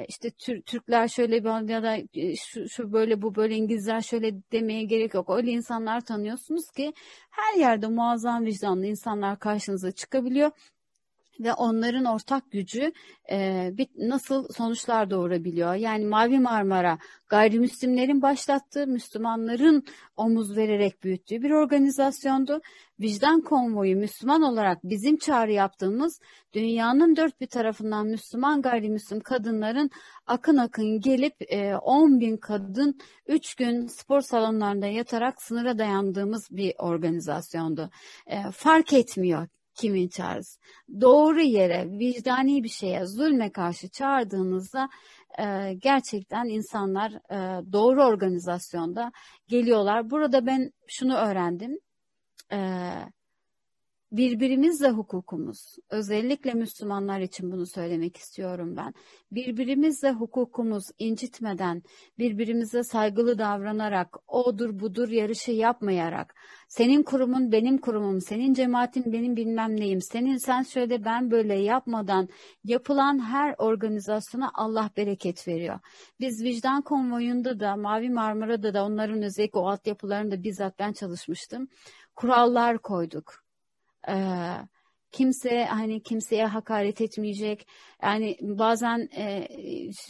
işte 0.07 0.29
Türkler 0.65 1.07
şöyle 1.07 1.43
bir 1.43 1.69
ya 1.69 1.83
da 1.83 1.97
şu, 2.35 2.69
şu 2.69 2.93
böyle 2.93 3.21
bu 3.21 3.35
böyle 3.35 3.55
İngilizler 3.55 4.01
şöyle 4.01 4.51
demeye 4.51 4.83
gerek 4.83 5.13
yok. 5.13 5.29
Öyle 5.29 5.51
insanlar 5.51 6.01
tanıyorsunuz 6.01 6.71
ki 6.71 6.93
her 7.29 7.59
yerde 7.59 7.87
muazzam 7.87 8.45
vicdanlı 8.45 8.85
insanlar 8.85 9.39
karşınıza 9.39 9.91
çıkabiliyor 9.91 10.51
ve 11.39 11.53
onların 11.53 12.05
ortak 12.05 12.51
gücü 12.51 12.91
e, 13.31 13.69
bir, 13.73 13.87
nasıl 13.97 14.47
sonuçlar 14.57 15.09
doğurabiliyor? 15.09 15.73
Yani 15.75 16.05
Mavi 16.05 16.39
Marmara 16.39 16.97
gayrimüslimlerin 17.29 18.21
başlattığı, 18.21 18.87
Müslümanların 18.87 19.83
omuz 20.17 20.57
vererek 20.57 21.03
büyüttüğü 21.03 21.41
bir 21.41 21.51
organizasyondu. 21.51 22.61
Vicdan 22.99 23.41
konvoyu 23.41 23.95
Müslüman 23.95 24.41
olarak 24.41 24.83
bizim 24.83 25.17
çağrı 25.17 25.51
yaptığımız 25.51 26.19
dünyanın 26.53 27.15
dört 27.15 27.41
bir 27.41 27.47
tarafından 27.47 28.07
Müslüman 28.07 28.61
gayrimüslim 28.61 29.19
kadınların 29.19 29.89
akın 30.27 30.57
akın 30.57 30.99
gelip 30.99 31.35
e, 31.39 31.75
10 31.75 32.19
bin 32.19 32.37
kadın 32.37 32.99
3 33.27 33.55
gün 33.55 33.87
spor 33.87 34.21
salonlarında 34.21 34.87
yatarak 34.87 35.41
sınıra 35.41 35.77
dayandığımız 35.77 36.47
bir 36.51 36.73
organizasyondu. 36.77 37.89
E, 38.27 38.51
fark 38.51 38.93
etmiyor 38.93 39.47
kimin 39.79 40.07
çağrısı. 40.07 40.59
Doğru 41.01 41.41
yere, 41.41 41.89
vicdani 41.89 42.63
bir 42.63 42.69
şeye, 42.69 43.05
zulme 43.05 43.51
karşı 43.51 43.89
çağırdığınızda 43.89 44.89
e, 45.39 45.73
gerçekten 45.73 46.45
insanlar 46.45 47.11
e, 47.11 47.63
doğru 47.73 48.03
organizasyonda 48.03 49.11
geliyorlar. 49.47 50.09
Burada 50.09 50.45
ben 50.45 50.71
şunu 50.87 51.15
öğrendim. 51.15 51.79
E, 52.51 52.59
birbirimizle 54.11 54.89
hukukumuz, 54.89 55.75
özellikle 55.89 56.53
Müslümanlar 56.53 57.19
için 57.19 57.51
bunu 57.51 57.65
söylemek 57.65 58.17
istiyorum 58.17 58.75
ben. 58.77 58.93
Birbirimizle 59.31 60.11
hukukumuz 60.11 60.83
incitmeden, 60.99 61.83
birbirimize 62.19 62.83
saygılı 62.83 63.37
davranarak, 63.37 64.17
odur 64.27 64.79
budur 64.79 65.09
yarışı 65.09 65.51
yapmayarak, 65.51 66.35
senin 66.67 67.03
kurumun 67.03 67.51
benim 67.51 67.77
kurumum, 67.77 68.21
senin 68.21 68.53
cemaatin 68.53 69.13
benim 69.13 69.35
bilmem 69.35 69.79
neyim, 69.79 70.01
senin 70.01 70.37
sen 70.37 70.63
şöyle 70.63 71.05
ben 71.05 71.31
böyle 71.31 71.55
yapmadan 71.55 72.29
yapılan 72.63 73.19
her 73.19 73.55
organizasyona 73.57 74.51
Allah 74.53 74.89
bereket 74.97 75.47
veriyor. 75.47 75.79
Biz 76.19 76.43
vicdan 76.43 76.81
konvoyunda 76.81 77.59
da, 77.59 77.75
Mavi 77.75 78.09
Marmara'da 78.09 78.73
da 78.73 78.85
onların 78.85 79.21
özellikle 79.21 79.59
o 79.59 79.67
altyapılarında 79.69 80.43
bizzat 80.43 80.79
ben 80.79 80.93
çalışmıştım. 80.93 81.67
Kurallar 82.15 82.77
koyduk 82.77 83.48
ee, 84.07 84.55
kimse 85.11 85.65
hani 85.65 86.03
kimseye 86.03 86.45
hakaret 86.45 87.01
etmeyecek. 87.01 87.67
Yani 88.03 88.37
bazen 88.41 89.09
e, 89.17 89.47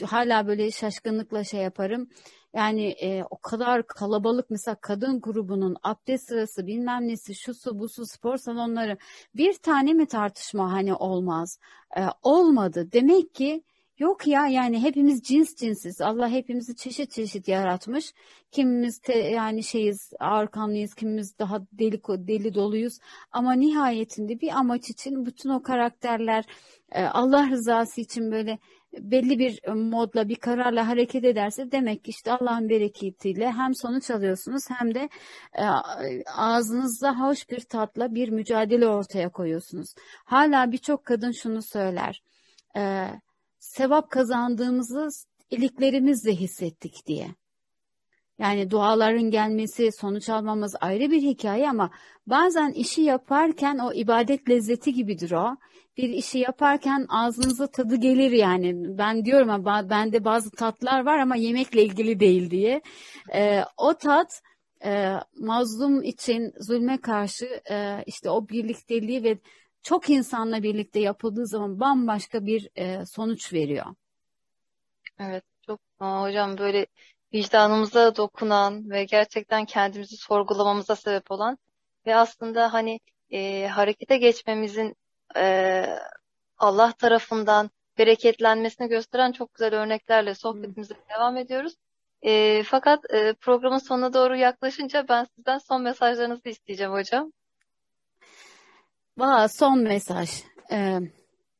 hala 0.06 0.48
böyle 0.48 0.72
şaşkınlıkla 0.72 1.44
şey 1.44 1.62
yaparım. 1.62 2.10
Yani 2.54 2.86
e, 2.90 3.24
o 3.30 3.38
kadar 3.38 3.88
kalabalık 3.88 4.50
mesela 4.50 4.76
kadın 4.82 5.22
grubunun 5.22 5.76
abdest 5.84 6.28
sırası 6.28 6.68
bilmem 6.68 7.08
nesi 7.08 7.36
şu 7.36 7.54
su 7.54 7.80
bu 7.80 7.90
su 7.90 8.06
spor 8.06 8.38
salonları 8.38 8.98
bir 9.36 9.54
tane 9.54 9.94
mi 9.94 10.08
tartışma 10.08 10.72
hani 10.72 10.94
olmaz. 10.94 11.60
E, 11.98 12.02
olmadı. 12.24 12.90
Demek 12.92 13.36
ki 13.36 13.64
Yok 14.00 14.28
ya 14.28 14.47
yani 14.47 14.84
hepimiz 14.84 15.24
cins 15.24 15.56
cinsiz. 15.56 16.02
Allah 16.02 16.30
hepimizi 16.30 16.76
çeşit 16.76 17.12
çeşit 17.12 17.47
yaratmış. 17.47 18.14
Kimimiz 18.52 19.00
te, 19.00 19.14
yani 19.14 19.64
şeyiz, 19.64 20.14
arkanlıyız, 20.20 20.93
kimimiz 20.93 21.39
daha 21.39 21.62
deli 21.74 22.02
deli 22.08 22.54
doluyuz. 22.54 22.93
Ama 23.32 23.54
nihayetinde 23.54 24.41
bir 24.41 24.52
amaç 24.52 24.89
için 24.89 25.26
bütün 25.26 25.50
o 25.50 25.64
karakterler 25.64 26.45
e, 26.91 27.04
Allah 27.04 27.50
rızası 27.50 28.02
için 28.02 28.32
böyle 28.32 28.60
belli 28.93 29.39
bir 29.39 29.68
modla, 29.68 30.30
bir 30.30 30.36
kararla 30.36 30.88
hareket 30.88 31.24
ederse 31.26 31.72
demek 31.72 32.04
ki 32.04 32.10
işte 32.10 32.32
Allah'ın 32.32 32.70
bereketiyle 32.70 33.52
hem 33.52 33.76
sonuç 33.76 34.12
alıyorsunuz 34.12 34.64
hem 34.70 34.95
de 34.95 35.10
e, 35.54 35.66
ağzınızda 36.36 37.20
hoş 37.20 37.50
bir 37.50 37.60
tatla 37.60 38.16
bir 38.16 38.30
mücadele 38.30 38.88
ortaya 38.88 39.30
koyuyorsunuz. 39.30 39.93
Hala 40.26 40.72
birçok 40.72 41.06
kadın 41.06 41.32
şunu 41.32 41.62
söyler. 41.62 42.24
E, 42.78 43.10
sevap 43.60 44.10
kazandığımızı 44.12 45.10
iliklerimizle 45.49 46.36
hissettik 46.36 47.07
diye. 47.07 47.28
Yani 48.39 48.72
duaların 48.72 49.32
gelmesi, 49.32 49.91
sonuç 49.91 50.30
almamız 50.30 50.76
ayrı 50.82 51.12
bir 51.12 51.22
hikaye 51.22 51.70
ama 51.70 51.89
bazen 52.28 52.72
işi 52.72 53.01
yaparken 53.01 53.78
o 53.78 53.93
ibadet 53.93 54.49
lezzeti 54.49 54.93
gibidir 54.93 55.32
o. 55.32 55.57
Bir 55.97 56.10
işi 56.10 56.39
yaparken 56.39 57.05
ağzınıza 57.10 57.68
tadı 57.68 57.95
gelir 57.95 58.32
yani. 58.32 58.97
Ben 58.97 59.26
diyorum 59.26 59.49
ama 59.49 59.89
bende 59.89 60.26
bazı 60.26 60.51
tatlar 60.51 61.05
var 61.05 61.18
ama 61.18 61.36
yemekle 61.36 61.84
ilgili 61.84 62.20
değil 62.20 62.51
diye. 62.51 62.82
Ee, 63.34 63.64
o 63.78 63.93
tat 63.93 64.41
e, 64.86 65.14
mazlum 65.39 66.03
için 66.03 66.53
zulme 66.60 66.97
karşı 66.97 67.62
e, 67.72 68.03
işte 68.05 68.30
o 68.30 68.49
birlikteliği 68.49 69.24
ve 69.24 69.38
çok 69.84 70.10
insanla 70.10 70.64
birlikte 70.64 71.00
yapıldığı 71.00 71.48
zaman 71.48 71.80
bambaşka 71.80 72.46
bir 72.46 72.70
e, 72.76 73.06
sonuç 73.06 73.54
veriyor. 73.54 73.86
Evet, 75.20 75.44
çok 75.66 75.80
Aa, 76.00 76.22
hocam 76.22 76.58
böyle 76.58 76.88
vicdanımıza 77.34 78.16
dokunan 78.16 78.90
ve 78.90 79.04
gerçekten 79.04 79.66
kendimizi 79.66 80.18
sorgulamamıza 80.18 80.96
sebep 80.96 81.32
olan 81.32 81.58
ve 82.06 82.16
aslında 82.16 82.74
hani 82.74 83.00
e, 83.32 83.68
harekete 83.68 84.18
geçmemizin 84.18 84.96
e, 85.36 85.86
Allah 86.58 86.92
tarafından 86.92 87.70
bereketlenmesini 87.98 88.88
gösteren 88.88 89.32
çok 89.32 89.54
güzel 89.54 89.76
örneklerle 89.76 90.36
sohbetimize 90.36 90.94
hmm. 90.96 91.10
devam 91.16 91.38
ediyoruz. 91.38 91.74
E, 92.22 92.64
fakat 92.64 93.14
e, 93.14 93.34
programın 93.34 93.78
sonuna 93.78 94.14
doğru 94.14 94.36
yaklaşınca 94.36 95.06
ben 95.10 95.24
sizden 95.36 95.58
son 95.58 95.82
mesajlarınızı 95.82 96.50
isteyeceğim 96.50 96.92
hocam. 96.94 97.32
Valla 99.20 99.48
son 99.48 99.80
mesaj. 99.80 100.30
Ee, 100.72 101.00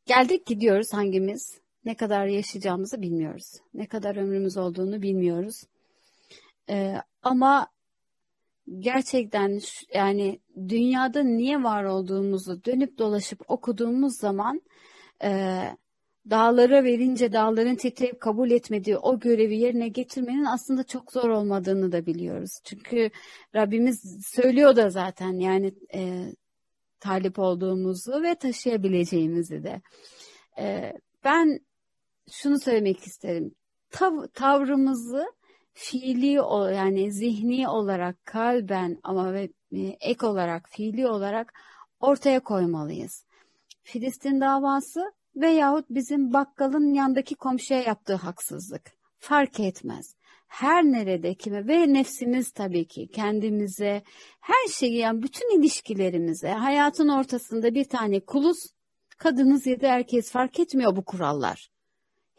geldik 0.05 0.45
gidiyoruz 0.45 0.93
hangimiz. 0.93 1.60
Ne 1.86 1.95
kadar 1.95 2.26
yaşayacağımızı 2.26 3.01
bilmiyoruz. 3.01 3.53
Ne 3.74 3.88
kadar 3.88 4.16
ömrümüz 4.16 4.57
olduğunu 4.57 5.01
bilmiyoruz. 5.01 5.64
Ee, 6.70 6.95
ama 7.24 7.68
gerçekten 8.80 9.60
yani 9.93 10.39
dünyada 10.70 11.24
niye 11.24 11.64
var 11.64 11.84
olduğumuzu 11.84 12.64
dönüp 12.66 12.97
dolaşıp 12.97 13.41
okuduğumuz 13.47 14.18
zaman 14.18 14.62
e, 15.24 15.62
dağlara 16.30 16.84
verince 16.84 17.34
dağların 17.34 17.76
titreyip 17.76 18.22
kabul 18.22 18.51
etmediği 18.51 18.97
o 18.97 19.20
görevi 19.20 19.57
yerine 19.57 19.88
getirmenin 19.88 20.45
aslında 20.45 20.84
çok 20.84 21.12
zor 21.12 21.30
olmadığını 21.30 21.91
da 21.91 22.05
biliyoruz. 22.05 22.51
Çünkü 22.64 23.10
Rabbimiz 23.55 24.26
söylüyor 24.36 24.76
da 24.76 24.89
zaten 24.89 25.34
yani 25.34 25.74
e, 25.93 26.32
talip 26.99 27.39
olduğumuzu 27.39 28.23
ve 28.23 28.35
taşıyabileceğimizi 28.35 29.63
de. 29.63 29.81
Ee, 30.59 30.93
ben 31.23 31.59
şunu 32.31 32.59
söylemek 32.59 32.99
isterim. 32.99 33.55
Tav 33.91 34.27
tavrımızı 34.33 35.25
fiili 35.73 36.31
yani 36.75 37.11
zihni 37.11 37.67
olarak 37.67 38.25
kalben 38.25 38.99
ama 39.03 39.33
ve 39.33 39.49
e, 39.71 39.79
ek 39.81 40.25
olarak 40.25 40.69
fiili 40.69 41.07
olarak 41.07 41.53
ortaya 41.99 42.39
koymalıyız. 42.39 43.25
Filistin 43.83 44.41
davası 44.41 45.13
veyahut 45.35 45.85
bizim 45.89 46.33
bakkalın 46.33 46.93
yandaki 46.93 47.35
komşuya 47.35 47.81
yaptığı 47.81 48.15
haksızlık 48.15 48.91
fark 49.19 49.59
etmez 49.59 50.15
her 50.49 50.83
nerede 50.83 51.35
kime 51.35 51.67
ve 51.67 51.93
nefsimiz 51.93 52.51
tabii 52.51 52.87
ki 52.87 53.07
kendimize 53.07 54.03
her 54.39 54.71
şeyi 54.71 54.97
yani 54.97 55.23
bütün 55.23 55.59
ilişkilerimize 55.59 56.49
hayatın 56.49 57.07
ortasında 57.07 57.73
bir 57.73 57.85
tane 57.85 58.19
kuluz 58.19 58.57
kadınız 59.17 59.67
ya 59.67 59.81
da 59.81 59.87
erkeğiz 59.87 60.31
fark 60.31 60.59
etmiyor 60.59 60.95
bu 60.95 61.05
kurallar. 61.05 61.69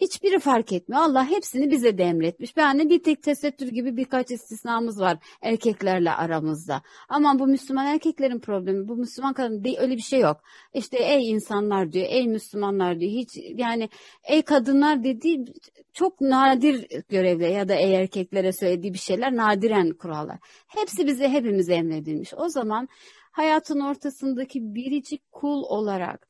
Hiçbiri 0.00 0.38
fark 0.38 0.72
etmiyor. 0.72 1.02
Allah 1.02 1.30
hepsini 1.30 1.70
bize 1.70 1.98
de 1.98 2.04
emretmiş. 2.04 2.52
Yani 2.56 2.90
bir 2.90 3.02
tek 3.02 3.22
tesettür 3.22 3.68
gibi 3.68 3.96
birkaç 3.96 4.30
istisnamız 4.30 5.00
var 5.00 5.18
erkeklerle 5.42 6.12
aramızda. 6.12 6.82
Ama 7.08 7.38
bu 7.38 7.46
Müslüman 7.46 7.86
erkeklerin 7.86 8.40
problemi. 8.40 8.88
Bu 8.88 8.96
Müslüman 8.96 9.34
kadın 9.34 9.64
değil 9.64 9.76
öyle 9.80 9.96
bir 9.96 10.02
şey 10.02 10.20
yok. 10.20 10.40
İşte 10.74 10.98
ey 10.98 11.30
insanlar 11.30 11.92
diyor, 11.92 12.06
ey 12.08 12.28
Müslümanlar 12.28 13.00
diyor. 13.00 13.12
Hiç 13.12 13.28
yani 13.54 13.88
ey 14.24 14.42
kadınlar 14.42 15.04
dediği 15.04 15.44
çok 15.92 16.20
nadir 16.20 16.86
görevle 17.08 17.50
ya 17.50 17.68
da 17.68 17.74
ey 17.74 17.94
erkeklere 17.94 18.52
söylediği 18.52 18.94
bir 18.94 18.98
şeyler 18.98 19.36
nadiren 19.36 19.90
kurallar. 19.90 20.38
Hepsi 20.66 21.06
bize 21.06 21.28
hepimize 21.28 21.74
emredilmiş. 21.74 22.34
O 22.34 22.48
zaman 22.48 22.88
hayatın 23.32 23.80
ortasındaki 23.80 24.74
biricik 24.74 25.32
kul 25.32 25.62
olarak 25.62 26.29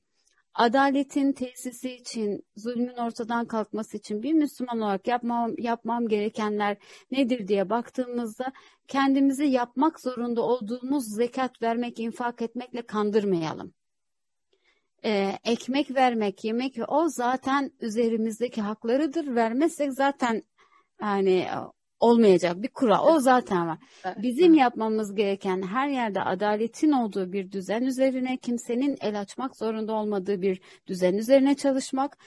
adaletin 0.55 1.33
tesisi 1.33 1.93
için, 1.93 2.47
zulmün 2.57 2.97
ortadan 2.97 3.47
kalkması 3.47 3.97
için 3.97 4.23
bir 4.23 4.33
Müslüman 4.33 4.81
olarak 4.81 5.07
yapmam, 5.09 5.55
yapmam 5.59 6.09
gerekenler 6.09 6.77
nedir 7.11 7.49
diye 7.49 7.71
baktığımızda 7.71 8.53
kendimizi 8.89 9.45
yapmak 9.45 10.01
zorunda 10.01 10.43
olduğumuz 10.43 11.15
zekat 11.15 11.63
vermek, 11.63 12.01
infak 12.01 12.43
etmekle 12.43 12.83
kandırmayalım. 12.83 13.75
Ee, 15.05 15.33
ekmek 15.45 15.95
vermek, 15.95 16.45
yemek 16.45 16.77
o 16.89 17.09
zaten 17.09 17.71
üzerimizdeki 17.81 18.63
haklarıdır. 18.63 19.35
Vermezsek 19.35 19.93
zaten 19.93 20.43
yani 21.03 21.47
olmayacak 22.01 22.63
bir 22.63 22.69
kural. 22.69 23.07
O 23.07 23.21
zaten 23.21 23.69
var. 23.69 23.79
Evet. 24.05 24.17
Bizim 24.23 24.55
yapmamız 24.55 25.15
gereken 25.15 25.63
her 25.63 25.89
yerde 25.89 26.23
adaletin 26.23 26.93
olduğu 26.93 27.33
bir 27.33 27.53
düzen 27.53 27.83
üzerine 27.83 28.37
kimsenin 28.37 28.97
el 29.01 29.21
açmak 29.21 29.57
zorunda 29.57 29.93
olmadığı 29.93 30.43
bir 30.43 30.61
düzen 30.87 31.15
üzerine 31.15 31.55
çalışmak 31.55 32.19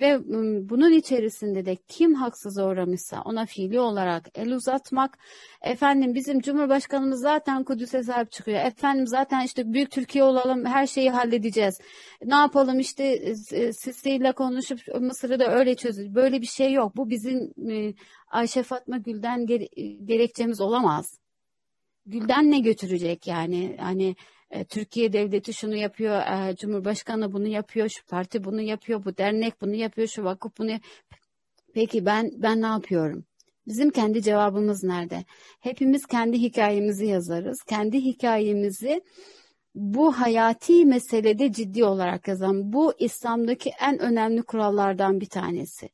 ve 0.00 0.18
bunun 0.70 0.92
içerisinde 0.92 1.64
de 1.64 1.76
kim 1.88 2.14
haksız 2.14 2.58
uğramışsa 2.58 3.22
ona 3.24 3.46
fiili 3.46 3.80
olarak 3.80 4.28
el 4.34 4.52
uzatmak. 4.52 5.18
Efendim 5.62 6.14
bizim 6.14 6.40
Cumhurbaşkanımız 6.40 7.20
zaten 7.20 7.64
Kudüs'e 7.64 8.02
sahip 8.02 8.32
çıkıyor. 8.32 8.60
Efendim 8.60 9.06
zaten 9.06 9.44
işte 9.44 9.72
büyük 9.72 9.90
Türkiye 9.90 10.24
olalım 10.24 10.64
her 10.64 10.86
şeyi 10.86 11.10
halledeceğiz. 11.10 11.78
Ne 12.24 12.34
yapalım 12.34 12.78
işte 12.78 13.04
e, 13.04 13.72
Sisi 13.72 14.10
ile 14.10 14.32
konuşup 14.32 14.78
Mısır'ı 15.00 15.38
da 15.38 15.52
öyle 15.52 15.74
çözeceğiz. 15.74 16.14
Böyle 16.14 16.40
bir 16.40 16.46
şey 16.46 16.72
yok. 16.72 16.96
Bu 16.96 17.10
bizim 17.10 17.52
e, 17.70 17.94
Ayşe 18.32 18.62
Fatma 18.62 18.98
Gül'den 18.98 19.46
gere- 19.46 20.04
gerekçemiz 20.04 20.60
olamaz. 20.60 21.18
Gül'den 22.06 22.50
ne 22.50 22.58
götürecek 22.58 23.26
yani? 23.26 23.76
Hani 23.80 24.16
e, 24.50 24.64
Türkiye 24.64 25.12
devleti 25.12 25.54
şunu 25.54 25.76
yapıyor, 25.76 26.20
e, 26.20 26.56
Cumhurbaşkanı 26.56 27.32
bunu 27.32 27.46
yapıyor, 27.46 27.88
şu 27.88 28.06
parti 28.06 28.44
bunu 28.44 28.60
yapıyor, 28.60 29.04
bu 29.04 29.16
dernek 29.16 29.60
bunu 29.60 29.74
yapıyor, 29.74 30.08
şu 30.08 30.24
vakıf 30.24 30.58
bunu 30.58 30.70
Peki 31.74 32.06
ben 32.06 32.30
ben 32.36 32.62
ne 32.62 32.66
yapıyorum? 32.66 33.24
Bizim 33.66 33.90
kendi 33.90 34.22
cevabımız 34.22 34.84
nerede? 34.84 35.24
Hepimiz 35.60 36.06
kendi 36.06 36.38
hikayemizi 36.38 37.06
yazarız. 37.06 37.62
Kendi 37.62 38.00
hikayemizi 38.00 39.02
bu 39.74 40.12
hayati 40.12 40.84
meselede 40.84 41.52
ciddi 41.52 41.84
olarak 41.84 42.28
yazan, 42.28 42.72
bu 42.72 42.92
İslam'daki 42.98 43.70
en 43.80 43.98
önemli 43.98 44.42
kurallardan 44.42 45.20
bir 45.20 45.28
tanesi. 45.28 45.88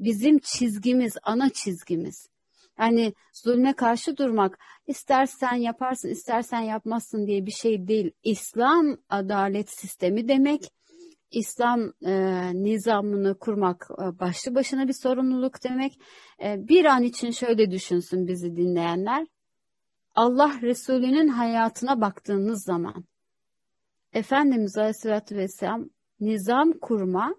Bizim 0.00 0.38
çizgimiz, 0.38 1.16
ana 1.22 1.50
çizgimiz. 1.50 2.28
Yani 2.78 3.14
zulme 3.32 3.72
karşı 3.72 4.16
durmak, 4.16 4.58
istersen 4.86 5.54
yaparsın, 5.54 6.08
istersen 6.08 6.60
yapmazsın 6.60 7.26
diye 7.26 7.46
bir 7.46 7.50
şey 7.50 7.88
değil. 7.88 8.10
İslam 8.22 8.96
adalet 9.08 9.70
sistemi 9.70 10.28
demek. 10.28 10.72
İslam 11.30 11.92
e, 12.06 12.12
nizamını 12.54 13.38
kurmak 13.38 13.88
e, 13.90 14.18
başlı 14.18 14.54
başına 14.54 14.88
bir 14.88 14.92
sorumluluk 15.02 15.64
demek. 15.64 16.00
E, 16.42 16.68
bir 16.68 16.84
an 16.84 17.02
için 17.02 17.30
şöyle 17.30 17.70
düşünsün 17.70 18.28
bizi 18.28 18.56
dinleyenler. 18.56 19.26
Allah 20.14 20.54
Resulü'nün 20.62 21.28
hayatına 21.28 22.00
baktığınız 22.00 22.64
zaman 22.64 23.04
Efendimiz 24.12 24.78
Aleyhisselatü 24.78 25.36
Vesselam 25.36 25.90
nizam 26.20 26.72
kurma, 26.72 27.34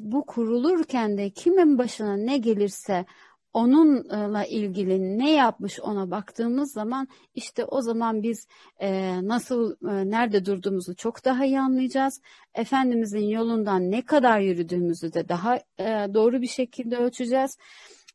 bu 0.00 0.26
kurulurken 0.26 1.18
de 1.18 1.30
kimin 1.30 1.78
başına 1.78 2.16
ne 2.16 2.38
gelirse 2.38 3.04
onunla 3.52 4.44
ilgili 4.44 5.18
ne 5.18 5.32
yapmış 5.32 5.80
ona 5.80 6.10
baktığımız 6.10 6.72
zaman 6.72 7.08
işte 7.34 7.64
o 7.64 7.82
zaman 7.82 8.22
biz 8.22 8.46
e, 8.80 9.18
nasıl 9.28 9.72
e, 9.72 10.10
nerede 10.10 10.44
durduğumuzu 10.44 10.96
çok 10.96 11.24
daha 11.24 11.44
iyi 11.44 11.60
anlayacağız. 11.60 12.20
Efendimizin 12.54 13.28
yolundan 13.28 13.90
ne 13.90 14.04
kadar 14.04 14.40
yürüdüğümüzü 14.40 15.12
de 15.12 15.28
daha 15.28 15.56
e, 15.56 15.84
doğru 16.14 16.42
bir 16.42 16.46
şekilde 16.46 16.96
ölçeceğiz. 16.96 17.56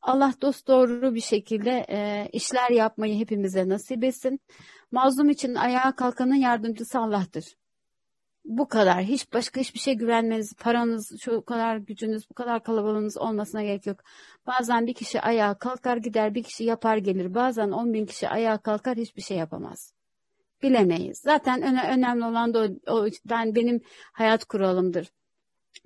Allah 0.02 0.34
dost 0.42 0.68
doğru 0.68 1.16
bir 1.16 1.22
şekilde 1.22 1.86
e, 1.90 2.30
işler 2.34 2.70
yapmayı 2.70 3.20
hepimize 3.20 3.70
nasip 3.70 4.04
etsin. 4.04 4.40
Mazlum 4.92 5.30
için 5.30 5.56
ayağa 5.56 5.96
kalkanın 5.96 6.36
yardımcısı 6.36 7.00
Allah'tır. 7.00 7.63
Bu 8.46 8.68
kadar. 8.68 9.04
Hiç 9.04 9.34
başka 9.34 9.62
hiçbir 9.62 9.80
şey 9.80 9.94
güvenmeniz, 9.94 10.54
paranız, 10.54 11.22
şu 11.22 11.42
kadar 11.42 11.78
gücünüz, 11.78 12.30
bu 12.30 12.34
kadar 12.34 12.64
kalabalığınız 12.64 13.18
olmasına 13.18 13.64
gerek 13.64 13.86
yok. 13.86 14.00
Bazen 14.48 14.88
bir 14.88 14.94
kişi 14.94 15.22
ayağa 15.22 15.54
kalkar 15.54 15.98
gider, 15.98 16.36
bir 16.36 16.44
kişi 16.44 16.64
yapar 16.64 16.98
gelir. 16.98 17.34
Bazen 17.34 17.72
on 17.72 17.94
bin 17.94 18.06
kişi 18.06 18.30
ayağa 18.30 18.58
kalkar 18.58 18.98
hiçbir 18.98 19.22
şey 19.22 19.38
yapamaz. 19.38 19.94
Bilemeyiz. 20.64 21.20
Zaten 21.24 21.62
öne, 21.62 21.90
önemli 21.90 22.26
olan 22.26 22.54
da 22.54 22.70
o, 22.88 22.94
o, 22.94 23.08
ben 23.26 23.56
benim 23.56 23.82
hayat 24.14 24.46
kuralımdır. 24.46 25.12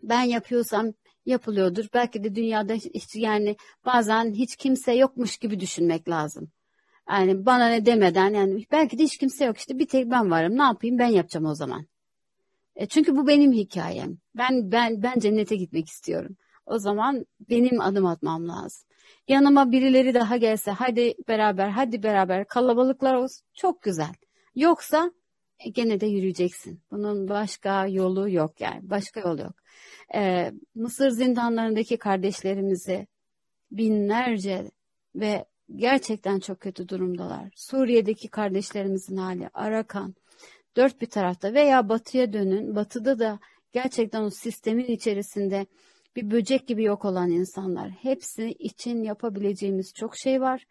Ben 0.03 0.21
yapıyorsam 0.21 0.93
yapılıyordur. 1.25 1.85
Belki 1.93 2.23
de 2.23 2.35
dünyada 2.35 2.73
hiç, 2.73 3.15
yani 3.15 3.55
bazen 3.85 4.33
hiç 4.33 4.55
kimse 4.55 4.93
yokmuş 4.93 5.37
gibi 5.37 5.59
düşünmek 5.59 6.09
lazım. 6.09 6.51
Yani 7.09 7.45
bana 7.45 7.67
ne 7.67 7.85
demeden 7.85 8.33
yani 8.33 8.65
belki 8.71 8.97
de 8.97 9.03
hiç 9.03 9.17
kimse 9.17 9.45
yok 9.45 9.57
işte 9.57 9.79
bir 9.79 9.87
tek 9.87 10.11
ben 10.11 10.31
varım. 10.31 10.57
Ne 10.57 10.63
yapayım 10.63 10.99
ben 10.99 11.07
yapacağım 11.07 11.45
o 11.45 11.55
zaman. 11.55 11.85
E 12.77 12.87
çünkü 12.87 13.15
bu 13.15 13.27
benim 13.27 13.51
hikayem. 13.51 14.17
Ben 14.35 14.71
ben 14.71 15.03
ben 15.03 15.19
cennete 15.19 15.55
gitmek 15.55 15.87
istiyorum. 15.87 16.37
O 16.65 16.79
zaman 16.79 17.25
benim 17.49 17.81
adım 17.81 18.05
atmam 18.05 18.47
lazım. 18.47 18.87
Yanıma 19.27 19.71
birileri 19.71 20.13
daha 20.13 20.37
gelse 20.37 20.71
hadi 20.71 21.13
beraber 21.27 21.69
hadi 21.69 22.03
beraber 22.03 22.47
kalabalıklar 22.47 23.15
olsun 23.15 23.47
çok 23.53 23.81
güzel. 23.81 24.13
Yoksa 24.55 25.11
e, 25.59 25.69
gene 25.69 25.99
de 25.99 26.05
yürüyeceksin. 26.05 26.81
Bunun 26.91 27.29
başka 27.29 27.87
yolu 27.87 28.29
yok 28.29 28.61
yani 28.61 28.89
başka 28.89 29.19
yol 29.19 29.39
yok. 29.39 29.53
Ee, 30.15 30.51
Mısır 30.75 31.09
zindanlarındaki 31.09 31.97
kardeşlerimizi 31.97 33.07
binlerce 33.71 34.71
ve 35.15 35.45
gerçekten 35.75 36.39
çok 36.39 36.59
kötü 36.59 36.89
durumdalar. 36.89 37.49
Suriye'deki 37.55 38.27
kardeşlerimizin 38.27 39.17
hali 39.17 39.49
Arakan 39.53 40.15
dört 40.77 41.01
bir 41.01 41.09
tarafta 41.09 41.53
veya 41.53 41.89
batıya 41.89 42.33
dönün. 42.33 42.75
Batıda 42.75 43.19
da 43.19 43.39
gerçekten 43.73 44.21
o 44.21 44.29
sistemin 44.29 44.85
içerisinde 44.85 45.65
bir 46.15 46.31
böcek 46.31 46.67
gibi 46.67 46.83
yok 46.83 47.05
olan 47.05 47.31
insanlar. 47.31 47.89
Hepsi 47.89 48.49
için 48.49 49.03
yapabileceğimiz 49.03 49.93
çok 49.93 50.17
şey 50.17 50.41
var. 50.41 50.63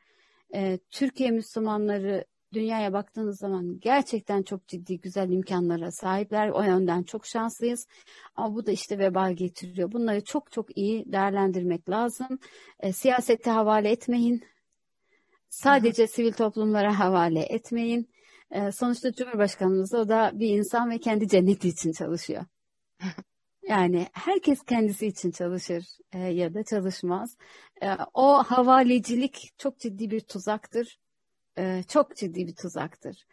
Ee, 0.54 0.78
Türkiye 0.90 1.30
Müslümanları 1.30 2.24
dünyaya 2.52 2.92
baktığınız 2.92 3.38
zaman 3.38 3.78
gerçekten 3.80 4.42
çok 4.42 4.68
ciddi 4.68 5.00
güzel 5.00 5.30
imkanlara 5.30 5.92
sahipler. 5.92 6.48
O 6.48 6.62
yönden 6.62 7.02
çok 7.02 7.26
şanslıyız. 7.26 7.86
Ama 8.36 8.54
bu 8.54 8.66
da 8.66 8.72
işte 8.72 8.98
vebal 8.98 9.32
getiriyor. 9.32 9.92
Bunları 9.92 10.24
çok 10.24 10.52
çok 10.52 10.78
iyi 10.78 11.12
değerlendirmek 11.12 11.90
lazım. 11.90 12.38
E, 12.80 12.92
siyasete 12.92 13.50
havale 13.50 13.90
etmeyin. 13.90 14.44
Sadece 15.48 16.02
Hı-hı. 16.02 16.12
sivil 16.12 16.32
toplumlara 16.32 16.98
havale 16.98 17.40
etmeyin. 17.40 18.08
E, 18.50 18.72
sonuçta 18.72 19.12
Cumhurbaşkanımız 19.12 19.94
o 19.94 20.08
da 20.08 20.30
bir 20.34 20.48
insan 20.48 20.90
ve 20.90 20.98
kendi 20.98 21.28
cenneti 21.28 21.68
için 21.68 21.92
çalışıyor. 21.92 22.44
Yani 23.68 24.06
herkes 24.12 24.62
kendisi 24.64 25.06
için 25.06 25.30
çalışır 25.30 25.84
e, 26.12 26.18
ya 26.18 26.54
da 26.54 26.64
çalışmaz. 26.64 27.36
E, 27.82 27.88
o 28.14 28.42
havalecilik 28.42 29.52
çok 29.58 29.78
ciddi 29.78 30.10
bir 30.10 30.20
tuzaktır. 30.20 30.98
E, 31.58 31.82
çok 31.88 32.16
ciddi 32.16 32.46
bir 32.46 32.54
tuzaktır. 32.54 33.26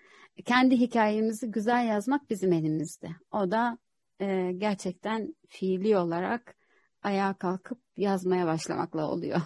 Kendi 0.46 0.80
hikayemizi 0.80 1.52
güzel 1.52 1.88
yazmak 1.88 2.30
bizim 2.30 2.54
elimizde. 2.54 3.10
O 3.32 3.52
da 3.52 3.78
e, 4.22 4.52
gerçekten 4.58 5.36
fiili 5.48 5.98
olarak 5.98 6.56
ayağa 7.04 7.34
kalkıp 7.34 7.80
yazmaya 7.98 8.48
başlamakla 8.48 9.12
oluyor. 9.12 9.42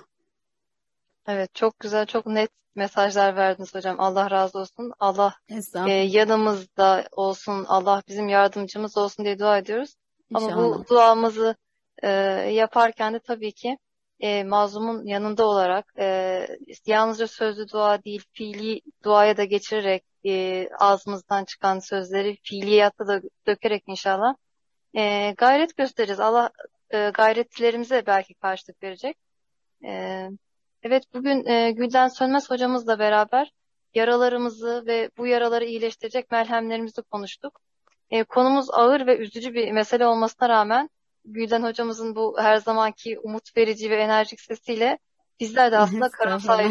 Evet 1.28 1.55
çok 1.55 1.80
güzel 1.80 2.05
çok 2.05 2.25
net 2.25 2.49
mesajlar 2.75 3.36
verdiniz 3.36 3.75
hocam. 3.75 3.95
Allah 3.99 4.32
razı 4.32 4.59
olsun. 4.59 4.93
Allah 4.99 5.34
e, 5.88 5.91
yanımızda 5.91 7.07
olsun. 7.11 7.65
Allah 7.67 8.03
bizim 8.07 8.30
yardımcımız 8.30 8.97
olsun 8.97 9.25
diye 9.25 9.39
dua 9.39 9.57
ediyoruz. 9.57 9.95
İnşallah. 10.30 10.53
Ama 10.53 10.80
bu 10.80 10.88
duamızı 10.88 11.55
e, 12.03 12.09
yaparken 12.51 13.13
de 13.13 13.19
tabii 13.19 13.51
ki 13.51 13.78
e, 14.19 14.43
mazlumun 14.43 15.05
yanında 15.05 15.45
olarak 15.45 15.93
e, 15.99 16.47
yalnızca 16.86 17.28
sözlü 17.28 17.69
dua 17.69 18.03
değil 18.03 18.23
fiili 18.32 18.82
duaya 19.03 19.38
da 19.38 19.43
geçirerek 19.43 20.03
e, 20.25 20.67
ağzımızdan 20.80 21.45
çıkan 21.45 21.80
sözleri 21.80 22.38
fiiliyatta 22.43 23.07
da 23.07 23.21
dökerek 23.47 23.84
inşallah 23.88 24.36
e, 24.93 25.34
gayret 25.38 25.78
gösteririz. 25.78 26.19
Allah 26.19 26.49
e, 26.93 27.09
gayretlerimize 27.09 28.05
belki 28.05 28.34
karşılık 28.34 28.84
verecek. 28.84 29.17
E, 29.86 30.30
evet 30.84 31.03
bugün 31.13 31.45
e, 31.45 31.71
Gülden 31.71 32.07
Sönmez 32.07 32.49
hocamızla 32.49 32.99
beraber 32.99 33.51
yaralarımızı 33.93 34.84
ve 34.86 35.09
bu 35.17 35.28
yaraları 35.28 35.65
iyileştirecek 35.65 36.32
merhemlerimizi 36.32 37.01
konuştuk. 37.01 37.61
E, 38.09 38.23
konumuz 38.23 38.69
ağır 38.71 39.07
ve 39.07 39.17
üzücü 39.17 39.53
bir 39.53 39.71
mesele 39.71 40.07
olmasına 40.07 40.49
rağmen 40.49 40.89
Gülden 41.25 41.63
hocamızın 41.63 42.15
bu 42.15 42.36
her 42.39 42.57
zamanki 42.57 43.19
umut 43.19 43.57
verici 43.57 43.89
ve 43.89 43.95
enerjik 43.95 44.41
sesiyle 44.41 44.99
bizler 45.39 45.71
de 45.71 45.78
aslında 45.78 46.09
karamsar, 46.09 46.65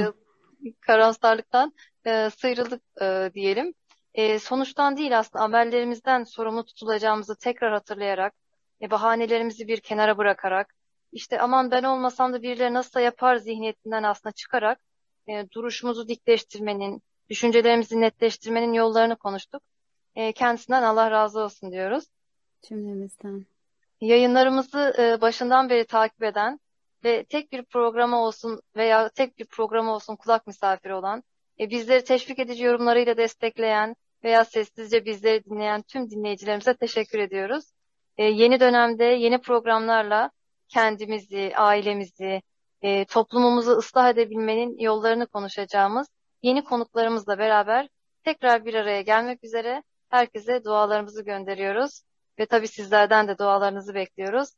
karamsarlıktan 0.80 1.72
e, 2.06 2.30
sıyrıldık 2.30 2.82
e, 3.00 3.30
diyelim. 3.34 3.74
E, 4.14 4.38
sonuçtan 4.38 4.96
değil 4.96 5.18
aslında 5.18 5.44
amellerimizden 5.44 6.24
sorumlu 6.24 6.64
tutulacağımızı 6.64 7.36
tekrar 7.36 7.72
hatırlayarak, 7.72 8.34
e, 8.82 8.90
bahanelerimizi 8.90 9.68
bir 9.68 9.80
kenara 9.80 10.18
bırakarak, 10.18 10.74
işte 11.16 11.40
aman 11.40 11.70
ben 11.70 11.82
olmasam 11.82 12.32
da 12.32 12.42
birileri 12.42 12.74
nasıl 12.74 13.00
yapar 13.00 13.36
zihniyetinden 13.36 14.02
aslında 14.02 14.32
çıkarak 14.32 14.80
e, 15.28 15.50
duruşumuzu 15.50 16.08
dikleştirmenin, 16.08 17.02
düşüncelerimizi 17.30 18.00
netleştirmenin 18.00 18.72
yollarını 18.72 19.16
konuştuk. 19.16 19.62
E, 20.14 20.32
kendisinden 20.32 20.82
Allah 20.82 21.10
razı 21.10 21.40
olsun 21.40 21.72
diyoruz. 21.72 22.04
Cümlemizden. 22.68 23.46
Yayınlarımızı 24.00 24.94
e, 24.98 25.20
başından 25.20 25.70
beri 25.70 25.84
takip 25.84 26.22
eden 26.22 26.60
ve 27.04 27.24
tek 27.24 27.52
bir 27.52 27.62
programa 27.62 28.22
olsun 28.22 28.60
veya 28.76 29.08
tek 29.08 29.38
bir 29.38 29.46
programa 29.46 29.94
olsun 29.94 30.16
kulak 30.16 30.46
misafiri 30.46 30.94
olan, 30.94 31.22
e, 31.60 31.70
bizleri 31.70 32.04
teşvik 32.04 32.38
edici 32.38 32.64
yorumlarıyla 32.64 33.16
destekleyen 33.16 33.96
veya 34.24 34.44
sessizce 34.44 35.04
bizleri 35.04 35.44
dinleyen 35.44 35.82
tüm 35.82 36.10
dinleyicilerimize 36.10 36.74
teşekkür 36.74 37.18
ediyoruz. 37.18 37.64
E, 38.16 38.24
yeni 38.24 38.60
dönemde 38.60 39.04
yeni 39.04 39.40
programlarla 39.40 40.30
kendimizi, 40.68 41.52
ailemizi, 41.56 42.42
e, 42.82 43.04
toplumumuzu 43.04 43.70
ıslah 43.70 44.10
edebilmenin 44.10 44.78
yollarını 44.78 45.26
konuşacağımız 45.26 46.08
yeni 46.42 46.64
konuklarımızla 46.64 47.38
beraber 47.38 47.88
tekrar 48.24 48.64
bir 48.64 48.74
araya 48.74 49.02
gelmek 49.02 49.44
üzere 49.44 49.82
herkese 50.08 50.64
dualarımızı 50.64 51.24
gönderiyoruz 51.24 52.02
ve 52.38 52.46
tabii 52.46 52.68
sizlerden 52.68 53.28
de 53.28 53.38
dualarınızı 53.38 53.94
bekliyoruz. 53.94 54.48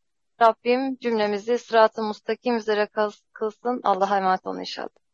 Rabbim 0.43 0.97
cümlemizi 0.97 1.59
sırat-ı 1.59 2.03
mustakim 2.03 2.57
üzere 2.57 2.89
kılsın. 3.33 3.81
Allah'a 3.85 4.17
emanet 4.17 4.47
olun 4.47 4.61
inşallah. 4.61 5.08